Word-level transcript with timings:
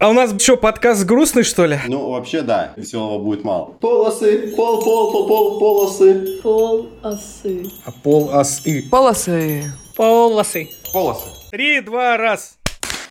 А 0.00 0.10
у 0.10 0.12
нас 0.12 0.32
что, 0.40 0.56
подкаст 0.56 1.04
грустный, 1.04 1.42
что 1.42 1.66
ли? 1.66 1.76
Ну, 1.88 2.10
вообще, 2.10 2.42
да, 2.42 2.72
веселого 2.76 3.20
будет 3.20 3.42
мало. 3.42 3.72
Полосы, 3.80 4.54
пол, 4.54 4.80
пол, 4.80 5.10
пол, 5.10 5.26
пол, 5.26 5.58
полосы. 5.58 6.40
Полосы. 6.40 7.66
А 7.84 7.90
пол 7.90 8.30
осы. 8.30 8.88
Полосы. 8.88 9.64
Полосы. 9.96 10.68
Полосы. 10.92 11.26
Три, 11.50 11.80
два, 11.80 12.16
раз. 12.16 12.58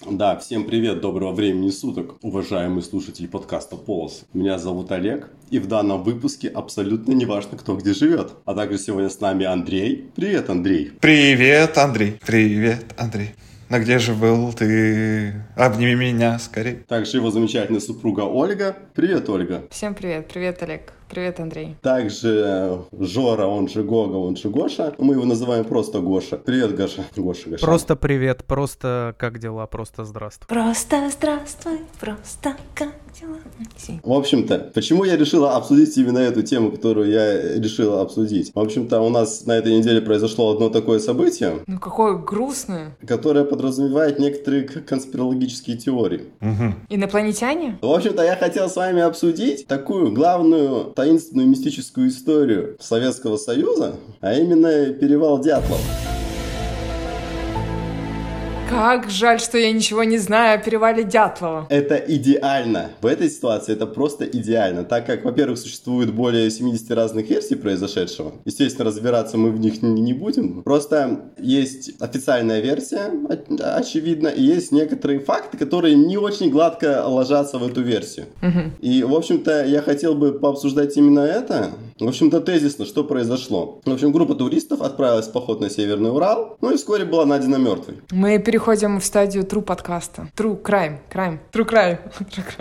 Да, 0.09 0.37
всем 0.37 0.63
привет, 0.63 1.01
доброго 1.01 1.33
времени 1.33 1.71
суток, 1.71 2.15
уважаемые 2.21 2.83
слушатели 2.83 3.27
подкаста 3.27 3.75
«Полос». 3.75 4.23
Меня 4.31 4.57
зовут 4.57 4.89
Олег, 4.93 5.29
и 5.49 5.59
в 5.59 5.67
данном 5.67 6.03
выпуске 6.03 6.47
абсолютно 6.47 7.11
не 7.11 7.25
важно, 7.25 7.57
кто 7.57 7.75
где 7.75 7.93
живет. 7.93 8.31
А 8.45 8.55
также 8.55 8.77
сегодня 8.77 9.09
с 9.09 9.19
нами 9.19 9.45
Андрей. 9.45 10.09
Привет, 10.15 10.49
Андрей. 10.49 10.93
Привет, 11.01 11.77
Андрей. 11.77 12.17
Привет, 12.25 12.85
Андрей. 12.95 13.31
На 13.69 13.79
где 13.79 13.99
же 13.99 14.13
был 14.13 14.53
ты? 14.53 15.33
Обними 15.57 15.93
меня 15.95 16.39
скорее. 16.39 16.75
Также 16.87 17.17
его 17.17 17.31
замечательная 17.31 17.81
супруга 17.81 18.21
Ольга. 18.21 18.77
Привет, 18.93 19.27
Ольга. 19.27 19.63
Всем 19.69 19.93
привет. 19.93 20.29
Привет, 20.29 20.63
Олег. 20.63 20.93
Привет, 21.09 21.39
Андрей. 21.39 21.75
Также 21.81 22.79
Жора, 22.91 23.45
он 23.45 23.69
же 23.69 23.81
Гога, 23.83 24.15
он 24.17 24.35
же 24.35 24.49
Гоша. 24.49 24.93
Мы 24.97 25.13
его 25.13 25.23
называем 25.25 25.63
просто 25.63 25.99
Гоша. 25.99 26.37
Привет, 26.37 26.75
Гоша. 26.75 27.05
Гоша, 27.15 27.49
Гоша. 27.49 27.65
Просто 27.65 27.95
привет, 27.95 28.43
просто 28.45 29.15
как 29.17 29.39
дела, 29.39 29.65
просто 29.67 30.03
здравствуй. 30.03 30.47
Просто 30.47 31.09
здравствуй, 31.09 31.79
просто 31.99 32.55
как 32.75 32.89
дела? 33.19 33.37
В 34.03 34.11
общем-то, 34.13 34.71
почему 34.75 35.03
я 35.05 35.17
решила 35.17 35.55
обсудить 35.55 35.97
именно 35.97 36.19
эту 36.19 36.43
тему, 36.43 36.71
которую 36.71 37.09
я 37.09 37.55
решила 37.57 38.01
обсудить? 38.01 38.51
В 38.53 38.59
общем-то, 38.59 39.01
у 39.01 39.09
нас 39.09 39.45
на 39.45 39.53
этой 39.53 39.75
неделе 39.75 40.01
произошло 40.01 40.51
одно 40.53 40.69
такое 40.69 40.99
событие, 40.99 41.59
Ну, 41.65 41.79
какое 41.79 42.15
грустное. 42.15 42.95
которое 43.07 43.45
подразумевает 43.45 44.19
некоторые 44.19 44.63
конспирологические 44.63 45.77
теории. 45.77 46.25
Мгм. 46.41 46.75
Инопланетяне? 46.89 47.79
В 47.81 47.91
общем-то, 47.91 48.23
я 48.23 48.35
хотел 48.35 48.69
с 48.69 48.75
вами 48.75 49.01
обсудить 49.01 49.65
такую 49.67 50.11
главную 50.11 50.91
таинственную 50.97 51.47
мистическую 51.47 52.09
историю 52.09 52.75
Советского 52.79 53.37
Союза, 53.37 53.97
а 54.19 54.33
именно 54.33 54.87
перевал 54.93 55.39
Дятлов. 55.39 55.79
Как 58.69 59.09
жаль, 59.09 59.39
что 59.39 59.57
я 59.57 59.71
ничего 59.71 60.03
не 60.03 60.17
знаю 60.17 60.59
о 60.59 60.63
перевале 60.63 61.03
Дятлова. 61.05 61.67
Это 61.69 61.95
идеально. 61.95 62.89
В 63.01 63.05
этой 63.05 63.29
ситуации 63.29 63.71
это 63.73 63.87
просто 63.87 64.25
идеально, 64.25 64.83
так 64.83 65.05
как, 65.05 65.23
во-первых, 65.23 65.57
существует 65.57 66.13
более 66.13 66.51
70 66.51 66.91
разных 66.91 67.29
версий 67.29 67.55
произошедшего. 67.55 68.33
Естественно, 68.43 68.85
разбираться 68.85 69.37
мы 69.37 69.51
в 69.51 69.59
них 69.59 69.81
не 69.81 70.13
будем. 70.13 70.63
Просто 70.63 71.31
есть 71.39 71.91
официальная 72.01 72.59
версия, 72.59 73.09
оч- 73.29 73.61
очевидно, 73.61 74.27
и 74.27 74.43
есть 74.43 74.73
некоторые 74.73 75.19
факты, 75.19 75.57
которые 75.57 75.95
не 75.95 76.17
очень 76.17 76.49
гладко 76.49 77.03
ложатся 77.07 77.59
в 77.59 77.65
эту 77.65 77.81
версию. 77.81 78.25
И, 78.81 79.03
в 79.03 79.15
общем-то, 79.15 79.63
я 79.65 79.81
хотел 79.81 80.13
бы 80.13 80.33
пообсуждать 80.33 80.97
именно 80.97 81.21
это. 81.21 81.69
В 81.99 82.07
общем-то, 82.07 82.41
тезисно, 82.41 82.85
что 82.85 83.03
произошло. 83.03 83.81
В 83.85 83.91
общем, 83.91 84.11
группа 84.11 84.35
туристов 84.35 84.81
отправилась 84.81 85.27
в 85.27 85.31
поход 85.31 85.61
на 85.61 85.69
Северный 85.69 86.11
Урал, 86.11 86.57
ну 86.61 86.71
и 86.71 86.77
вскоре 86.77 87.05
была 87.05 87.25
найдена 87.25 87.55
мертвой. 87.55 87.97
Мы 88.11 88.37
переходим 88.57 88.99
в 88.99 89.05
стадию 89.05 89.43
true 89.43 89.61
подкаста. 89.61 90.29
True 90.35 90.59
crime. 90.59 90.97
Crime. 91.13 91.37
True 91.53 91.65
crime. 91.69 91.99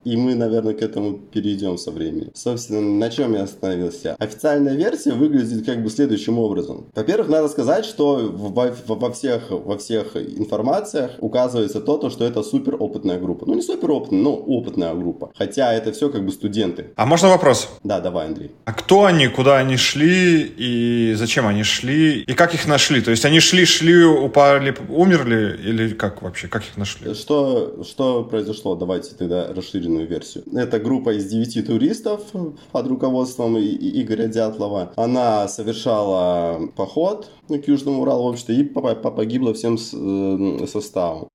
И 0.05 0.14
мы, 0.16 0.34
наверное, 0.34 0.75
к 0.75 0.83
этому 0.83 1.14
перейдем 1.14 1.78
со 1.78 1.91
временем. 1.91 2.30
Собственно, 2.34 2.83
на 2.83 3.08
чем 3.11 3.33
я 3.34 3.44
остановился? 3.44 4.14
Официальная 4.19 4.75
версия 4.75 5.12
выглядит 5.12 5.64
как 5.64 5.83
бы 5.83 5.88
следующим 5.88 6.38
образом. 6.38 6.88
Во-первых, 6.94 7.30
надо 7.30 7.48
сказать, 7.48 7.86
что 7.86 8.16
во, 8.30 8.48
во- 8.86 8.94
во 8.94 9.11
всех, 9.11 9.44
во 9.50 9.78
всех 9.78 10.16
информациях 10.16 11.12
указывается 11.20 11.80
то, 11.80 11.97
то, 11.97 12.10
что 12.10 12.27
это 12.27 12.42
супер 12.42 12.77
опытная 12.78 13.19
группа. 13.19 13.47
Ну, 13.47 13.55
не 13.55 13.62
супер 13.62 13.91
опытная, 13.91 14.20
но 14.20 14.34
опытная 14.36 14.94
группа. 14.94 15.31
Хотя 15.34 15.72
это 15.72 15.92
все 15.92 16.10
как 16.10 16.27
бы 16.27 16.31
студенты. 16.31 16.91
А 16.97 17.06
можно 17.06 17.28
вопрос? 17.31 17.70
Да, 17.84 18.00
давай, 18.00 18.27
Андрей. 18.27 18.50
А 18.66 18.75
кто 18.75 19.06
они, 19.06 19.28
куда 19.28 19.56
они 19.56 19.78
шли 19.78 20.42
и 20.42 21.14
зачем 21.14 21.47
они 21.47 21.62
шли 21.62 22.20
и 22.20 22.34
как 22.34 22.53
их 22.54 22.66
нашли? 22.66 23.00
То 23.00 23.10
есть 23.10 23.25
они 23.25 23.41
шли, 23.41 23.65
шли, 23.65 24.04
упали, 24.04 24.75
умерли 24.91 25.59
или 25.65 25.85
как 25.94 26.22
вообще, 26.22 26.48
как 26.48 26.62
их 26.62 26.76
нашли? 26.76 27.14
Что, 27.14 27.82
что 27.84 28.24
произошло? 28.24 28.74
Давайте 28.74 29.14
тогда 29.14 29.52
расширенную 29.52 30.06
версию. 30.06 30.44
Это 30.52 30.78
группа 30.78 31.10
из 31.16 31.26
девяти 31.26 31.62
туристов 31.62 32.22
под 32.72 32.86
руководством 32.86 33.56
Игоря 33.58 34.26
Дятлова. 34.26 34.92
Она 34.96 35.48
совершала 35.48 36.69
поход 36.76 37.30
к 37.48 37.69
Южному 37.69 38.02
Уралу, 38.02 38.25
в 38.25 38.32
общем-то, 38.32 38.52
и 38.52 38.64
по- 38.64 38.94
по- 38.94 39.10
погибла 39.10 39.54
всем 39.54 39.76
э, 39.76 40.66
составом. 40.66 41.28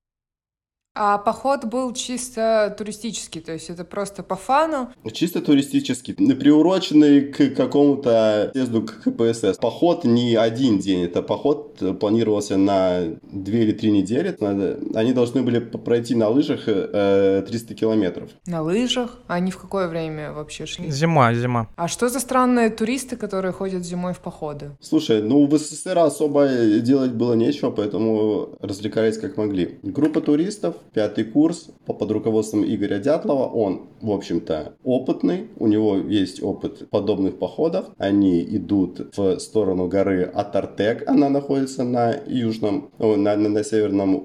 А 0.94 1.16
поход 1.16 1.64
был 1.64 1.94
чисто 1.94 2.74
туристический, 2.76 3.40
то 3.40 3.50
есть 3.52 3.70
это 3.70 3.82
просто 3.82 4.22
по 4.22 4.36
фану. 4.36 4.90
Чисто 5.10 5.40
туристический, 5.40 6.12
приуроченный 6.14 7.22
к 7.32 7.54
какому-то 7.54 8.50
съезду 8.52 8.82
к 8.82 9.02
КПСС. 9.04 9.56
Поход 9.58 10.04
не 10.04 10.34
один 10.34 10.78
день, 10.78 11.04
это 11.04 11.22
поход 11.22 11.80
планировался 11.98 12.58
на 12.58 13.04
две 13.22 13.62
или 13.62 13.72
три 13.72 13.90
недели. 13.90 14.36
Надо- 14.38 14.78
Они 14.94 15.14
должны 15.14 15.42
были 15.42 15.60
пройти 15.60 16.14
на 16.14 16.28
лыжах 16.28 16.64
э, 16.66 17.42
300 17.48 17.74
километров. 17.74 18.28
На 18.46 18.60
лыжах. 18.60 19.18
А 19.28 19.34
они 19.36 19.50
в 19.50 19.56
какое 19.56 19.88
время 19.88 20.32
вообще 20.32 20.66
шли? 20.66 20.90
Зима, 20.90 21.32
зима. 21.32 21.68
А 21.76 21.88
что 21.88 22.10
за 22.10 22.20
странные 22.20 22.68
туристы, 22.68 23.16
которые 23.16 23.52
ходят 23.52 23.82
зимой 23.82 24.12
в 24.12 24.18
походы? 24.20 24.72
Слушай, 24.82 25.22
ну 25.22 25.46
в 25.46 25.56
СССР 25.58 25.98
особо 25.98 26.48
делать 26.80 27.12
было 27.12 27.32
нечего, 27.32 27.70
поэтому 27.70 28.58
развлекались 28.60 29.16
как 29.16 29.38
могли. 29.38 29.78
Группа 29.82 30.20
туристов, 30.20 30.74
пятый 30.92 31.24
курс, 31.24 31.68
по- 31.86 31.94
под 31.94 32.10
руководством 32.10 32.64
Игоря 32.64 32.98
Дятлова. 32.98 33.46
Он, 33.46 33.88
в 34.00 34.10
общем-то, 34.10 34.74
опытный, 34.84 35.48
у 35.58 35.66
него 35.66 35.96
есть 35.96 36.42
опыт 36.42 36.88
подобных 36.90 37.38
походов. 37.38 37.86
Они 37.98 38.42
идут 38.42 39.16
в 39.16 39.38
сторону 39.38 39.88
горы 39.88 40.24
Атартек, 40.24 41.08
она 41.08 41.28
находится 41.28 41.84
на 41.84 42.14
южном, 42.26 42.90
на, 42.98 43.36
на- 43.36 43.48
на 43.48 43.64
северном 43.64 44.14
У- 44.16 44.22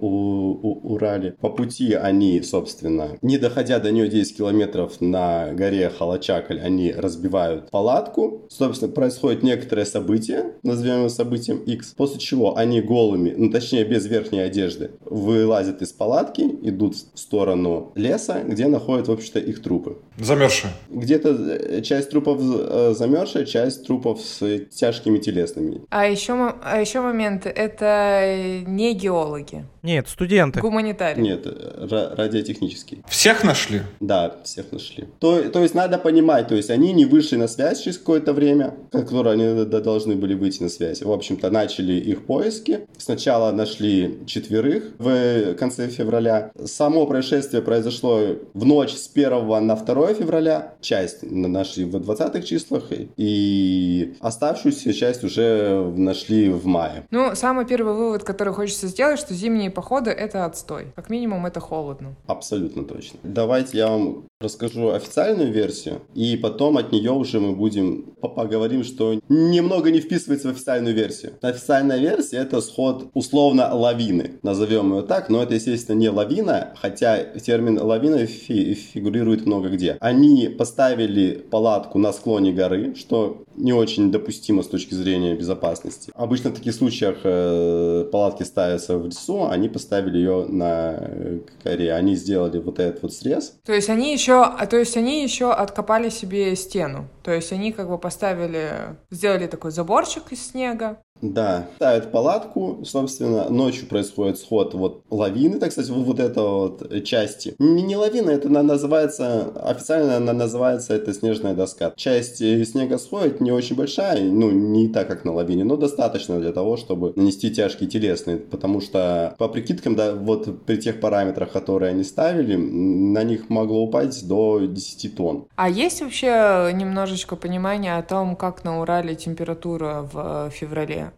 У- 0.61 0.93
Урале. 0.93 1.35
По 1.41 1.49
пути 1.49 1.93
они, 1.93 2.41
собственно, 2.41 3.17
не 3.21 3.37
доходя 3.37 3.79
до 3.79 3.91
нее 3.91 4.07
10 4.07 4.37
километров 4.37 4.99
на 5.01 5.53
горе 5.53 5.89
Халачакль, 5.89 6.59
они 6.59 6.91
разбивают 6.91 7.69
палатку. 7.71 8.45
Собственно, 8.49 8.91
происходит 8.91 9.43
некоторое 9.43 9.85
событие, 9.85 10.53
назовем 10.63 10.97
его 10.99 11.09
событием 11.09 11.57
X, 11.59 11.93
после 11.97 12.19
чего 12.19 12.55
они 12.57 12.81
голыми, 12.81 13.33
ну 13.37 13.49
точнее 13.51 13.83
без 13.85 14.05
верхней 14.07 14.39
одежды, 14.39 14.91
вылазят 15.05 15.81
из 15.81 15.91
палатки, 15.91 16.43
идут 16.61 16.95
в 16.95 17.19
сторону 17.19 17.91
леса, 17.95 18.41
где 18.45 18.67
находят, 18.67 19.07
в 19.07 19.11
общем-то, 19.11 19.39
их 19.39 19.61
трупы. 19.61 19.97
Замерзшие. 20.19 20.71
Где-то 20.89 21.29
э, 21.29 21.81
часть 21.81 22.09
трупов 22.09 22.39
э, 22.41 22.93
замерзшая, 22.97 23.45
часть 23.45 23.85
трупов 23.85 24.19
с 24.21 24.59
тяжкими 24.71 25.19
телесными. 25.19 25.81
А 25.89 26.07
еще, 26.07 26.33
а 26.63 26.79
еще 26.81 27.01
моменты. 27.01 27.49
Это 27.49 27.85
э, 28.23 28.59
не 28.65 28.93
геологи, 28.93 29.65
Нет, 29.83 30.07
студенты. 30.09 30.59
гуманитарии. 30.59 31.21
Нет, 31.21 31.45
ра- 31.45 32.15
радиотехнический. 32.15 33.03
Всех 33.07 33.43
нашли? 33.43 33.81
Да, 33.99 34.35
всех 34.43 34.71
нашли. 34.71 35.05
То, 35.19 35.41
то 35.49 35.61
есть 35.61 35.75
надо 35.75 35.97
понимать, 35.97 36.47
то 36.47 36.55
есть 36.55 36.69
они 36.69 36.93
не 36.93 37.05
вышли 37.05 37.35
на 37.35 37.47
связь 37.47 37.81
через 37.81 37.97
какое-то 37.97 38.33
время, 38.33 38.73
которое 38.91 39.31
они 39.31 39.65
должны 39.65 40.15
были 40.15 40.33
выйти 40.33 40.63
на 40.63 40.69
связь. 40.69 41.01
В 41.01 41.11
общем-то, 41.11 41.49
начали 41.51 41.93
их 41.93 42.25
поиски. 42.25 42.81
Сначала 42.97 43.51
нашли 43.51 44.19
четверых 44.25 44.83
в 44.97 45.53
конце 45.55 45.87
февраля. 45.89 46.36
Само 46.65 47.05
происшествие 47.05 47.61
произошло 47.61 48.19
в 48.53 48.65
ночь 48.65 48.93
с 48.93 49.07
1 49.07 49.59
на 49.65 49.75
2 49.75 50.13
февраля. 50.13 50.73
Часть 50.81 51.23
на- 51.23 51.47
нашли 51.47 51.85
в 51.85 51.95
20-х 51.95 52.41
числах, 52.41 52.83
и 53.17 54.15
оставшуюся 54.19 54.93
часть 54.93 55.23
уже 55.23 55.91
нашли 55.95 56.49
в 56.49 56.65
мае. 56.65 57.03
Ну, 57.11 57.31
самый 57.35 57.65
первый 57.65 57.93
вывод, 57.93 58.23
который 58.23 58.53
хочется 58.53 58.87
сделать, 58.87 59.19
что 59.19 59.33
зимние 59.33 59.71
походы— 59.71 60.09
это 60.11 60.45
отстой. 60.45 60.87
Как 60.95 61.09
минимум, 61.09 61.45
это 61.45 61.59
холодно. 61.59 62.15
Абсолютно 62.27 62.83
точно. 62.83 63.19
Давайте 63.23 63.77
я 63.77 63.87
вам 63.87 64.26
расскажу 64.47 64.89
официальную 64.91 65.51
версию, 65.51 66.01
и 66.13 66.37
потом 66.37 66.77
от 66.77 66.91
нее 66.91 67.11
уже 67.11 67.39
мы 67.39 67.55
будем 67.55 68.03
по- 68.21 68.29
поговорим, 68.29 68.83
что 68.83 69.19
немного 69.29 69.89
не 69.89 69.99
вписывается 69.99 70.49
в 70.49 70.51
официальную 70.51 70.93
версию. 70.95 71.33
Официальная 71.41 71.97
версия 71.97 72.37
это 72.37 72.61
сход 72.61 73.09
условно 73.15 73.73
лавины, 73.73 74.33
назовем 74.43 74.95
ее 74.95 75.01
так, 75.01 75.29
но 75.29 75.41
это, 75.41 75.55
естественно, 75.55 75.97
не 75.97 76.09
лавина, 76.09 76.73
хотя 76.79 77.23
термин 77.23 77.79
лавина 77.81 78.27
фи- 78.27 78.75
фигурирует 78.75 79.47
много 79.47 79.69
где. 79.69 79.97
Они 80.01 80.47
поставили 80.49 81.43
палатку 81.49 81.97
на 81.97 82.13
склоне 82.13 82.51
горы, 82.53 82.93
что 82.95 83.43
не 83.57 83.73
очень 83.73 84.11
допустимо 84.11 84.63
с 84.63 84.67
точки 84.67 84.93
зрения 84.93 85.35
безопасности. 85.35 86.11
Обычно 86.15 86.51
в 86.51 86.53
таких 86.53 86.73
случаях 86.73 87.17
э, 87.23 88.07
палатки 88.11 88.43
ставятся 88.43 88.97
в 88.97 89.05
лесу, 89.05 89.47
они 89.49 89.67
поставили 89.69 90.17
ее 90.17 90.45
на 90.47 90.97
э, 90.99 91.39
горе. 91.63 91.93
Они 91.93 92.15
сделали 92.15 92.59
вот 92.59 92.79
этот 92.79 93.01
вот 93.01 93.13
срез. 93.13 93.57
То 93.65 93.73
есть 93.73 93.89
они 93.89 94.13
еще, 94.13 94.43
а, 94.43 94.65
то 94.67 94.77
есть 94.77 94.95
они 94.97 95.23
еще 95.23 95.51
откопали 95.51 96.09
себе 96.09 96.55
стену. 96.55 97.07
То 97.23 97.31
есть 97.31 97.51
они 97.51 97.71
как 97.71 97.89
бы 97.89 97.97
поставили, 97.97 98.97
сделали 99.09 99.47
такой 99.47 99.71
заборчик 99.71 100.31
из 100.31 100.47
снега, 100.47 100.99
Да, 101.21 101.67
ставят 101.75 102.11
палатку, 102.11 102.83
собственно, 102.85 103.49
ночью 103.49 103.87
происходит 103.87 104.37
сход 104.37 104.73
вот 104.73 105.03
лавины, 105.09 105.59
так 105.59 105.71
сказать, 105.71 105.89
вот, 105.91 106.19
вот 106.19 106.37
вот 106.37 107.03
части. 107.03 107.55
Не, 107.59 107.95
лавина, 107.95 108.29
это 108.31 108.49
на- 108.49 108.63
называется, 108.63 109.51
официально 109.63 110.17
она 110.17 110.33
называется 110.33 110.93
это 110.93 111.13
снежная 111.13 111.53
доска. 111.53 111.93
Часть 111.95 112.41
э, 112.41 112.63
снега 112.65 112.97
сходит, 112.97 113.41
не 113.41 113.51
очень 113.51 113.75
большая, 113.75 114.23
ну, 114.23 114.51
не 114.51 114.89
так, 114.89 115.07
как 115.07 115.25
на 115.25 115.33
лавине, 115.33 115.63
но 115.63 115.75
достаточно 115.75 116.39
для 116.39 116.51
того, 116.51 116.77
чтобы 116.77 117.13
нанести 117.15 117.51
тяжкие 117.51 117.89
телесные, 117.89 118.37
потому 118.37 118.81
что 118.81 119.35
по 119.37 119.47
прикидкам, 119.47 119.95
да, 119.95 120.13
вот 120.13 120.65
при 120.65 120.77
тех 120.77 120.99
параметрах, 120.99 121.51
которые 121.51 121.91
они 121.91 122.03
ставили, 122.03 122.55
на 122.55 123.23
них 123.23 123.49
могло 123.49 123.83
упасть 123.83 124.27
до 124.27 124.59
10 124.59 125.15
тонн. 125.15 125.45
А 125.55 125.69
есть 125.69 126.01
вообще 126.01 126.71
немножечко 126.73 127.35
понимания 127.35 127.97
о 127.97 128.03
том, 128.03 128.35
как 128.35 128.63
на 128.63 128.81
Урале 128.81 129.15
температура 129.15 130.07
в 130.11 130.47
э, 130.47 130.49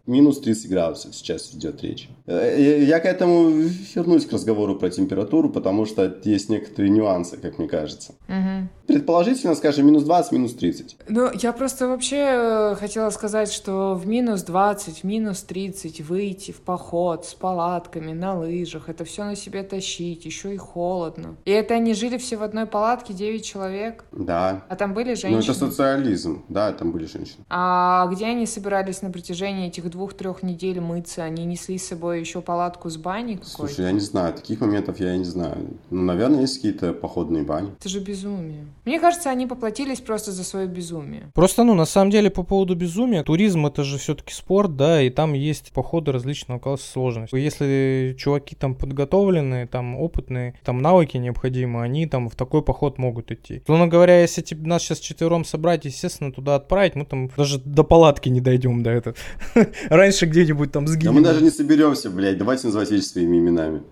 Минус 0.06 0.40
30 0.40 0.70
градусов 0.70 1.14
сейчас 1.14 1.52
идет 1.54 1.82
речь. 1.82 2.08
Э, 2.26 2.56
Я 2.60 2.76
я 2.90 3.00
к 3.00 3.04
этому 3.06 3.50
вернусь 3.94 4.26
к 4.26 4.32
разговору 4.32 4.76
про 4.76 4.90
температуру, 4.90 5.48
потому 5.50 5.86
что 5.86 6.18
есть 6.24 6.48
некоторые 6.50 6.90
нюансы, 6.90 7.36
как 7.36 7.58
мне 7.58 7.68
кажется. 7.68 8.14
Мгм. 8.28 8.68
Предположительно, 8.86 9.54
скажем, 9.54 9.86
минус 9.86 10.02
20, 10.02 10.32
минус 10.32 10.54
30. 10.54 10.96
Ну, 11.08 11.30
я 11.34 11.52
просто 11.52 11.86
вообще 11.88 12.16
э, 12.16 12.74
хотела 12.78 13.10
сказать, 13.10 13.50
что 13.52 13.94
в 13.94 14.06
минус 14.06 14.42
20, 14.42 14.98
в 14.98 15.04
минус 15.04 15.42
30 15.42 16.00
выйти 16.00 16.50
в 16.50 16.60
поход 16.60 17.24
с 17.24 17.34
палатками, 17.34 18.12
на 18.12 18.36
лыжах, 18.38 18.88
это 18.88 19.04
все 19.04 19.24
на 19.24 19.36
себе 19.36 19.62
тащить, 19.62 20.24
еще 20.24 20.52
и 20.54 20.56
холодно. 20.56 21.36
И 21.44 21.50
это 21.52 21.74
они 21.74 21.94
жили 21.94 22.18
все 22.18 22.36
в 22.36 22.42
одной 22.42 22.66
палатке, 22.66 23.12
9 23.14 23.44
человек, 23.44 24.04
Да. 24.12 24.64
а 24.68 24.74
там 24.76 24.92
были 24.92 25.14
женщины. 25.14 25.40
это 25.40 25.54
социализм. 25.54 26.42
Да, 26.48 26.72
там 26.72 26.90
были 26.90 27.06
женщины. 27.06 27.44
А 27.48 28.08
где 28.12 28.26
они 28.26 28.44
собирались 28.46 29.02
на 29.02 29.10
протяжении 29.10 29.68
этих 29.68 29.79
двух-трех 29.88 30.42
недель 30.42 30.80
мыться? 30.80 31.24
Они 31.24 31.44
несли 31.44 31.78
с 31.78 31.86
собой 31.86 32.20
еще 32.20 32.40
палатку 32.42 32.90
с 32.90 32.96
баней 32.96 33.36
какой-то? 33.36 33.56
Слушай, 33.56 33.86
я 33.86 33.92
не 33.92 34.00
знаю, 34.00 34.34
таких 34.34 34.60
моментов 34.60 35.00
я 35.00 35.16
не 35.16 35.24
знаю. 35.24 35.56
Ну, 35.90 36.02
наверное, 36.02 36.42
есть 36.42 36.56
какие-то 36.56 36.92
походные 36.92 37.44
бани. 37.44 37.70
Это 37.78 37.88
же 37.88 38.00
безумие. 38.00 38.66
Мне 38.84 39.00
кажется, 39.00 39.30
они 39.30 39.46
поплатились 39.46 40.00
просто 40.00 40.32
за 40.32 40.44
свое 40.44 40.66
безумие. 40.66 41.30
Просто, 41.34 41.64
ну, 41.64 41.74
на 41.74 41.86
самом 41.86 42.10
деле, 42.10 42.30
по 42.30 42.42
поводу 42.42 42.74
безумия, 42.74 43.22
туризм 43.22 43.66
это 43.66 43.84
же 43.84 43.98
все-таки 43.98 44.34
спорт, 44.34 44.76
да, 44.76 45.00
и 45.02 45.10
там 45.10 45.32
есть 45.32 45.72
походы 45.72 46.12
различного 46.12 46.58
класса 46.58 46.90
сложности. 46.90 47.36
Если 47.36 48.16
чуваки 48.18 48.56
там 48.56 48.74
подготовленные, 48.74 49.66
там 49.66 49.96
опытные, 49.96 50.54
там 50.64 50.78
навыки 50.82 51.16
необходимы, 51.16 51.82
они 51.82 52.06
там 52.06 52.28
в 52.28 52.34
такой 52.34 52.62
поход 52.62 52.98
могут 52.98 53.30
идти. 53.30 53.62
Словно 53.66 53.86
говоря, 53.86 54.20
если 54.20 54.42
типа, 54.42 54.66
нас 54.66 54.82
сейчас 54.82 54.98
четвером 54.98 55.44
собрать, 55.44 55.84
естественно, 55.84 56.32
туда 56.32 56.56
отправить, 56.56 56.94
мы 56.94 57.04
там 57.04 57.30
даже 57.36 57.58
до 57.58 57.84
палатки 57.84 58.28
не 58.28 58.40
дойдем 58.40 58.82
до 58.82 58.90
этого. 58.90 59.16
Раньше 59.90 60.26
где-нибудь 60.26 60.72
там 60.72 60.84
Да 60.86 60.92
сгинем. 60.92 61.14
мы 61.14 61.22
даже 61.22 61.42
не 61.42 61.50
соберемся, 61.50 62.10
блядь. 62.10 62.38
Давайте 62.38 62.66
называть 62.66 62.90
вещи 62.90 63.04
своими 63.04 63.38
именами. 63.38 63.82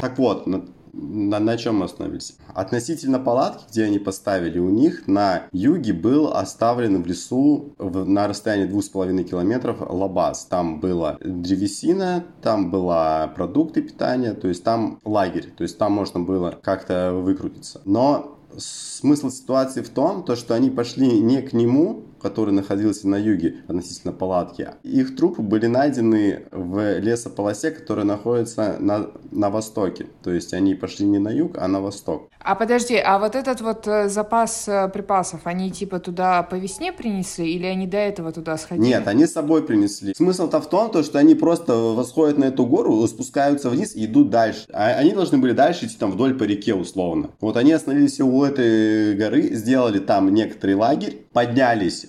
Так 0.00 0.18
вот, 0.18 0.46
на, 0.46 0.64
на, 0.92 1.38
на 1.38 1.56
чем 1.58 1.76
мы 1.76 1.84
остановились? 1.84 2.36
Относительно 2.54 3.18
палатки, 3.18 3.64
где 3.70 3.84
они 3.84 3.98
поставили, 3.98 4.58
у 4.58 4.70
них 4.70 5.06
на 5.06 5.42
юге 5.52 5.92
был 5.92 6.28
оставлен 6.32 7.02
в 7.02 7.06
лесу 7.06 7.74
в- 7.78 8.08
на 8.08 8.26
расстоянии 8.26 8.66
2,5 8.66 9.24
километров 9.24 9.76
лабаз. 9.80 10.46
Там 10.46 10.80
была 10.80 11.18
древесина, 11.20 12.24
там 12.42 12.70
была 12.70 13.28
продукты 13.28 13.82
питания, 13.82 14.32
то 14.32 14.48
есть 14.48 14.64
там 14.64 15.00
лагерь, 15.04 15.52
то 15.56 15.62
есть 15.64 15.76
там 15.76 15.92
можно 15.92 16.20
было 16.20 16.58
как-то 16.62 17.12
выкрутиться. 17.12 17.82
Но 17.84 18.38
смысл 18.56 19.28
ситуации 19.30 19.82
в 19.82 19.90
том, 19.90 20.24
то, 20.24 20.34
что 20.34 20.54
они 20.54 20.70
пошли 20.70 21.20
не 21.20 21.42
к 21.42 21.52
нему, 21.52 22.04
который 22.20 22.52
находился 22.52 23.08
на 23.08 23.16
юге 23.16 23.56
относительно 23.68 24.12
палатки. 24.12 24.68
Их 24.82 25.16
трупы 25.16 25.42
были 25.42 25.66
найдены 25.66 26.44
в 26.50 26.98
лесополосе, 26.98 27.70
которая 27.70 28.04
находится 28.04 28.76
на, 28.78 29.10
на 29.30 29.50
востоке. 29.50 30.06
То 30.22 30.30
есть 30.30 30.52
они 30.54 30.74
пошли 30.74 31.06
не 31.06 31.18
на 31.18 31.30
юг, 31.30 31.56
а 31.58 31.68
на 31.68 31.80
восток. 31.80 32.30
А 32.42 32.54
подожди, 32.54 32.96
а 32.96 33.18
вот 33.18 33.34
этот 33.34 33.60
вот 33.60 33.86
э, 33.86 34.08
запас 34.08 34.66
э, 34.66 34.88
припасов, 34.88 35.42
они 35.44 35.70
типа 35.70 36.00
туда 36.00 36.42
по 36.42 36.54
весне 36.54 36.92
принесли 36.92 37.52
или 37.52 37.66
они 37.66 37.86
до 37.86 37.98
этого 37.98 38.32
туда 38.32 38.56
сходили? 38.56 38.86
Нет, 38.86 39.06
они 39.08 39.26
с 39.26 39.32
собой 39.32 39.62
принесли. 39.62 40.14
Смысл-то 40.14 40.60
в 40.60 40.68
том, 40.68 40.90
то, 40.90 41.02
что 41.02 41.18
они 41.18 41.34
просто 41.34 41.74
восходят 41.74 42.38
на 42.38 42.44
эту 42.44 42.64
гору, 42.64 43.06
спускаются 43.06 43.68
вниз 43.68 43.94
и 43.94 44.06
идут 44.06 44.30
дальше. 44.30 44.64
А 44.72 44.86
они 44.86 45.12
должны 45.12 45.36
были 45.38 45.52
дальше 45.52 45.86
идти 45.86 45.96
там 45.98 46.12
вдоль 46.12 46.34
по 46.34 46.44
реке 46.44 46.74
условно. 46.74 47.30
Вот 47.40 47.56
они 47.56 47.72
остановились 47.72 48.20
у 48.20 48.42
этой 48.42 49.14
горы, 49.16 49.54
сделали 49.54 49.98
там 49.98 50.32
некоторый 50.32 50.76
лагерь, 50.76 51.26
поднялись 51.32 52.06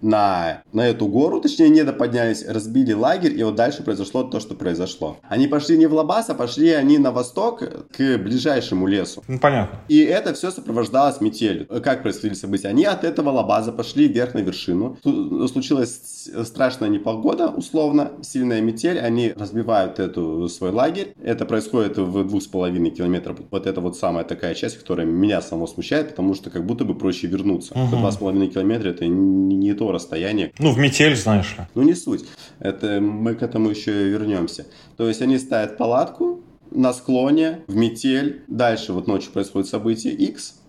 на, 0.00 0.62
на 0.72 0.88
эту 0.88 1.06
гору, 1.06 1.40
точнее 1.40 1.68
не 1.68 1.84
поднялись, 1.84 2.44
разбили 2.46 2.92
лагерь, 2.92 3.38
и 3.38 3.42
вот 3.42 3.54
дальше 3.54 3.82
произошло 3.82 4.22
то, 4.24 4.40
что 4.40 4.54
произошло. 4.54 5.18
Они 5.28 5.46
пошли 5.46 5.78
не 5.78 5.86
в 5.86 5.94
Лабаз, 5.94 6.30
а 6.30 6.34
пошли 6.34 6.70
они 6.70 6.98
на 6.98 7.10
восток 7.12 7.60
к 7.60 8.18
ближайшему 8.18 8.86
лесу. 8.86 9.22
Ну, 9.28 9.38
понятно. 9.38 9.78
И 9.88 9.98
это 10.00 10.34
все 10.34 10.50
сопровождалось 10.50 11.20
метелью. 11.20 11.66
Как 11.82 12.02
происходили 12.02 12.34
события? 12.34 12.68
Они 12.68 12.84
от 12.84 13.04
этого 13.04 13.30
лабаза 13.30 13.72
пошли 13.72 14.08
вверх 14.08 14.34
на 14.34 14.40
вершину. 14.40 14.96
Ту- 15.02 15.46
Случилась 15.48 16.28
страшная 16.44 16.88
непогода, 16.88 17.48
условно, 17.48 18.12
сильная 18.22 18.60
метель. 18.60 18.98
Они 18.98 19.32
разбивают 19.36 19.98
эту 19.98 20.48
свой 20.48 20.70
лагерь. 20.70 21.14
Это 21.22 21.46
происходит 21.46 21.98
в 21.98 22.24
двух 22.24 22.42
с 22.42 22.46
половиной 22.46 22.90
километров. 22.90 23.38
Вот 23.50 23.66
это 23.66 23.80
вот 23.80 23.96
самая 23.96 24.24
такая 24.24 24.54
часть, 24.54 24.78
которая 24.78 25.06
меня 25.06 25.40
самого 25.40 25.66
смущает, 25.66 26.10
потому 26.10 26.34
что 26.34 26.50
как 26.50 26.66
будто 26.66 26.84
бы 26.84 26.94
проще 26.94 27.26
вернуться. 27.26 27.76
Мгм. 27.78 27.90
Два 27.90 28.10
с 28.12 28.16
половиной 28.16 28.48
километра 28.48 28.90
это 28.90 29.06
не, 29.06 29.56
не 29.56 29.74
то 29.86 29.92
расстояние, 29.92 30.52
Ну, 30.58 30.72
в 30.72 30.78
метель, 30.78 31.16
знаешь 31.16 31.54
ли. 31.58 31.64
ну 31.74 31.82
не 31.82 31.94
суть. 31.94 32.24
Это 32.58 33.00
мы 33.00 33.34
к 33.34 33.42
этому 33.42 33.70
еще 33.70 33.92
вернемся. 34.08 34.66
То 34.96 35.06
есть 35.08 35.22
они 35.22 35.38
ставят 35.38 35.76
палатку 35.76 36.40
на 36.70 36.92
склоне, 36.92 37.60
в 37.68 37.76
метель. 37.76 38.42
Дальше 38.48 38.92
вот 38.92 39.06
ночью 39.06 39.32
происходит 39.32 39.68
событие 39.68 40.12
X. 40.14 40.60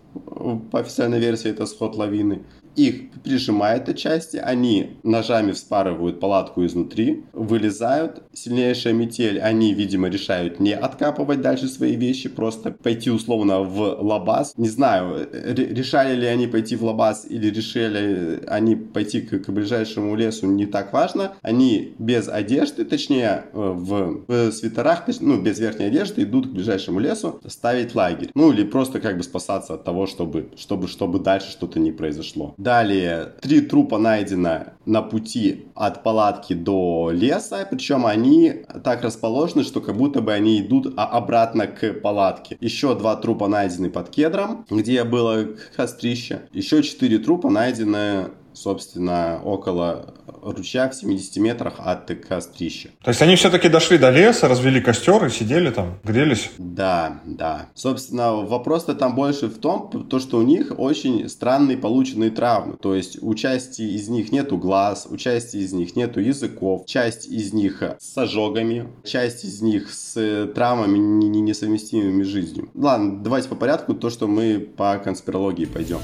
По 0.71 0.79
официальной 0.79 1.19
версии 1.19 1.49
это 1.49 1.65
сход 1.65 1.95
лавины. 1.95 2.43
Их 2.77 3.09
прижимает 3.23 3.89
отчасти, 3.89 4.37
они 4.37 4.97
ножами 5.03 5.51
вспарывают 5.51 6.19
палатку 6.19 6.63
изнутри, 6.63 7.23
вылезают. 7.33 8.21
Сильнейшая 8.33 8.93
метель, 8.93 9.39
они, 9.39 9.73
видимо, 9.73 10.09
решают 10.09 10.59
не 10.59 10.73
откапывать 10.73 11.41
дальше 11.41 11.67
свои 11.67 11.95
вещи, 11.95 12.29
просто 12.29 12.71
пойти 12.71 13.09
условно 13.09 13.61
в 13.61 13.79
лабаз. 14.01 14.53
Не 14.57 14.69
знаю, 14.69 15.27
ре- 15.33 15.73
решали 15.73 16.15
ли 16.15 16.27
они 16.27 16.45
пойти 16.45 16.75
в 16.75 16.83
лабаз 16.83 17.25
или 17.27 17.49
решили 17.49 18.43
они 18.47 18.75
пойти 18.75 19.21
к, 19.21 19.39
к 19.39 19.49
ближайшему 19.49 20.15
лесу, 20.15 20.45
не 20.45 20.67
так 20.67 20.93
важно. 20.93 21.33
Они 21.41 21.95
без 21.97 22.27
одежды, 22.27 22.85
точнее, 22.85 23.45
э, 23.53 23.73
в, 23.75 24.23
в 24.27 24.51
свитерах, 24.51 25.05
ну, 25.19 25.41
без 25.41 25.59
верхней 25.59 25.85
одежды 25.85 26.23
идут 26.23 26.47
к 26.47 26.51
ближайшему 26.51 26.99
лесу 26.99 27.39
ставить 27.47 27.95
лагерь. 27.95 28.29
Ну, 28.35 28.51
или 28.51 28.63
просто 28.63 28.99
как 28.99 29.17
бы 29.17 29.23
спасаться 29.23 29.73
от 29.73 29.83
того, 29.83 30.05
чтобы, 30.05 30.49
чтобы, 30.55 30.87
чтобы 30.87 31.19
дальше 31.19 31.49
что-то 31.49 31.79
не 31.79 31.91
произошло. 31.91 32.53
Далее, 32.67 33.31
три 33.39 33.61
трупа 33.61 33.97
найдено 33.97 34.73
на 34.85 35.01
пути 35.01 35.67
от 35.73 36.03
палатки 36.03 36.51
до 36.51 37.11
леса, 37.13 37.65
причем 37.71 38.05
они 38.05 38.65
так 38.83 39.03
расположены, 39.03 39.63
что 39.63 39.79
как 39.79 39.95
будто 39.95 40.19
бы 40.19 40.33
они 40.33 40.59
идут 40.59 40.93
обратно 40.97 41.67
к 41.67 41.93
палатке. 42.01 42.57
Еще 42.59 42.93
два 42.93 43.15
трупа 43.15 43.47
найдены 43.47 43.89
под 43.89 44.09
кедром, 44.09 44.65
где 44.69 45.05
было 45.05 45.47
кострище. 45.77 46.41
Еще 46.51 46.83
четыре 46.83 47.19
трупа 47.19 47.49
найдены 47.49 48.31
собственно, 48.57 49.39
около 49.43 50.13
ручья 50.41 50.89
в 50.89 50.95
70 50.95 51.37
метрах 51.37 51.75
от 51.77 52.11
кострища. 52.27 52.89
То 53.03 53.09
есть 53.11 53.21
они 53.21 53.35
все-таки 53.35 53.69
дошли 53.69 53.97
до 53.97 54.09
леса, 54.09 54.47
развели 54.47 54.81
костер 54.81 55.25
и 55.25 55.29
сидели 55.29 55.69
там, 55.69 55.99
грелись. 56.03 56.49
Да, 56.57 57.21
да. 57.25 57.69
Собственно, 57.73 58.33
вопрос-то 58.33 58.95
там 58.95 59.15
больше 59.15 59.47
в 59.47 59.57
том, 59.57 59.89
то, 60.09 60.19
что 60.19 60.37
у 60.37 60.41
них 60.41 60.73
очень 60.77 61.29
странные 61.29 61.77
полученные 61.77 62.31
травмы. 62.31 62.77
То 62.77 62.95
есть 62.95 63.21
у 63.21 63.33
части 63.35 63.81
из 63.81 64.09
них 64.09 64.31
нету 64.31 64.57
глаз, 64.57 65.07
у 65.09 65.17
части 65.17 65.57
из 65.57 65.73
них 65.73 65.95
нету 65.95 66.19
языков, 66.19 66.85
часть 66.85 67.27
из 67.27 67.53
них 67.53 67.83
с 67.99 68.17
ожогами, 68.17 68.87
часть 69.05 69.43
из 69.45 69.61
них 69.61 69.93
с 69.93 70.47
травмами 70.55 70.97
не- 70.97 71.29
не- 71.29 71.41
несовместимыми 71.41 72.23
с 72.23 72.27
жизнью. 72.27 72.69
Ладно, 72.73 73.23
давайте 73.23 73.49
по 73.49 73.55
порядку, 73.55 73.93
то, 73.93 74.09
что 74.09 74.27
мы 74.27 74.59
по 74.59 74.97
конспирологии 74.97 75.65
пойдем. 75.65 75.99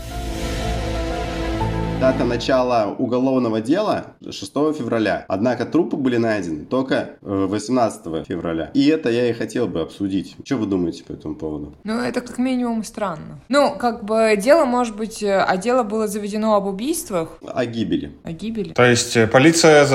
Дата 2.04 2.26
начала 2.26 2.88
уголовного 2.98 3.62
дела 3.62 4.08
6 4.30 4.52
февраля. 4.78 5.24
Однако 5.30 5.66
трупы 5.66 5.96
были 5.96 6.18
найдены 6.18 6.66
только 6.66 7.12
э, 7.22 7.48
18 7.50 8.28
февраля. 8.28 8.72
И 8.74 8.88
это 8.88 9.10
я 9.10 9.30
и 9.30 9.32
хотел 9.32 9.68
бы 9.68 9.80
обсудить. 9.80 10.36
Что 10.44 10.58
вы 10.58 10.66
думаете 10.66 11.06
по 11.06 11.14
этому 11.14 11.36
поводу? 11.36 11.74
Ну, 11.86 12.02
это 12.02 12.20
как 12.20 12.40
минимум 12.40 12.84
странно. 12.84 13.40
Ну, 13.48 13.78
как 13.80 14.04
бы 14.04 14.36
дело, 14.38 14.66
может 14.66 14.98
быть, 14.98 15.24
э, 15.24 15.40
а 15.40 15.56
дело 15.56 15.84
было 15.84 16.10
заведено 16.10 16.56
об 16.56 16.66
убийствах, 16.66 17.38
О 17.42 17.66
гибели. 17.66 18.12
о 18.26 18.34
гибели. 18.34 18.74
То 18.74 18.84
есть 18.84 19.16
э, 19.16 19.26
полиция 19.26 19.86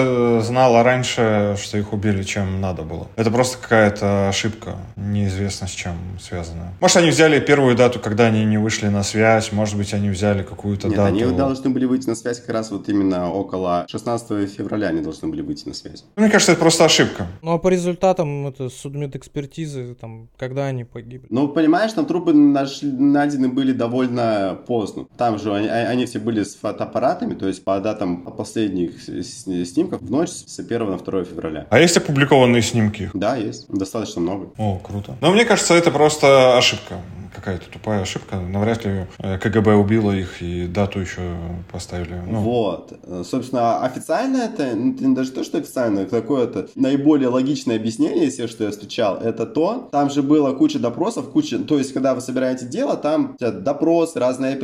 знала 0.41 0.83
раньше, 0.83 1.57
что 1.63 1.77
их 1.77 1.93
убили, 1.93 2.23
чем 2.23 2.63
надо 2.63 2.85
было. 2.85 3.09
Это 3.17 3.31
просто 3.31 3.59
какая-то 3.59 4.31
ошибка, 4.31 4.77
неизвестно 4.97 5.67
с 5.67 5.73
чем 5.73 5.93
связанная. 6.19 6.73
Может, 6.81 6.97
они 6.97 7.11
взяли 7.11 7.39
первую 7.39 7.77
дату, 7.77 8.01
когда 8.01 8.25
они 8.29 8.47
не 8.47 8.57
вышли 8.57 8.89
на 8.89 9.03
связь, 9.03 9.53
может 9.53 9.77
быть, 9.77 9.93
они 9.93 10.09
взяли 10.09 10.43
какую-то 10.43 10.89
Нет, 10.89 10.97
дату. 10.97 11.09
они 11.09 11.37
должны 11.37 11.69
были 11.69 11.85
выйти 11.85 11.98
выйти 11.99 12.09
на 12.09 12.15
связь 12.15 12.41
как 12.41 12.51
раз 12.51 12.71
вот 12.71 12.89
именно 12.89 13.33
около 13.33 13.87
16 13.89 14.51
февраля 14.51 14.89
они 14.89 15.01
должны 15.01 15.29
были 15.29 15.43
выйти 15.43 15.67
на 15.67 15.75
связь. 15.75 16.05
Мне 16.17 16.31
кажется, 16.31 16.53
это 16.53 16.61
просто 16.61 16.85
ошибка. 16.85 17.27
Ну 17.43 17.53
а 17.53 17.59
по 17.59 17.69
результатам 17.69 18.47
это 18.47 18.69
судмедэкспертизы, 18.69 19.97
там, 20.01 20.29
когда 20.39 20.67
они 20.67 20.85
погибли? 20.85 21.27
Ну, 21.31 21.49
понимаешь, 21.49 21.93
там 21.93 22.07
трупы 22.07 22.33
нашли, 22.33 22.91
найдены 22.91 23.49
были 23.49 23.73
довольно 23.73 24.59
поздно. 24.67 25.07
Там 25.17 25.39
же 25.39 25.53
они, 25.53 25.67
а, 25.67 25.89
они 25.89 26.07
все 26.07 26.21
были 26.21 26.45
с 26.45 26.55
фотоаппаратами, 26.55 27.35
то 27.35 27.49
есть 27.49 27.65
по 27.65 27.81
датам 27.81 28.23
последних 28.23 29.03
снимков 29.03 30.01
в 30.01 30.11
ночь 30.11 30.31
с 30.31 30.59
1 30.59 30.91
на 30.91 30.99
2 30.99 31.25
февраля. 31.25 31.67
А 31.71 31.81
есть 31.81 31.97
опубликованные 31.97 32.63
снимки? 32.63 33.11
Да, 33.15 33.37
есть. 33.37 33.67
Достаточно 33.69 34.21
много. 34.21 34.51
О, 34.57 34.79
круто. 34.79 35.17
Но 35.21 35.33
мне 35.33 35.45
кажется, 35.45 35.75
это 35.75 35.91
просто 35.91 36.57
ошибка 36.57 37.01
какая-то 37.39 37.71
тупая 37.71 38.03
ошибка. 38.03 38.37
Навряд 38.37 38.85
ли 38.85 39.07
э, 39.19 39.39
КГБ 39.39 39.75
убило 39.75 40.13
их 40.13 40.43
и 40.43 40.67
дату 40.67 41.01
еще 41.01 41.37
поставили. 41.71 41.88
Ну. 41.91 42.41
Вот. 42.41 42.93
Собственно, 43.25 43.83
официально 43.83 44.39
это, 44.39 44.75
ну, 44.75 45.15
даже 45.15 45.33
то, 45.33 45.45
что 45.45 45.59
официально, 45.59 46.07
какое-то 46.07 46.69
наиболее 46.75 47.29
логичное 47.29 47.77
объяснение 47.77 48.27
из 48.27 48.35
всех, 48.35 48.51
что 48.51 48.65
я 48.65 48.71
встречал, 48.71 49.17
это 49.17 49.47
то, 49.47 49.89
там 49.91 50.11
же 50.11 50.23
было 50.23 50.53
куча 50.53 50.79
допросов, 50.79 51.31
куча, 51.31 51.59
то 51.59 51.79
есть, 51.79 51.93
когда 51.93 52.15
вы 52.15 52.21
собираете 52.21 52.67
дело, 52.67 52.97
там 52.97 53.37
допросы, 53.39 54.19
разные 54.19 54.57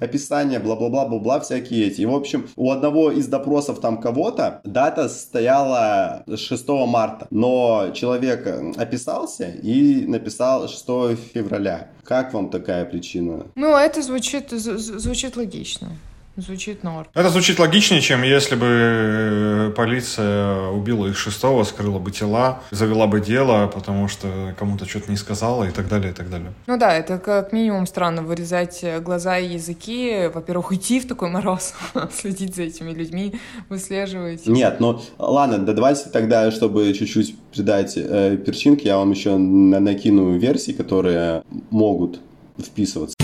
описания, 0.00 0.58
бла-бла-бла, 0.58 1.06
бла-бла, 1.06 1.40
всякие 1.40 1.86
эти. 1.86 2.02
И, 2.02 2.06
в 2.06 2.14
общем, 2.14 2.48
у 2.56 2.70
одного 2.70 3.10
из 3.10 3.26
допросов 3.26 3.80
там 3.80 4.00
кого-то 4.00 4.60
дата 4.64 5.08
стояла 5.08 6.24
6 6.34 6.68
марта, 6.68 7.26
но 7.30 7.90
человек 7.94 8.46
описался 8.76 9.48
и 9.62 10.04
написал 10.06 10.68
6 10.68 10.86
февраля. 11.32 11.88
Как 12.04 12.34
вам 12.34 12.50
такая 12.50 12.84
причина? 12.84 13.46
Ну, 13.54 13.76
это 13.76 14.02
звучит, 14.02 14.50
звучит 14.50 15.36
логично. 15.36 15.88
Звучит 16.36 16.84
норм. 16.84 17.06
Это 17.14 17.30
звучит 17.30 17.58
логичнее, 17.58 18.02
чем 18.02 18.22
если 18.22 18.56
бы 18.56 18.66
э, 18.68 19.72
полиция 19.74 20.68
убила 20.68 21.06
их 21.06 21.16
шестого, 21.16 21.64
скрыла 21.64 21.98
бы 21.98 22.10
тела, 22.10 22.60
завела 22.70 23.06
бы 23.06 23.20
дело, 23.20 23.68
потому 23.68 24.06
что 24.08 24.54
кому-то 24.58 24.86
что-то 24.86 25.10
не 25.10 25.16
сказала 25.16 25.64
и 25.64 25.70
так 25.70 25.88
далее, 25.88 26.10
и 26.12 26.14
так 26.14 26.28
далее. 26.28 26.52
Ну 26.66 26.76
да, 26.76 26.94
это 26.94 27.18
как 27.18 27.52
минимум 27.52 27.86
странно 27.86 28.22
вырезать 28.22 28.84
глаза 29.00 29.38
и 29.38 29.54
языки. 29.54 30.30
Во-первых, 30.32 30.72
уйти 30.72 31.00
в 31.00 31.08
такой 31.08 31.30
мороз, 31.30 31.74
следить 32.12 32.54
за 32.54 32.64
этими 32.64 32.92
людьми, 32.92 33.34
выслеживать. 33.70 34.46
Нет, 34.46 34.78
ну 34.78 35.00
ладно, 35.18 35.58
да 35.58 35.72
давайте 35.72 36.10
тогда, 36.10 36.50
чтобы 36.50 36.92
чуть-чуть 36.92 37.34
придать 37.52 37.94
э, 37.96 38.36
перчинки, 38.36 38.86
я 38.86 38.98
вам 38.98 39.10
еще 39.10 39.36
накину 39.36 40.36
версии, 40.36 40.72
которые 40.72 41.42
могут 41.70 42.20
вписываться. 42.58 43.15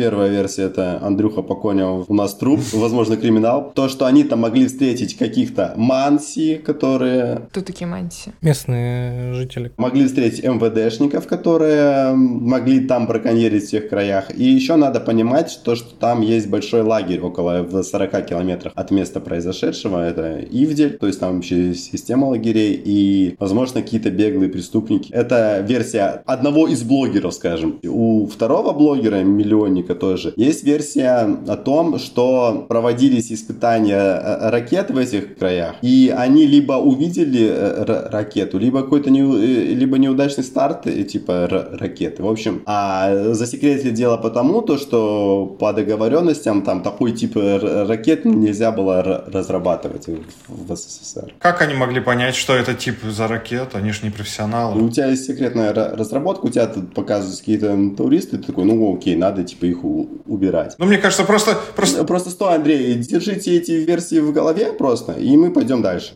Первая 0.00 0.30
версия 0.30 0.62
это 0.62 0.98
Андрюха 1.02 1.42
Поконев 1.42 2.06
у 2.08 2.14
нас 2.14 2.34
труп, 2.34 2.60
возможно, 2.72 3.18
криминал. 3.18 3.70
То, 3.74 3.90
что 3.90 4.06
они 4.06 4.24
там 4.24 4.38
могли 4.38 4.66
встретить 4.66 5.14
каких-то 5.18 5.74
манси, 5.76 6.54
которые... 6.54 7.42
Кто 7.50 7.60
такие 7.60 7.86
манси? 7.86 8.30
Местные 8.40 9.34
жители. 9.34 9.72
Могли 9.76 10.06
встретить 10.06 10.42
МВДшников, 10.42 11.26
которые 11.26 12.14
могли 12.14 12.80
там 12.80 13.06
браконьерить 13.06 13.66
в 13.66 13.70
тех 13.70 13.90
краях. 13.90 14.34
И 14.34 14.42
еще 14.42 14.76
надо 14.76 15.00
понимать, 15.00 15.50
что, 15.50 15.74
что 15.76 15.94
там 15.94 16.22
есть 16.22 16.48
большой 16.48 16.80
лагерь 16.80 17.20
около 17.20 17.62
в 17.62 17.82
40 17.82 18.24
километрах 18.24 18.72
от 18.74 18.90
места 18.90 19.20
произошедшего. 19.20 20.02
Это 20.02 20.40
Ивдель, 20.40 20.96
то 20.96 21.08
есть 21.08 21.20
там 21.20 21.34
вообще 21.34 21.74
система 21.74 22.24
лагерей 22.28 22.72
и, 22.82 23.36
возможно, 23.38 23.82
какие-то 23.82 24.10
беглые 24.10 24.48
преступники. 24.48 25.12
Это 25.12 25.60
версия 25.60 26.22
одного 26.24 26.68
из 26.68 26.82
блогеров, 26.84 27.34
скажем. 27.34 27.78
У 27.84 28.26
второго 28.26 28.72
блогера, 28.72 29.22
миллионника, 29.22 29.89
Спутника 29.90 29.94
тоже. 29.94 30.32
Есть 30.36 30.64
версия 30.64 31.38
о 31.48 31.56
том, 31.56 31.98
что 31.98 32.66
проводились 32.68 33.32
испытания 33.32 33.98
э, 33.98 34.50
ракет 34.50 34.90
в 34.90 34.96
этих 34.96 35.38
краях, 35.38 35.76
и 35.82 36.12
они 36.16 36.46
либо 36.46 36.74
увидели 36.74 37.48
э, 37.50 38.08
ракету, 38.10 38.58
либо 38.58 38.82
какой-то 38.82 39.10
не, 39.10 39.20
э, 39.20 39.74
либо 39.74 39.98
неудачный 39.98 40.44
старт 40.44 40.86
типа 41.08 41.48
ракеты. 41.80 42.22
В 42.22 42.28
общем, 42.28 42.62
а 42.66 43.34
засекретили 43.34 43.90
дело 43.90 44.16
потому, 44.16 44.62
то, 44.62 44.78
что 44.78 45.56
по 45.58 45.72
договоренностям 45.72 46.62
там 46.62 46.82
такой 46.82 47.12
тип 47.12 47.36
ракет 47.36 48.24
нельзя 48.24 48.72
было 48.72 49.02
разрабатывать 49.32 50.08
в 50.48 50.76
СССР. 50.76 51.34
Как 51.38 51.62
они 51.62 51.74
могли 51.74 52.00
понять, 52.00 52.34
что 52.34 52.54
это 52.54 52.74
тип 52.74 52.96
за 53.04 53.28
ракет? 53.28 53.74
Они 53.74 53.92
же 53.92 54.00
не 54.02 54.10
профессионалы. 54.10 54.82
У 54.82 54.90
тебя 54.90 55.06
есть 55.10 55.26
секретная 55.26 55.72
разработка, 55.72 56.46
у 56.46 56.48
тебя 56.48 56.66
тут 56.66 56.94
показывают 56.94 57.38
какие-то 57.38 57.96
туристы, 57.96 58.38
ты 58.38 58.44
такой, 58.44 58.64
ну 58.64 58.96
окей, 58.96 59.16
надо 59.16 59.44
типа 59.44 59.66
их 59.66 59.79
убирать. 59.84 60.74
Ну, 60.78 60.86
мне 60.86 60.98
кажется, 60.98 61.24
просто... 61.24 61.58
Просто, 61.76 62.04
просто 62.04 62.30
стой, 62.30 62.54
Андрей, 62.56 62.94
держите 62.94 63.56
эти 63.56 63.72
версии 63.72 64.20
в 64.20 64.32
голове 64.32 64.72
просто, 64.72 65.12
и 65.12 65.36
мы 65.36 65.50
пойдем 65.52 65.82
дальше. 65.82 66.14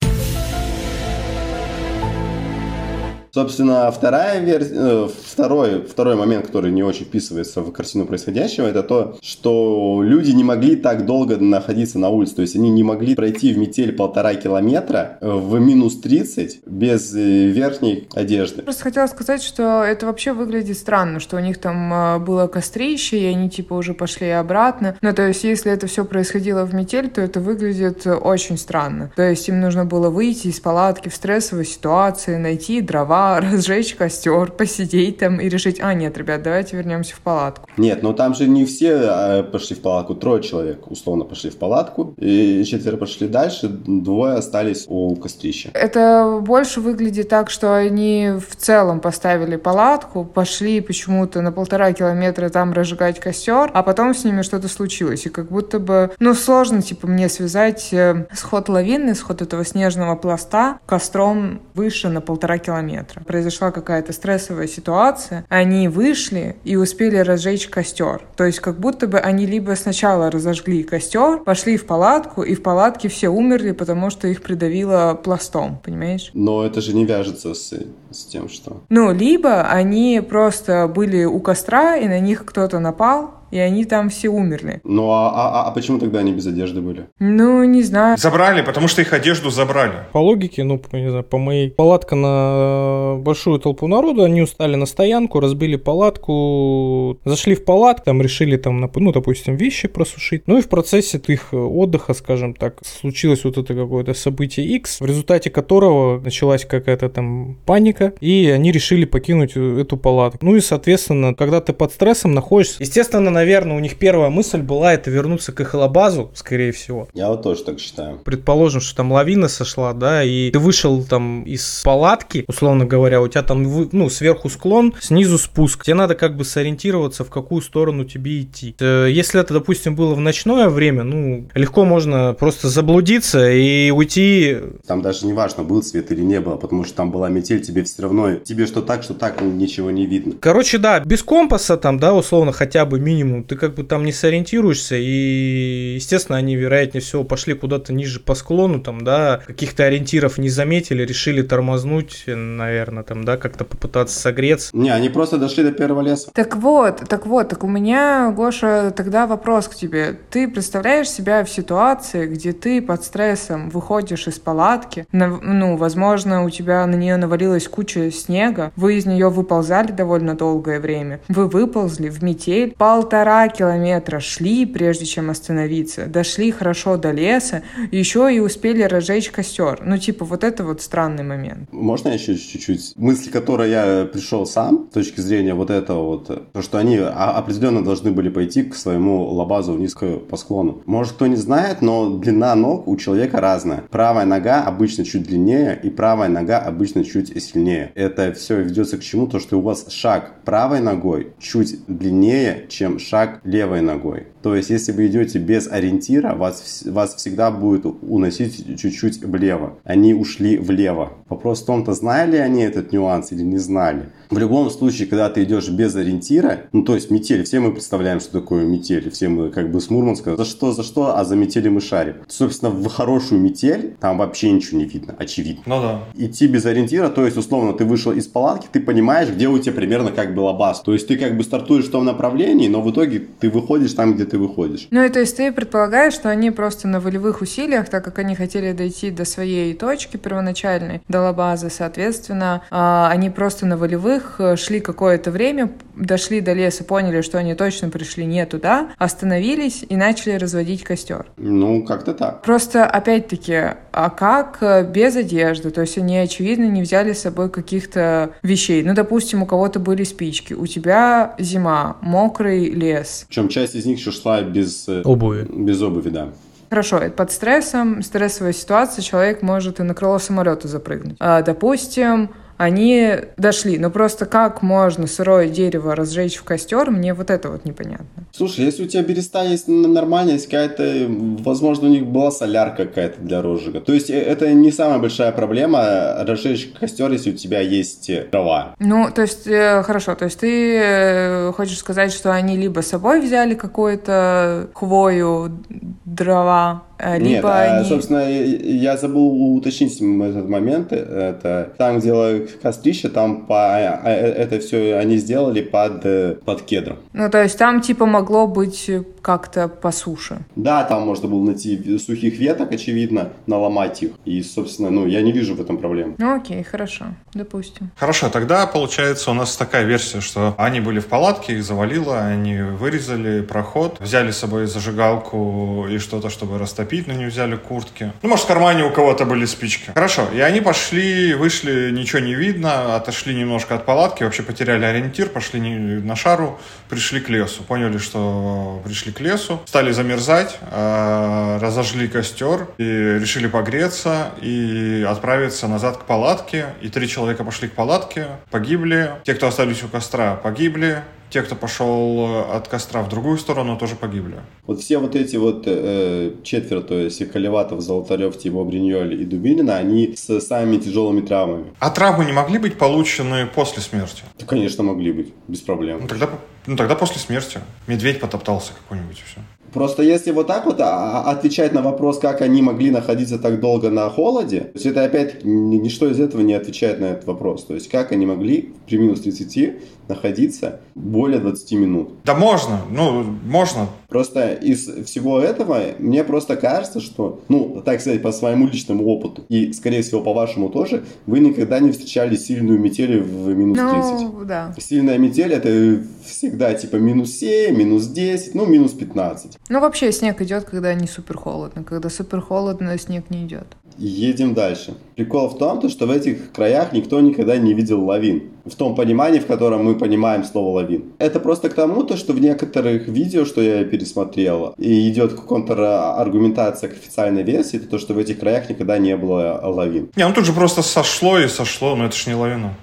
Собственно, 3.35 3.91
вторая 3.91 4.39
версия, 4.39 4.75
э, 4.77 5.09
второй, 5.27 5.83
второй 5.83 6.15
момент, 6.15 6.47
который 6.47 6.71
не 6.71 6.85
очень 6.85 7.05
вписывается 7.05 7.63
в 7.63 7.73
картину 7.73 8.07
происходящего, 8.07 8.65
это 8.65 8.85
то, 8.85 9.19
что 9.23 10.03
люди 10.05 10.31
не 10.31 10.45
могли 10.45 10.77
так 10.77 11.05
долго 11.05 11.37
находиться 11.37 11.99
на 11.99 12.11
улице. 12.11 12.37
То 12.37 12.43
есть 12.43 12.55
они 12.55 12.71
не 12.71 12.85
могли 12.85 13.17
пройти 13.17 13.53
в 13.53 13.59
метель 13.59 13.93
полтора 13.93 14.37
километра 14.37 15.19
в 15.21 15.59
минус 15.59 16.01
30 16.01 16.61
без 16.65 17.13
э, 17.13 17.47
верхней 17.49 18.07
одежды. 18.15 18.63
Просто 18.63 18.85
хотела 18.85 19.09
сказать, 19.09 19.43
что 19.43 19.83
это 19.83 20.07
вообще 20.07 20.33
выглядит 20.33 20.79
странно, 20.79 21.19
что 21.19 21.37
у 21.37 21.41
них 21.41 21.59
там 21.59 21.93
э, 21.93 22.19
было 22.21 22.47
кострище, 22.47 23.19
и 23.19 23.25
они 23.25 23.51
типа 23.51 23.75
уже 23.75 23.95
пошли 23.95 24.29
обратно. 24.29 24.97
Ну, 25.01 25.13
то 25.13 25.27
есть, 25.27 25.43
если 25.43 25.73
это 25.73 25.89
все 25.89 26.05
происходило 26.05 26.65
в 26.65 26.73
метель, 26.73 27.11
то 27.11 27.21
это 27.21 27.41
выглядит 27.41 28.07
очень 28.07 28.59
странно. 28.59 29.11
То 29.17 29.29
есть, 29.29 29.49
им 29.49 29.61
нужно 29.61 29.85
было 29.85 30.09
выйти 30.09 30.47
из 30.47 30.61
палатки 30.61 31.09
в 31.09 31.17
стрессовой 31.17 31.65
ситуации, 31.65 32.37
найти 32.37 32.81
дрова, 32.81 33.24
разжечь 33.41 33.95
костер, 33.95 34.51
посидеть 34.53 35.19
там 35.19 35.41
и 35.41 35.49
решить, 35.49 35.81
а, 35.81 35.95
нет, 35.95 36.17
ребят, 36.19 36.43
давайте 36.43 36.77
вернемся 36.77 37.15
в 37.15 37.21
палатку. 37.21 37.69
Нет, 37.77 38.03
но 38.03 38.13
там 38.13 38.35
же 38.35 38.47
не 38.47 38.65
все 38.65 38.95
а, 38.95 39.43
пошли 39.43 39.77
в 39.77 39.81
палатку, 39.81 40.15
трое 40.15 40.43
человек 40.43 40.91
условно 40.91 41.25
пошли 41.25 41.51
в 41.51 41.57
палатку, 41.57 42.15
и 42.19 42.65
четверо 42.65 42.97
пошли 42.97 43.29
дальше, 43.29 43.69
двое 43.69 44.35
остались 44.35 44.85
у 44.89 45.15
кострища. 45.17 45.71
Это 45.75 46.41
больше 46.41 46.81
выглядит 46.81 47.29
так, 47.29 47.51
что 47.51 47.75
они 47.75 48.33
в 48.39 48.57
целом 48.57 49.01
поставили 49.01 49.57
палатку, 49.57 50.25
пошли 50.25 50.81
почему-то 50.81 51.41
на 51.41 51.53
полтора 51.53 51.93
километра 51.93 52.49
там 52.49 52.73
разжигать 52.73 53.21
костер, 53.21 53.71
а 53.73 53.83
потом 53.83 54.15
с 54.15 54.25
ними 54.25 54.43
что-то 54.43 54.69
случилось. 54.69 55.27
И 55.27 55.29
как 55.29 55.51
будто 55.51 55.79
бы, 55.79 56.11
ну, 56.19 56.35
сложно, 56.35 56.83
типа, 56.83 57.07
мне 57.07 57.29
связать 57.29 57.93
э, 57.93 58.27
сход 58.33 58.69
лавины, 58.69 59.15
сход 59.15 59.43
этого 59.43 59.65
снежного 59.65 60.17
пласта 60.17 60.79
костром 60.87 61.61
выше 61.75 62.09
на 62.09 62.21
полтора 62.21 62.59
километра 62.59 63.14
завтра. 63.15 63.25
Произошла 63.25 63.71
какая-то 63.71 64.13
стрессовая 64.13 64.67
ситуация, 64.67 65.45
они 65.49 65.89
вышли 65.89 66.57
и 66.65 66.77
успели 66.77 67.17
разжечь 67.17 67.69
костер. 67.69 68.23
То 68.37 68.45
есть 68.45 68.61
как 68.61 68.79
будто 68.79 69.07
бы 69.07 69.19
они 69.19 69.47
либо 69.47 69.75
сначала 69.75 70.31
разожгли 70.31 70.83
костер, 70.83 71.39
пошли 71.39 71.77
в 71.77 71.87
палатку, 71.87 72.43
и 72.43 72.55
в 72.55 72.63
палатке 72.63 73.09
все 73.09 73.29
умерли, 73.29 73.73
потому 73.73 74.11
что 74.11 74.29
их 74.29 74.43
придавило 74.43 75.19
пластом, 75.23 75.81
понимаешь? 75.85 76.31
Но 76.35 76.65
это 76.65 76.81
же 76.81 76.95
не 76.95 77.05
вяжется 77.05 77.55
с, 77.55 77.73
с 78.11 78.25
тем, 78.25 78.49
что... 78.49 78.83
Ну, 78.89 79.13
либо 79.13 79.63
они 79.63 80.23
просто 80.27 80.89
были 80.89 81.25
у 81.25 81.41
костра, 81.41 81.97
и 81.97 82.07
на 82.07 82.21
них 82.21 82.45
кто-то 82.45 82.79
напал, 82.79 83.35
и 83.55 83.59
они 83.59 83.85
там 83.85 84.09
все 84.09 84.29
умерли. 84.31 84.81
Ну 84.83 85.13
а, 85.13 85.31
а, 85.31 85.69
а 85.69 85.71
почему 85.71 86.01
тогда 86.01 86.19
они 86.19 86.33
без 86.33 86.45
одежды 86.45 86.81
были? 86.81 87.07
Ну, 87.21 87.63
не 87.63 87.85
знаю. 87.85 88.19
Забрали, 88.19 88.63
потому 88.63 88.89
что 88.89 89.01
их 89.01 89.13
одежду 89.13 89.51
забрали. 89.51 89.93
По 90.13 90.19
логике, 90.19 90.65
ну, 90.65 90.83
не 90.91 91.09
знаю, 91.09 91.23
по 91.23 91.39
моей 91.39 91.71
палатка 91.71 92.17
на 92.17 93.15
большую 93.21 93.61
толпу 93.61 93.87
народу, 93.87 94.25
они 94.25 94.43
устали 94.43 94.75
на 94.75 94.87
стоянку, 94.87 95.39
разбили 95.39 95.77
палатку, 95.77 97.21
зашли 97.25 97.55
в 97.55 97.65
палатку, 97.65 98.07
там 98.07 98.21
решили 98.21 98.57
там, 98.57 98.91
ну, 98.93 99.13
допустим, 99.13 99.55
вещи 99.55 99.87
просушить. 99.87 100.43
Ну 100.49 100.59
и 100.59 100.61
в 100.61 100.69
процессе 100.69 101.21
их 101.25 101.53
отдыха, 101.53 102.13
скажем 102.15 102.55
так, 102.55 102.81
случилось 102.85 103.45
вот 103.45 103.57
это 103.57 103.73
какое-то 103.73 104.15
событие 104.15 104.67
X, 104.67 105.01
в 105.01 105.07
результате 105.07 105.51
которого 105.51 106.21
началась 106.21 106.65
какая-то 106.65 107.09
там 107.09 107.57
паника, 107.67 108.15
и 108.21 108.51
они 108.53 108.73
решили 108.73 109.05
покинуть 109.05 109.57
эту 109.57 109.97
палатку. 109.97 110.45
Ну 110.45 110.57
и, 110.57 110.61
соответственно, 110.61 111.35
когда 111.35 111.61
ты 111.61 111.73
под 111.73 111.93
стрессом 111.93 112.35
находишься, 112.35 112.79
естественно, 112.81 113.31
наверное, 113.31 113.44
наверное, 113.45 113.77
у 113.77 113.81
них 113.81 113.99
первая 113.99 114.31
мысль 114.31 114.63
была 114.63 114.95
это 114.95 115.11
вернуться 115.11 115.53
к 115.53 115.61
эхолобазу, 115.61 116.31
скорее 116.35 116.73
всего. 116.73 117.09
Я 117.13 117.29
вот 117.29 117.43
тоже 117.43 117.63
так 117.63 117.79
считаю. 117.79 118.19
Предположим, 118.25 118.81
что 118.81 118.97
там 118.97 119.13
лавина 119.13 119.49
сошла, 119.49 119.93
да, 119.93 120.25
и 120.25 120.51
ты 120.51 120.59
вышел 120.59 121.05
там 121.05 121.43
из 121.43 121.83
палатки, 121.85 122.45
условно 122.49 122.87
говоря, 122.87 123.21
у 123.21 123.29
тебя 123.29 123.43
там, 123.43 123.63
ну, 123.93 124.09
сверху 124.09 124.49
склон, 124.49 124.95
снизу 125.01 125.37
спуск. 125.37 125.85
Тебе 125.85 125.95
надо 125.95 126.15
как 126.15 126.37
бы 126.37 126.45
сориентироваться, 126.45 127.23
в 127.25 127.31
какую 127.31 127.61
сторону 127.61 128.05
тебе 128.05 128.41
идти. 128.41 128.75
Э, 128.81 129.09
если 129.11 129.41
это, 129.41 129.53
допустим, 129.53 129.95
было 129.95 130.15
в 130.15 130.21
ночное 130.21 130.71
время, 130.71 131.03
ну, 131.03 131.47
легко 131.55 131.85
можно 131.85 132.35
просто 132.39 132.69
заблудиться 132.69 133.51
и 133.51 133.91
уйти. 133.91 134.57
Там 134.87 135.03
даже 135.03 135.27
не 135.27 135.35
важно, 135.35 135.65
был 135.65 135.83
свет 135.83 136.11
или 136.13 136.23
не 136.23 136.41
было, 136.41 136.57
потому 136.57 136.85
что 136.85 136.97
там 136.97 137.11
была 137.11 137.29
метель, 137.29 137.61
тебе 137.61 137.85
все 137.85 138.03
равно, 138.03 138.37
тебе 138.37 138.67
что 138.67 138.81
так, 138.81 139.03
что 139.03 139.13
так, 139.13 139.43
ничего 139.43 139.91
не 139.91 140.07
видно. 140.07 140.35
Короче, 140.41 140.79
да, 140.79 141.01
без 141.01 141.23
компаса 141.23 141.77
там, 141.77 141.99
да, 141.99 142.15
условно, 142.15 142.53
хотя 142.53 142.87
бы 142.87 142.99
минимум 142.99 143.34
по-другому, 143.35 143.45
ты 143.45 143.57
как 143.57 143.75
бы 143.75 143.85
там 143.85 144.05
не 144.05 144.13
сориентируешься, 144.13 144.97
и, 144.97 145.95
естественно, 145.97 146.39
они, 146.39 146.57
вероятнее 146.57 147.03
всего, 147.03 147.25
пошли 147.25 147.55
куда-то 147.55 147.93
ниже 147.93 148.21
по 148.21 148.35
склону, 148.35 148.81
там, 148.81 149.03
да, 149.03 149.41
каких-то 149.47 149.85
ориентиров 149.85 150.39
не 150.39 150.49
заметили, 150.49 151.05
решили 151.05 151.43
тормознуть, 151.43 152.25
наверное, 152.27 153.03
там, 153.03 153.25
да, 153.25 153.37
как-то 153.37 153.65
попытаться 153.65 154.19
согреться. 154.19 154.71
Не, 154.77 154.91
они 154.91 155.09
просто 155.09 155.39
дошли 155.39 155.65
до 155.65 155.73
первого 155.73 156.03
леса. 156.03 156.31
Так 156.33 156.57
вот, 156.57 157.03
так 157.09 157.27
вот, 157.27 157.49
так 157.49 157.65
у 157.65 157.69
меня, 157.69 158.33
Гоша, 158.37 158.93
тогда 158.97 159.27
вопрос 159.27 159.69
к 159.69 159.75
тебе. 159.75 160.19
Ты 160.31 160.49
представляешь 160.49 161.11
себя 161.11 161.45
в 161.45 161.51
ситуации, 161.51 162.27
где 162.27 162.53
ты 162.53 162.81
под 162.83 163.05
стрессом 163.05 163.71
выходишь 163.71 164.29
из 164.29 164.39
палатки, 164.39 165.07
ну, 165.13 165.77
возможно, 165.77 166.45
у 166.45 166.51
тебя 166.51 166.87
на 166.87 166.97
нее 166.97 167.17
навалилась 167.17 167.69
куча 167.69 168.11
снега, 168.11 168.73
вы 168.77 168.97
из 168.97 169.07
нее 169.07 169.29
выползали 169.29 169.93
довольно 169.93 170.35
долгое 170.35 170.81
время, 170.81 171.21
вы 171.29 171.49
выползли 171.49 172.09
в 172.09 172.23
метель, 172.23 172.75
полтора 172.77 173.24
километра 173.25 174.21
шли, 174.21 174.67
прежде 174.67 175.07
чем 175.07 175.31
остановиться, 175.31 176.07
дошли 176.07 176.51
хорошо 176.51 176.97
до 176.97 177.11
леса, 177.11 177.63
еще 177.91 178.35
и 178.35 178.41
успели 178.41 178.83
разжечь 178.83 179.31
костер. 179.31 179.81
Ну, 179.85 179.99
типа, 179.99 180.25
вот 180.25 180.45
это 180.45 180.65
вот 180.65 180.83
странный 180.83 181.25
момент. 181.25 181.73
Можно 181.73 182.09
еще 182.09 182.37
чуть-чуть? 182.37 182.93
Мысли, 182.97 183.31
которые 183.31 183.71
я 183.71 184.05
пришел 184.05 184.47
сам, 184.47 184.89
с 184.91 184.95
точки 184.95 185.21
зрения 185.21 185.55
вот 185.55 185.71
этого 185.71 186.05
вот, 186.05 186.53
то, 186.53 186.63
что 186.63 186.79
они 186.79 186.97
определенно 186.99 187.83
должны 187.83 188.11
были 188.13 188.29
пойти 188.29 188.63
к 188.63 188.75
своему 188.75 189.25
лабазу 189.31 189.73
вниз 189.73 189.95
по 190.29 190.37
склону. 190.37 190.83
Может, 190.87 191.15
кто 191.15 191.27
не 191.27 191.37
знает, 191.37 191.83
но 191.83 192.11
длина 192.19 192.55
ног 192.55 192.87
у 192.87 192.97
человека 192.97 193.41
разная. 193.41 193.85
Правая 193.91 194.27
нога 194.27 194.63
обычно 194.63 195.05
чуть 195.05 195.25
длиннее, 195.25 195.79
и 195.83 195.91
правая 195.91 196.29
нога 196.29 196.59
обычно 196.59 197.05
чуть 197.05 197.29
сильнее. 197.43 197.93
Это 197.95 198.33
все 198.33 198.61
ведется 198.61 198.99
к 198.99 199.03
чему? 199.03 199.27
То, 199.27 199.41
что 199.41 199.59
у 199.59 199.63
вас 199.63 199.91
шаг 199.91 200.43
правой 200.45 200.81
ногой 200.81 201.33
чуть 201.39 201.79
длиннее, 201.87 202.67
чем 202.69 202.99
шаг 203.05 203.41
левой 203.45 203.81
ногой. 203.81 204.29
То 204.43 204.55
есть, 204.55 204.71
если 204.71 204.93
вы 204.93 205.07
идете 205.07 205.39
без 205.39 205.69
ориентира, 205.69 206.35
вас, 206.35 206.83
вас 206.85 207.15
всегда 207.15 207.51
будет 207.51 207.87
уносить 207.87 208.79
чуть-чуть 208.79 209.23
влево. 209.25 209.79
Они 209.85 210.15
ушли 210.15 210.59
влево. 210.59 211.13
Вопрос 211.29 211.63
в 211.63 211.67
том-то, 211.67 211.95
знали 211.95 212.37
они 212.37 212.63
этот 212.63 212.93
нюанс 212.93 213.33
или 213.33 213.43
не 213.43 213.59
знали. 213.59 214.11
В 214.31 214.39
любом 214.39 214.71
случае, 214.71 215.07
когда 215.07 215.29
ты 215.29 215.45
идешь 215.45 215.69
без 215.69 215.95
ориентира, 215.95 216.63
ну 216.73 216.83
то 216.83 216.95
есть 216.95 217.11
метель, 217.11 217.45
все 217.45 217.61
мы 217.61 217.73
представляем, 217.73 218.21
что 218.21 218.41
такое 218.41 218.65
метель, 218.65 219.11
все 219.11 219.29
мы 219.29 219.51
как 219.51 219.71
бы 219.71 219.81
с 219.81 219.91
Мурманска, 219.91 220.37
за 220.37 220.45
что, 220.45 220.73
за 220.73 220.83
что, 220.83 221.17
а 221.17 221.25
за 221.25 221.37
метели 221.37 221.69
мы 221.69 221.81
шарим. 221.81 222.17
Собственно, 222.27 222.71
в 222.71 222.89
хорошую 222.89 223.41
метель 223.41 223.97
там 224.01 224.19
вообще 224.19 224.51
ничего 224.51 224.79
не 224.79 224.87
видно, 224.87 225.15
очевидно. 225.19 225.63
Ну 225.67 225.81
да. 225.81 226.05
Идти 226.15 226.47
без 226.47 226.67
ориентира, 226.67 227.09
то 227.09 227.25
есть 227.25 227.37
условно 227.37 227.75
ты 227.75 227.85
вышел 227.85 228.13
из 228.13 228.27
палатки, 228.27 228.67
ты 228.73 228.81
понимаешь, 228.81 229.29
где 229.29 229.49
у 229.49 229.59
тебя 229.59 229.73
примерно 229.73 230.11
как 230.11 230.35
бы 230.35 230.41
лабаз. 230.41 230.81
То 230.81 230.93
есть 230.93 231.07
ты 231.07 231.17
как 231.17 231.37
бы 231.37 231.45
стартуешь 231.45 231.87
в 231.87 231.91
том 231.91 232.05
направлении, 232.05 232.69
но 232.69 232.81
в 232.81 232.89
итоге 232.95 233.21
ты 233.41 233.51
выходишь 233.51 233.93
там, 233.93 234.15
где 234.15 234.25
ты 234.25 234.39
выходишь. 234.39 234.89
Ну 234.91 235.05
и 235.05 235.09
то 235.09 235.21
есть 235.21 235.37
ты 235.37 235.53
предполагаешь, 235.53 236.15
что 236.15 236.31
они 236.31 236.51
просто 236.51 236.89
на 236.89 237.01
волевых 237.01 237.43
усилиях, 237.43 237.89
так 237.89 238.05
как 238.05 238.19
они 238.19 238.35
хотели 238.35 238.73
дойти 238.73 239.11
до 239.11 239.25
своей 239.25 239.75
точки 239.75 240.17
первоначальной, 240.17 241.03
до 241.09 241.21
лабазы, 241.21 241.71
соответственно, 241.71 242.63
а, 242.71 243.11
они 243.11 243.31
просто 243.31 243.67
на 243.67 243.77
волевых 243.77 244.37
э, 244.39 244.57
шли 244.57 244.81
какое-то 244.81 245.31
время, 245.31 245.73
дошли 245.97 246.41
до 246.41 246.53
леса, 246.53 246.85
поняли, 246.85 247.21
что 247.21 247.39
они 247.39 247.55
точно 247.55 247.91
пришли 247.91 248.25
не 248.25 248.45
туда, 248.47 248.91
остановились 248.99 249.85
и 249.89 249.97
начали 249.97 250.33
разводить 250.33 250.85
костер. 250.85 251.27
Ну, 251.37 251.85
как-то 251.85 252.15
так. 252.15 252.43
Просто, 252.43 252.85
опять-таки, 252.85 253.75
а 253.93 254.11
как 254.11 254.59
э, 254.61 254.85
без 254.85 255.17
одежды? 255.17 255.71
То 255.71 255.83
есть 255.83 255.99
они, 255.99 256.19
очевидно, 256.19 256.65
не 256.65 256.83
взяли 256.83 257.13
с 257.13 257.21
собой 257.21 257.51
каких-то 257.51 258.31
вещей. 258.43 258.83
Ну, 258.83 258.95
допустим, 258.95 259.43
у 259.43 259.47
кого-то 259.47 259.81
были 259.81 260.05
спички, 260.05 260.55
у 260.55 260.67
тебя 260.67 261.35
зима, 261.39 261.97
мокрый 262.01 262.71
лес. 262.85 263.25
Причем 263.29 263.49
часть 263.49 263.75
из 263.75 263.87
них 263.87 263.99
еще 263.99 264.11
шла 264.11 264.43
без 264.43 264.89
э, 264.89 265.03
обуви. 265.03 265.47
Без 265.51 265.81
обуви, 265.83 266.11
да. 266.11 266.29
Хорошо, 266.71 267.01
под 267.17 267.31
стрессом, 267.31 268.03
стрессовая 268.03 268.53
ситуация, 268.53 269.03
человек 269.03 269.43
может 269.43 269.81
и 269.81 269.83
на 269.83 269.95
крыло 269.95 270.19
самолета 270.19 270.67
запрыгнуть. 270.67 271.17
А, 271.21 271.43
допустим, 271.43 272.31
они 272.57 273.17
дошли. 273.37 273.79
Но 273.79 273.91
просто 273.91 274.27
как 274.27 274.63
можно 274.63 275.07
сырое 275.07 275.49
дерево 275.49 275.95
разжечь 275.95 276.37
в 276.37 276.45
костер, 276.45 276.91
мне 276.91 277.15
вот 277.15 277.31
это 277.31 277.51
вот 277.51 277.65
непонятно. 277.65 278.07
Слушай, 278.33 278.65
если 278.65 278.85
у 278.85 278.87
тебя 278.87 279.03
береста 279.03 279.45
есть 279.45 279.69
нормальная, 279.69 280.35
есть 280.35 280.47
какая-то, 280.47 281.07
возможно, 281.41 281.89
у 281.89 281.91
них 281.91 282.07
была 282.07 282.31
солярка 282.31 282.87
какая-то 282.87 283.21
для 283.21 283.43
розжига. 283.43 283.81
То 283.81 283.93
есть 283.93 284.11
э, 284.11 284.21
это 284.21 284.53
не 284.53 284.73
самая 284.73 284.99
большая 284.99 285.33
проблема 285.33 286.17
разжечь 286.21 286.73
костер, 286.79 287.11
если 287.13 287.31
у 287.31 287.37
тебя 287.37 287.61
есть 287.61 288.11
э, 288.11 288.27
дрова. 288.31 288.75
Ну, 288.79 289.09
то 289.15 289.23
есть, 289.23 289.47
э, 289.47 289.83
хорошо, 289.83 290.15
то 290.15 290.25
есть 290.25 290.39
ты 290.39 291.53
хочешь 291.57 291.79
сказать, 291.79 292.13
что 292.13 292.33
они 292.33 292.57
либо 292.57 292.81
с 292.81 292.89
собой 292.89 293.21
взяли 293.21 293.55
какую-то 293.55 294.71
хвою, 294.75 295.65
дрова, 296.05 296.85
либо 297.17 297.25
Нет, 297.29 297.45
они... 297.45 297.89
собственно, 297.89 298.31
я 298.31 298.97
забыл 298.97 299.55
уточнить 299.55 299.95
этот 299.95 300.49
момент. 300.49 300.93
Это 300.93 301.73
там, 301.79 301.99
где 301.99 302.47
кострище, 302.63 303.09
там 303.09 303.47
по, 303.47 303.77
а, 303.77 304.01
а, 304.03 304.11
это 304.11 304.59
все 304.61 304.97
они 304.97 305.17
сделали 305.17 305.63
под, 305.63 306.45
под 306.45 306.63
кедром. 306.63 306.99
Ну, 307.13 307.31
то 307.31 307.43
есть 307.43 307.59
там 307.59 307.81
типа 307.81 308.07
могло 308.07 308.47
быть 308.47 308.91
как-то 309.25 309.69
по 309.69 309.91
суше. 309.91 310.45
Да, 310.55 310.85
там 310.85 311.07
можно 311.07 311.29
было 311.29 311.43
найти 311.43 311.99
сухих 311.99 312.39
веток, 312.39 312.73
очевидно, 312.73 313.31
наломать 313.47 314.03
их. 314.03 314.11
И, 314.27 314.43
собственно, 314.43 314.91
ну, 314.91 315.07
я 315.07 315.23
не 315.23 315.33
вижу 315.33 315.55
в 315.55 315.61
этом 315.61 315.79
проблем. 315.79 316.15
Ну, 316.19 316.37
окей, 316.37 316.63
хорошо, 316.63 317.07
допустим. 317.33 317.91
Хорошо, 317.97 318.29
тогда 318.29 318.67
получается 318.67 319.31
у 319.31 319.35
нас 319.35 319.57
такая 319.57 319.85
версия, 319.85 320.21
что 320.21 320.55
они 320.59 320.81
были 320.81 321.01
в 321.01 321.07
палатке, 321.07 321.55
их 321.55 321.65
завалило, 321.65 322.21
они 322.21 322.61
вырезали 322.61 323.41
проход, 323.41 323.97
взяли 323.99 324.31
с 324.31 324.37
собой 324.37 324.67
зажигалку 324.67 325.87
и 325.89 325.97
что-то, 325.97 326.29
чтобы 326.29 326.59
растопить, 326.59 326.94
но 327.07 327.15
не 327.15 327.27
взяли 327.27 327.57
куртки. 327.57 328.13
Ну, 328.23 328.29
может, 328.29 328.45
в 328.45 328.49
кармане 328.49 328.85
у 328.85 328.91
кого-то 328.91 329.25
были 329.25 329.47
спички. 329.47 329.91
Хорошо, 329.95 330.29
и 330.35 330.41
они 330.41 330.61
пошли, 330.61 331.35
вышли, 331.35 331.91
ничего 331.91 332.21
не 332.21 332.35
видно, 332.35 332.97
отошли 332.97 333.35
немножко 333.35 333.75
от 333.75 333.85
палатки, 333.85 334.23
вообще 334.23 334.43
потеряли 334.43 334.85
ориентир, 334.85 335.29
пошли 335.29 335.61
на 335.61 336.17
шару, 336.17 336.59
пришли 336.89 337.21
к 337.21 337.29
лесу, 337.29 337.63
поняли, 337.63 337.99
что 337.99 338.83
пришли 338.85 339.13
к 339.13 339.21
лесу, 339.21 339.61
стали 339.67 339.93
замерзать, 339.93 340.59
а, 340.71 341.59
разожгли 341.61 342.09
костер 342.09 342.69
и 342.79 342.85
решили 342.85 343.47
погреться 343.47 344.31
и 344.41 345.07
отправиться 345.09 345.69
назад 345.69 345.99
к 345.99 346.05
палатке. 346.05 346.67
И 346.83 346.89
три 346.89 347.09
человека 347.09 347.45
пошли 347.45 347.69
к 347.69 347.73
палатке, 347.73 348.27
погибли. 348.51 349.11
Те, 349.25 349.35
кто 349.35 349.49
остались 349.49 349.83
у 349.83 349.89
костра, 349.89 350.35
погибли 350.37 351.03
те, 351.35 351.43
кто 351.43 351.57
пошел 351.57 352.29
э, 352.29 352.57
от 352.57 352.69
костра 352.69 353.03
в 353.03 353.09
другую 353.09 353.39
сторону, 353.39 353.77
тоже 353.77 353.97
погибли. 353.97 354.37
Вот 354.69 354.81
все 354.81 354.99
вот 354.99 355.17
эти 355.17 355.35
вот 355.35 355.65
э, 355.67 356.31
четверо, 356.45 356.81
то 356.81 356.95
есть 356.95 357.29
Колеватов, 357.33 357.81
Золотарев, 357.81 358.39
Тимо 358.39 358.63
Бриньоль 358.63 359.21
и 359.21 359.25
Дубинина, 359.25 359.77
они 359.77 360.15
с 360.15 360.41
самыми 360.41 360.77
тяжелыми 360.77 361.23
травмами. 361.23 361.73
А 361.81 361.91
травмы 361.91 362.25
не 362.25 362.33
могли 362.33 362.59
быть 362.59 362.79
получены 362.79 363.49
после 363.53 363.83
смерти? 363.83 364.23
Да, 364.39 364.47
конечно, 364.47 364.85
могли 364.85 365.11
быть, 365.11 365.35
без 365.49 365.61
проблем. 365.61 366.03
Ну, 366.03 366.07
тогда, 366.07 366.31
ну, 366.67 366.77
тогда 366.77 366.95
после 366.95 367.19
смерти. 367.19 367.59
Медведь 367.89 368.21
потоптался 368.21 368.73
какой-нибудь 368.75 369.19
и 369.19 369.23
все. 369.29 369.41
Просто 369.75 370.05
если 370.05 370.31
вот 370.31 370.47
так 370.47 370.67
вот 370.67 370.81
а, 370.81 371.23
а, 371.25 371.31
отвечать 371.33 371.73
на 371.73 371.83
вопрос, 371.83 372.19
как 372.19 372.41
они 372.43 372.63
могли 372.63 372.91
находиться 372.91 373.39
так 373.39 373.61
долго 373.61 373.91
на 373.91 374.09
холоде, 374.09 374.61
то 374.61 374.71
есть 374.75 374.87
это 374.87 375.05
опять 375.05 375.45
ничто 375.45 376.09
из 376.09 376.21
этого 376.21 376.43
не 376.43 376.55
отвечает 376.55 377.01
на 377.01 377.07
этот 377.07 377.27
вопрос. 377.27 377.65
То 377.65 377.75
есть 377.75 377.91
как 377.91 378.13
они 378.13 378.25
могли 378.25 378.73
при 378.87 378.99
минус 378.99 379.21
30 379.21 379.75
находиться 380.09 380.81
более 380.95 381.41
20 381.41 381.73
минут. 381.73 382.11
Да 382.25 382.35
можно, 382.35 382.81
ну, 382.91 383.25
можно. 383.45 383.89
Просто 384.09 384.53
из 384.53 384.87
всего 385.07 385.41
этого 385.41 385.81
мне 385.99 386.23
просто 386.25 386.57
кажется, 386.57 387.01
что, 387.01 387.41
ну, 387.49 387.83
так 387.85 388.01
сказать, 388.01 388.23
по 388.23 388.31
своему 388.33 388.69
личному 388.69 389.05
опыту, 389.07 389.45
и, 389.49 389.73
скорее 389.73 390.03
всего, 390.03 390.21
по 390.21 390.33
вашему 390.33 390.69
тоже, 390.69 391.05
вы 391.27 391.41
никогда 391.41 391.81
не 391.81 391.91
встречали 391.91 392.37
сильную 392.37 392.79
метель 392.79 393.21
в 393.21 393.49
минус 393.55 393.79
30. 393.79 393.95
Ну, 393.95 394.45
да. 394.45 394.75
Сильная 394.79 395.19
метель 395.19 395.53
это 395.53 396.03
всегда 396.25 396.75
типа 396.75 396.97
минус 396.97 397.33
7, 397.33 397.77
минус 397.77 398.07
10, 398.07 398.55
ну, 398.55 398.67
минус 398.67 398.93
15. 398.93 399.59
Ну, 399.71 399.81
вообще 399.81 400.13
снег 400.13 400.43
идет, 400.43 400.65
когда 400.65 400.93
не 400.95 401.07
супер 401.07 401.39
холодно. 401.39 401.85
Когда 401.85 402.11
супер 402.11 402.41
холодно, 402.41 402.99
снег 402.99 403.31
не 403.31 403.45
идет. 403.45 403.67
Едем 403.97 404.55
дальше. 404.55 404.95
Прикол 405.15 405.49
в 405.49 405.59
том, 405.59 405.89
что 405.89 406.07
в 406.07 406.11
этих 406.11 406.53
краях 406.53 406.93
никто 406.93 407.21
никогда 407.21 407.57
не 407.57 407.75
видел 407.75 408.05
лавин. 408.05 408.51
В 408.65 408.75
том 408.75 408.95
понимании, 408.95 409.39
в 409.39 409.47
котором 409.47 409.85
мы 409.85 409.95
понимаем 409.95 410.45
слово 410.45 410.81
лавин. 410.81 411.13
Это 411.19 411.39
просто 411.39 411.69
к 411.69 411.75
тому, 411.75 412.03
то, 412.03 412.17
что 412.17 412.33
в 412.33 412.41
некоторых 412.41 413.09
видео, 413.09 413.45
что 413.45 413.63
я 413.63 413.85
пересмотрел, 413.85 414.75
и 414.79 415.09
идет 415.09 415.35
контраргументация 415.35 416.89
к 416.91 416.93
официальной 416.93 417.43
версии, 417.43 417.77
это 417.77 417.87
то, 417.87 417.99
что 417.99 418.15
в 418.15 418.19
этих 418.19 418.41
краях 418.41 418.69
никогда 418.69 418.99
не 418.99 419.17
было 419.17 419.61
лавин. 419.63 420.11
Не, 420.17 420.27
ну 420.27 420.35
тут 420.35 420.45
же 420.45 420.53
просто 420.53 420.83
сошло 420.83 421.39
и 421.39 421.49
сошло, 421.49 421.95
но 421.95 422.07
это 422.07 422.17
ж 422.17 422.27
не 422.27 422.35
лавина. 422.35 422.75